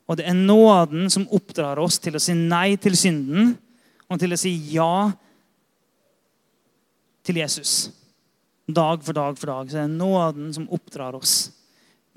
Og 0.09 0.17
det 0.17 0.25
er 0.25 0.37
nåden 0.37 1.09
som 1.13 1.27
oppdrar 1.35 1.79
oss 1.81 1.99
til 2.01 2.17
å 2.17 2.21
si 2.21 2.33
nei 2.33 2.73
til 2.81 2.97
synden 2.97 3.53
og 4.09 4.17
til 4.21 4.33
å 4.33 4.39
si 4.41 4.51
ja 4.73 5.11
til 7.25 7.37
Jesus. 7.37 7.91
Dag 8.65 9.03
for 9.05 9.13
dag 9.13 9.37
for 9.37 9.51
dag. 9.51 9.69
Så 9.69 9.77
det 9.77 9.85
er 9.85 9.93
nåden 9.93 10.49
som 10.55 10.65
oppdrar 10.73 11.17
oss. 11.17 11.51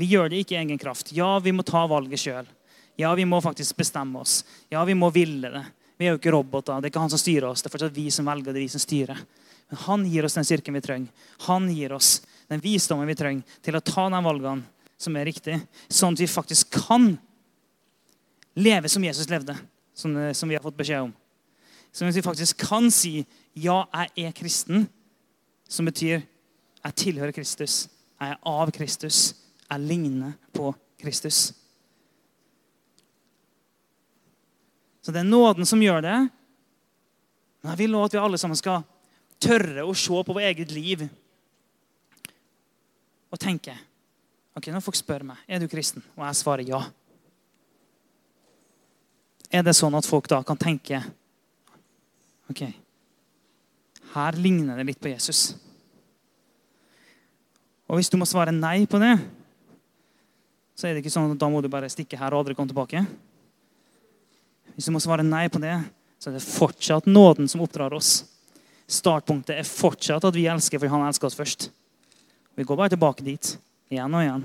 Vi 0.00 0.08
gjør 0.08 0.32
det 0.32 0.40
ikke 0.42 0.56
i 0.56 0.62
egen 0.62 0.80
kraft. 0.80 1.12
Ja, 1.12 1.36
vi 1.44 1.52
må 1.52 1.64
ta 1.68 1.84
valget 1.88 2.24
sjøl. 2.24 2.48
Ja, 2.96 3.12
vi 3.16 3.26
må 3.28 3.40
faktisk 3.44 3.76
bestemme 3.76 4.24
oss. 4.24 4.40
Ja, 4.72 4.84
vi 4.88 4.96
må 4.96 5.10
ville 5.12 5.52
det. 5.52 5.64
Vi 6.00 6.08
er 6.08 6.14
jo 6.14 6.20
ikke 6.20 6.32
roboter. 6.32 6.80
Det 6.80 6.88
er 6.88 6.94
ikke 6.94 7.04
han 7.04 7.12
som 7.12 7.20
styrer 7.20 7.50
oss. 7.50 7.60
Det 7.62 7.68
er 7.68 7.74
fortsatt 7.76 7.96
vi 7.96 8.08
som 8.12 8.28
velger, 8.28 8.52
det 8.52 8.60
er 8.60 8.64
vi 8.64 8.72
som 8.72 8.82
styrer. 8.82 9.20
Men 9.68 9.80
han 9.84 10.06
gir 10.08 10.28
oss 10.28 10.36
den 10.38 10.48
styrken 10.48 10.76
vi 10.76 10.84
trenger. 10.84 11.28
Han 11.46 11.68
gir 11.72 11.92
oss 11.96 12.14
den 12.48 12.60
visdommen 12.64 13.08
vi 13.08 13.16
trenger 13.16 13.60
til 13.64 13.76
å 13.76 13.84
ta 13.84 14.08
de 14.12 14.22
valgene 14.24 14.64
som 15.00 15.16
er 15.18 15.26
riktige, 15.26 15.60
sånn 15.90 16.14
at 16.14 16.22
vi 16.22 16.28
faktisk 16.30 16.76
kan 16.86 17.12
leve 18.54 18.88
som 18.88 19.04
Jesus 19.04 19.28
levde, 19.30 19.56
som, 19.94 20.16
eh, 20.16 20.32
som 20.32 20.48
vi 20.48 20.54
har 20.54 20.62
fått 20.62 20.76
beskjed 20.76 21.02
om. 21.02 21.14
Som 21.92 22.10
vi 22.10 22.22
faktisk 22.22 22.56
kan 22.56 22.90
si 22.90 23.26
ja, 23.54 23.84
jeg 23.92 24.26
er 24.26 24.32
kristen, 24.32 24.88
som 25.68 25.86
betyr 25.86 26.22
jeg 26.82 26.94
tilhører 26.98 27.32
Kristus. 27.32 27.88
Jeg 28.20 28.34
er 28.34 28.38
av 28.46 28.70
Kristus. 28.74 29.34
Jeg 29.70 29.80
ligner 29.80 30.32
på 30.54 30.72
Kristus. 30.98 31.52
Så 35.02 35.12
det 35.12 35.22
er 35.22 35.28
nåden 35.28 35.66
som 35.66 35.82
gjør 35.82 36.02
det. 36.02 36.16
Men 37.62 37.70
jeg 37.72 37.78
vil 37.84 37.94
òg 37.98 38.08
at 38.08 38.16
vi 38.16 38.22
alle 38.22 38.38
sammen 38.38 38.58
skal 38.58 38.82
tørre 39.42 39.86
å 39.86 39.94
se 39.94 40.22
på 40.26 40.34
vårt 40.34 40.48
eget 40.50 40.74
liv 40.74 41.02
og 43.32 43.40
tenke 43.40 43.74
ok, 44.54 44.68
Når 44.68 44.84
folk 44.84 44.98
spør 44.98 45.24
meg 45.24 45.38
er 45.48 45.62
du 45.62 45.68
kristen, 45.70 46.02
og 46.14 46.26
jeg 46.26 46.36
svarer 46.36 46.68
ja 46.68 46.82
er 49.52 49.64
det 49.66 49.74
sånn 49.76 49.94
at 49.94 50.08
folk 50.08 50.30
da 50.32 50.40
kan 50.46 50.58
tenke 50.60 51.02
OK, 52.50 52.64
her 54.12 54.36
ligner 54.40 54.76
det 54.76 54.84
litt 54.90 55.00
på 55.00 55.12
Jesus. 55.12 55.54
Og 57.88 57.96
hvis 57.96 58.10
du 58.12 58.18
må 58.20 58.26
svare 58.28 58.52
nei 58.52 58.82
på 58.88 59.00
det, 59.00 59.14
så 60.76 60.88
er 60.88 60.92
det 60.92 61.02
ikke 61.02 61.12
sånn 61.14 61.32
at 61.32 61.40
da 61.40 61.48
må 61.52 61.62
du 61.62 61.70
bare 61.72 61.88
stikke 61.92 62.18
her 62.20 62.34
og 62.34 62.42
aldri 62.42 62.56
komme 62.58 62.72
tilbake. 62.72 63.04
Hvis 64.74 64.88
du 64.88 64.92
må 64.94 65.00
svare 65.04 65.24
nei 65.24 65.46
på 65.52 65.60
det, 65.62 65.74
så 66.20 66.30
er 66.30 66.36
det 66.36 66.44
fortsatt 66.44 67.08
nåden 67.08 67.48
som 67.48 67.62
oppdrar 67.64 67.94
oss. 67.96 68.24
Startpunktet 68.88 69.56
er 69.56 69.68
fortsatt 69.68 70.24
at 70.28 70.36
vi 70.36 70.48
elsker 70.50 70.80
fordi 70.80 70.92
han 70.92 71.06
elsker 71.06 71.28
oss 71.28 71.38
først. 71.38 71.68
Vi 72.56 72.66
går 72.68 72.78
bare 72.78 72.92
tilbake 72.92 73.24
dit 73.24 73.54
igjen 73.92 74.16
og 74.16 74.24
igjen. 74.24 74.44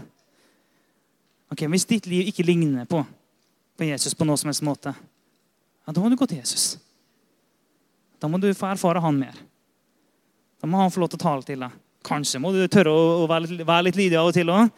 Ok, 1.52 1.64
Hvis 1.72 1.88
ditt 1.88 2.08
liv 2.08 2.28
ikke 2.28 2.46
ligner 2.48 2.88
på 2.88 3.04
på 3.78 3.86
Jesus 3.86 4.16
på 4.18 4.26
noe 4.26 4.38
som 4.40 4.50
helst 4.50 4.66
måte, 4.66 4.94
ja, 5.88 5.94
da 5.94 6.02
må 6.02 6.10
du 6.12 6.18
gå 6.20 6.28
til 6.28 6.42
Jesus. 6.42 6.76
Da 8.20 8.28
må 8.28 8.40
du 8.42 8.50
få 8.58 8.72
erfare 8.72 9.02
han 9.04 9.20
mer. 9.20 9.38
Da 10.58 10.68
må 10.68 10.80
han 10.82 10.92
få 10.92 11.04
lov 11.04 11.12
til 11.14 11.20
å 11.22 11.26
tale 11.28 11.46
til 11.46 11.62
deg. 11.64 11.76
Kanskje 12.08 12.42
må 12.42 12.52
du 12.56 12.64
tørre 12.72 12.92
å 12.92 13.28
være 13.30 13.46
litt, 13.46 13.66
være 13.68 13.86
litt 13.88 14.00
lydig 14.00 14.18
av 14.20 14.30
og 14.30 14.36
til 14.36 14.52
òg. 14.52 14.72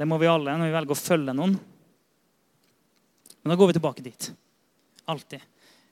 Det 0.00 0.08
må 0.08 0.18
vi 0.20 0.28
alle 0.30 0.56
når 0.56 0.70
vi 0.70 0.74
velger 0.74 0.96
å 0.96 0.98
følge 0.98 1.36
noen. 1.36 1.54
Men 3.40 3.52
da 3.52 3.56
går 3.60 3.70
vi 3.70 3.76
tilbake 3.76 4.04
dit. 4.04 4.30
Alltid. 5.08 5.44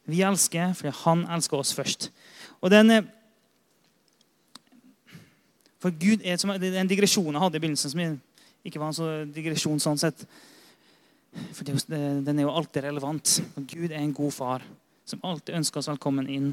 Vi 0.09 0.23
elsker 0.25 0.75
fordi 0.77 0.93
han 1.03 1.25
elsker 1.37 1.61
oss 1.61 1.75
først. 1.77 2.09
Og 2.61 2.73
den, 2.73 3.09
For 5.79 5.95
Gud 5.95 6.25
er 6.27 6.37
som 6.41 6.51
en 6.51 6.91
digresjon 6.91 7.31
jeg 7.31 7.43
hadde 7.43 7.59
i 7.59 7.63
begynnelsen, 7.63 7.93
som 7.93 8.01
ikke 8.67 8.81
var 8.81 8.91
en 8.91 8.97
så 8.97 9.11
digresjon 9.31 9.79
sånn 9.81 10.01
sett. 10.01 10.25
For 11.57 11.67
den 11.67 12.39
er 12.39 12.45
jo 12.45 12.55
alltid 12.55 12.85
relevant. 12.85 13.39
Og 13.57 13.67
Gud 13.69 13.91
er 13.91 14.01
en 14.01 14.15
god 14.17 14.35
far 14.35 14.65
som 15.09 15.23
alltid 15.25 15.57
ønsker 15.57 15.81
oss 15.81 15.91
velkommen 15.91 16.29
inn. 16.29 16.51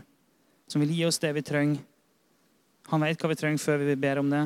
Som 0.72 0.82
vil 0.84 0.94
gi 0.96 1.06
oss 1.08 1.20
det 1.22 1.34
vi 1.36 1.44
trenger. 1.46 1.82
Han 2.92 3.02
vet 3.02 3.22
hva 3.22 3.32
vi 3.32 3.38
trenger 3.40 3.62
før 3.62 3.82
vi 3.84 3.98
ber 4.00 4.22
om 4.22 4.30
det. 4.32 4.44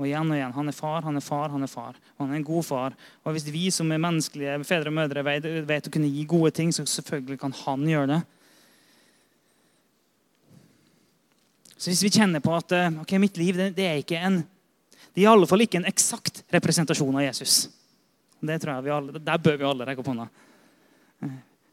Og 0.00 0.06
igjen 0.08 0.30
og 0.32 0.36
igjen. 0.36 0.54
Han 0.56 0.72
er 0.72 0.76
far, 0.76 1.02
han 1.04 1.16
er 1.16 1.24
far, 1.24 1.48
han 1.52 1.64
er 1.64 1.70
far. 1.70 1.96
Og 2.16 2.24
han 2.24 2.34
er 2.34 2.40
en 2.40 2.46
god 2.46 2.64
far. 2.64 2.98
Og 3.24 3.34
hvis 3.36 3.48
vi 3.52 3.66
som 3.74 3.90
er 3.92 4.00
menneskelige 4.00 4.60
fedre 4.68 4.92
og 4.92 4.96
mødre 4.96 5.24
vet, 5.26 5.48
vet 5.68 5.88
å 5.88 5.92
kunne 5.92 6.12
gi 6.12 6.26
gode 6.28 6.52
ting, 6.56 6.72
så 6.72 6.86
selvfølgelig 6.88 7.40
kan 7.40 7.56
han 7.64 7.88
gjøre 7.88 8.12
det. 8.14 8.20
Så 11.80 11.88
hvis 11.88 12.04
vi 12.04 12.12
kjenner 12.12 12.44
på 12.44 12.52
at 12.52 12.72
eh, 12.76 12.96
ok, 13.00 13.14
mitt 13.20 13.38
liv 13.40 13.56
det, 13.56 13.70
det 13.76 13.86
er 13.88 14.00
ikke 14.02 14.20
en 14.20 14.42
det 15.10 15.22
er 15.22 15.26
i 15.26 15.30
alle 15.30 15.46
fall 15.48 15.64
ikke 15.64 15.80
en 15.80 15.88
eksakt 15.90 16.44
representasjon 16.54 17.16
av 17.18 17.24
Jesus. 17.24 17.54
Det 17.64 17.66
tror 17.66 17.66
jeg 17.66 17.74
vi 17.74 18.29
alle, 18.40 19.20
Der 19.20 19.38
bør 19.38 19.56
vi 19.56 19.64
alle 19.64 19.86
rekke 19.86 20.00
opp 20.00 20.10
hånda. 20.12 20.28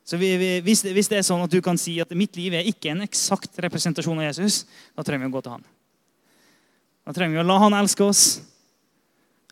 Så 0.07 0.17
vi, 0.17 0.37
vi, 0.37 0.49
hvis, 0.63 0.83
hvis, 0.83 1.09
det 1.11 1.17
er 1.19 1.25
sånn 1.27 1.43
at 1.43 1.51
du 1.51 1.59
kan 1.63 1.75
si 1.79 1.97
at 1.99 2.13
mitt 2.15 2.37
liv 2.39 2.53
er 2.55 2.67
ikke 2.67 2.93
en 2.93 3.03
eksakt 3.03 3.57
representasjon 3.59 4.21
av 4.21 4.29
Jesus, 4.29 4.61
da 4.95 5.03
trenger 5.03 5.25
vi 5.25 5.31
å 5.31 5.35
gå 5.35 5.41
til 5.43 5.57
han. 5.57 5.65
Da 7.07 7.15
trenger 7.15 7.35
vi 7.35 7.41
å 7.43 7.47
la 7.47 7.57
han 7.59 7.75
elske 7.75 8.05
oss, 8.05 8.21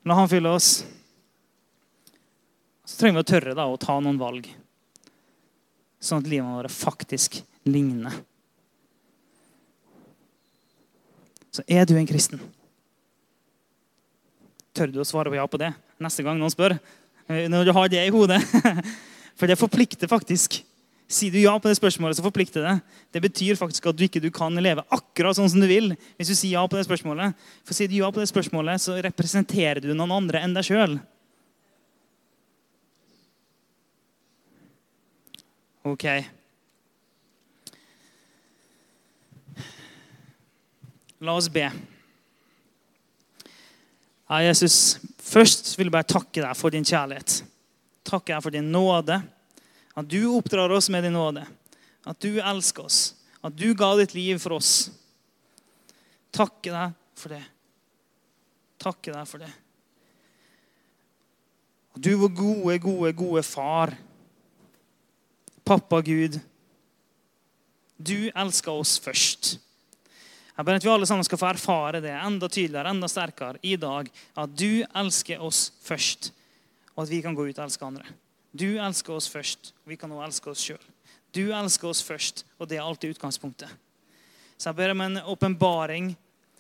la 0.08 0.16
han 0.16 0.32
fylle 0.32 0.54
oss. 0.56 0.70
Så 2.88 3.02
trenger 3.02 3.20
vi 3.20 3.26
å 3.26 3.30
tørre 3.34 3.58
da, 3.58 3.68
å 3.68 3.80
ta 3.80 3.98
noen 4.00 4.22
valg, 4.22 4.48
sånn 6.00 6.24
at 6.24 6.32
livet 6.32 6.56
vårt 6.56 6.76
faktisk 6.76 7.42
ligner. 7.68 8.16
Så 11.56 11.64
er 11.68 11.84
du 11.88 11.96
en 11.96 12.08
kristen? 12.08 12.40
Tør 14.76 14.92
du 14.92 15.00
å 15.00 15.08
svare 15.08 15.32
på 15.32 15.38
ja 15.40 15.46
på 15.48 15.60
det 15.60 15.72
neste 16.04 16.24
gang 16.24 16.40
noen 16.40 16.52
spør? 16.52 16.76
Eh, 17.30 17.46
når 17.52 17.68
du 17.68 17.74
har 17.76 17.92
det 17.92 18.06
i 18.06 18.14
hodet. 18.14 18.42
For 19.40 19.50
det 19.52 19.60
forplikter 19.60 20.10
faktisk. 20.12 20.62
Sier 21.06 21.30
du 21.30 21.38
ja 21.38 21.54
på 21.62 21.70
det 21.70 21.78
spørsmålet, 21.78 22.18
så 22.18 22.26
forplikter 22.26 22.64
det. 22.66 22.76
Det 23.14 23.22
betyr 23.22 23.58
faktisk 23.60 23.92
at 23.92 23.98
du 23.98 24.06
ikke 24.08 24.22
du 24.24 24.32
kan 24.34 24.56
leve 24.58 24.82
akkurat 24.90 25.38
sånn 25.38 25.52
som 25.54 25.62
du 25.62 25.68
vil. 25.70 25.94
hvis 26.18 26.32
du 26.32 26.36
sier 26.36 26.58
ja 26.58 26.64
på 26.66 26.80
det 26.80 26.88
spørsmålet. 26.88 27.36
For 27.62 27.78
sier 27.78 27.92
du 27.92 28.00
ja 28.00 28.10
på 28.10 28.24
det 28.24 28.30
spørsmålet, 28.32 28.82
så 28.82 28.98
representerer 29.06 29.84
du 29.84 29.94
noen 29.94 30.16
andre 30.16 30.42
enn 30.42 30.56
deg 30.58 30.66
sjøl. 30.66 30.98
Ok. 35.86 36.08
La 41.22 41.38
oss 41.38 41.52
be. 41.54 41.70
Ja, 44.26 44.42
Jesus, 44.42 44.98
først 45.22 45.76
vil 45.78 45.86
jeg 45.86 45.94
bare 45.94 46.08
takke 46.10 46.42
deg 46.42 46.58
for 46.58 46.74
din 46.74 46.86
kjærlighet. 46.86 47.44
Takke 48.06 48.34
deg 48.34 48.42
for 48.42 48.54
din 48.54 48.72
nåde. 48.74 49.20
At 49.96 50.08
du 50.10 50.20
oppdrar 50.34 50.74
oss 50.74 50.90
med 50.90 51.06
din 51.06 51.14
nåde. 51.14 51.46
At 52.06 52.18
du 52.22 52.40
elsker 52.42 52.88
oss. 52.90 53.14
At 53.46 53.54
du 53.54 53.70
ga 53.78 53.92
ditt 54.00 54.16
liv 54.18 54.40
for 54.42 54.58
oss. 54.58 54.90
Takke 56.34 56.74
deg 56.74 56.96
for 57.16 57.36
det. 57.36 57.44
Takke 58.82 59.14
deg 59.14 59.30
for 59.30 59.46
det. 59.46 59.52
Og 61.96 62.02
du 62.04 62.12
var 62.20 62.34
gode, 62.36 62.80
gode, 62.84 63.14
gode 63.16 63.44
far. 63.46 63.94
Pappa 65.66 66.02
Gud. 66.02 66.40
Du 67.98 68.30
elska 68.36 68.74
oss 68.74 68.98
først. 69.00 69.56
Jeg 70.56 70.64
ber 70.64 70.78
at 70.78 70.86
vi 70.86 70.92
alle 70.92 71.08
sammen 71.08 71.26
skal 71.28 71.40
få 71.40 71.50
erfare 71.50 72.00
det 72.04 72.14
enda 72.16 72.48
tydeligere 72.48 72.94
enda 72.94 73.10
sterkere 73.12 73.60
i 73.62 73.76
dag. 73.80 74.08
At 74.40 74.54
du 74.56 74.86
elsker 74.88 75.42
oss 75.44 75.68
først, 75.84 76.32
og 76.96 77.04
at 77.04 77.12
vi 77.12 77.20
kan 77.26 77.36
gå 77.36 77.50
ut 77.50 77.58
og 77.58 77.66
elske 77.66 77.88
andre. 77.88 78.08
Du 78.56 78.78
elsker 78.80 79.18
oss 79.18 79.28
først, 79.28 79.74
og 79.84 79.92
vi 79.92 79.98
kan 80.00 80.14
også 80.16 80.28
elske 80.30 80.54
oss 80.54 80.68
sjøl. 80.70 80.86
Du 81.36 81.50
elsker 81.52 81.90
oss 81.92 82.04
først, 82.08 82.46
og 82.56 82.70
det 82.72 82.80
er 82.80 82.86
alltid 82.86 83.18
utgangspunktet. 83.18 83.68
Så 84.56 84.70
jeg 84.70 84.78
ber 84.78 84.94
om 84.94 85.04
en 85.04 85.20
åpenbaring 85.28 86.14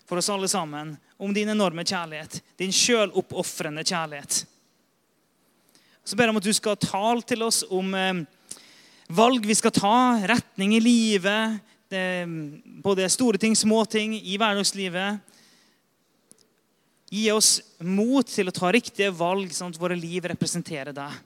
for 0.05 0.19
oss 0.19 0.29
alle 0.29 0.49
sammen 0.51 0.97
om 1.15 1.31
din 1.33 1.49
enorme 1.49 1.85
kjærlighet. 1.87 2.41
Din 2.59 2.75
sjøloppofrende 2.75 3.85
kjærlighet. 3.87 4.41
Så 6.03 6.17
ber 6.17 6.27
jeg 6.27 6.35
om 6.35 6.41
at 6.41 6.49
du 6.49 6.53
skal 6.53 6.75
tale 6.83 7.23
til 7.25 7.45
oss 7.47 7.63
om 7.71 7.95
eh, 7.95 8.25
valg 9.15 9.47
vi 9.47 9.55
skal 9.55 9.73
ta, 9.73 9.95
retning 10.27 10.75
i 10.75 10.83
livet, 10.83 11.63
både 12.83 13.09
store 13.09 13.39
ting, 13.41 13.55
små 13.55 13.83
ting 13.89 14.15
i 14.17 14.37
hverdagslivet. 14.39 15.21
Gi 17.13 17.29
oss 17.31 17.59
mot 17.79 18.27
til 18.27 18.49
å 18.49 18.55
ta 18.55 18.71
riktige 18.73 19.13
valg, 19.13 19.53
sånn 19.53 19.73
at 19.73 19.79
våre 19.79 19.97
liv 19.97 20.25
representerer 20.25 20.95
deg. 20.95 21.21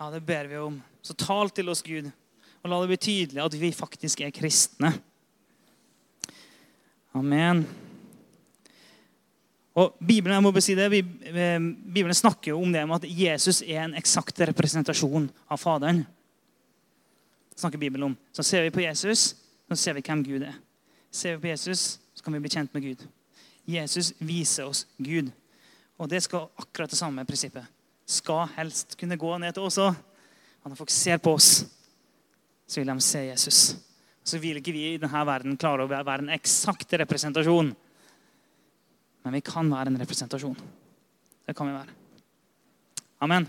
Ja, 0.00 0.10
Det 0.10 0.22
ber 0.24 0.48
vi 0.48 0.56
om. 0.56 0.80
Så 1.02 1.14
tal 1.14 1.50
til 1.50 1.68
oss, 1.68 1.82
Gud, 1.82 2.10
og 2.62 2.70
la 2.70 2.80
det 2.80 2.90
bli 2.92 3.00
tydelig 3.00 3.44
at 3.44 3.56
vi 3.56 3.72
faktisk 3.72 4.20
er 4.24 4.32
kristne. 4.32 4.92
Amen. 7.16 7.64
Og 9.80 9.96
Bibelen 9.98 10.36
jeg 10.36 10.44
må 10.44 10.52
si 10.60 10.76
det, 10.76 10.88
eh, 10.92 11.58
Bibelen 11.58 12.14
snakker 12.14 12.52
jo 12.52 12.62
om 12.62 12.72
det 12.72 12.86
med 12.86 13.02
at 13.02 13.10
Jesus 13.10 13.62
er 13.62 13.84
en 13.84 13.94
eksakt 13.94 14.40
representasjon 14.50 15.30
av 15.48 15.60
Faderen 15.60 16.04
snakker 17.60 17.80
Bibelen 17.80 18.10
om. 18.10 18.16
Så 18.32 18.44
ser 18.46 18.64
vi 18.66 18.74
på 18.74 18.82
Jesus, 18.84 19.34
så 19.68 19.76
ser 19.76 19.96
vi 19.96 20.04
hvem 20.04 20.24
Gud 20.26 20.44
er. 20.46 20.56
Ser 21.10 21.36
vi 21.36 21.42
på 21.44 21.52
Jesus, 21.52 21.98
så 22.14 22.24
kan 22.24 22.34
vi 22.34 22.40
bli 22.42 22.52
kjent 22.52 22.74
med 22.74 22.84
Gud. 22.84 23.04
Jesus 23.70 24.12
viser 24.18 24.68
oss 24.70 24.86
Gud. 24.98 25.30
Og 26.00 26.08
det 26.08 26.22
skal 26.24 26.48
akkurat 26.56 26.90
det 26.90 26.98
samme 26.98 27.26
prinsippet. 27.28 27.66
Skal 28.08 28.48
helst 28.56 28.96
kunne 28.98 29.18
gå 29.20 29.36
ned 29.38 29.54
til 29.54 29.66
oss 29.68 29.78
òg. 29.82 29.94
Når 30.64 30.76
folk 30.76 30.92
ser 30.92 31.20
på 31.22 31.34
oss, 31.36 31.64
så 32.66 32.80
vil 32.80 32.90
de 32.90 33.04
se 33.04 33.24
Jesus. 33.26 33.60
Så 34.24 34.38
vil 34.38 34.60
ikke 34.60 34.74
vi 34.74 34.86
i 34.92 34.98
denne 35.00 35.22
verden 35.26 35.56
klare 35.60 35.86
å 35.86 35.90
være 35.90 36.20
en 36.22 36.34
eksakt 36.34 36.92
representasjon. 37.00 37.72
Men 39.24 39.36
vi 39.36 39.44
kan 39.44 39.70
være 39.72 39.92
en 39.92 40.00
representasjon. 40.00 40.58
Det 41.46 41.56
kan 41.56 41.68
vi 41.68 41.76
være. 41.76 41.96
Amen. 43.20 43.48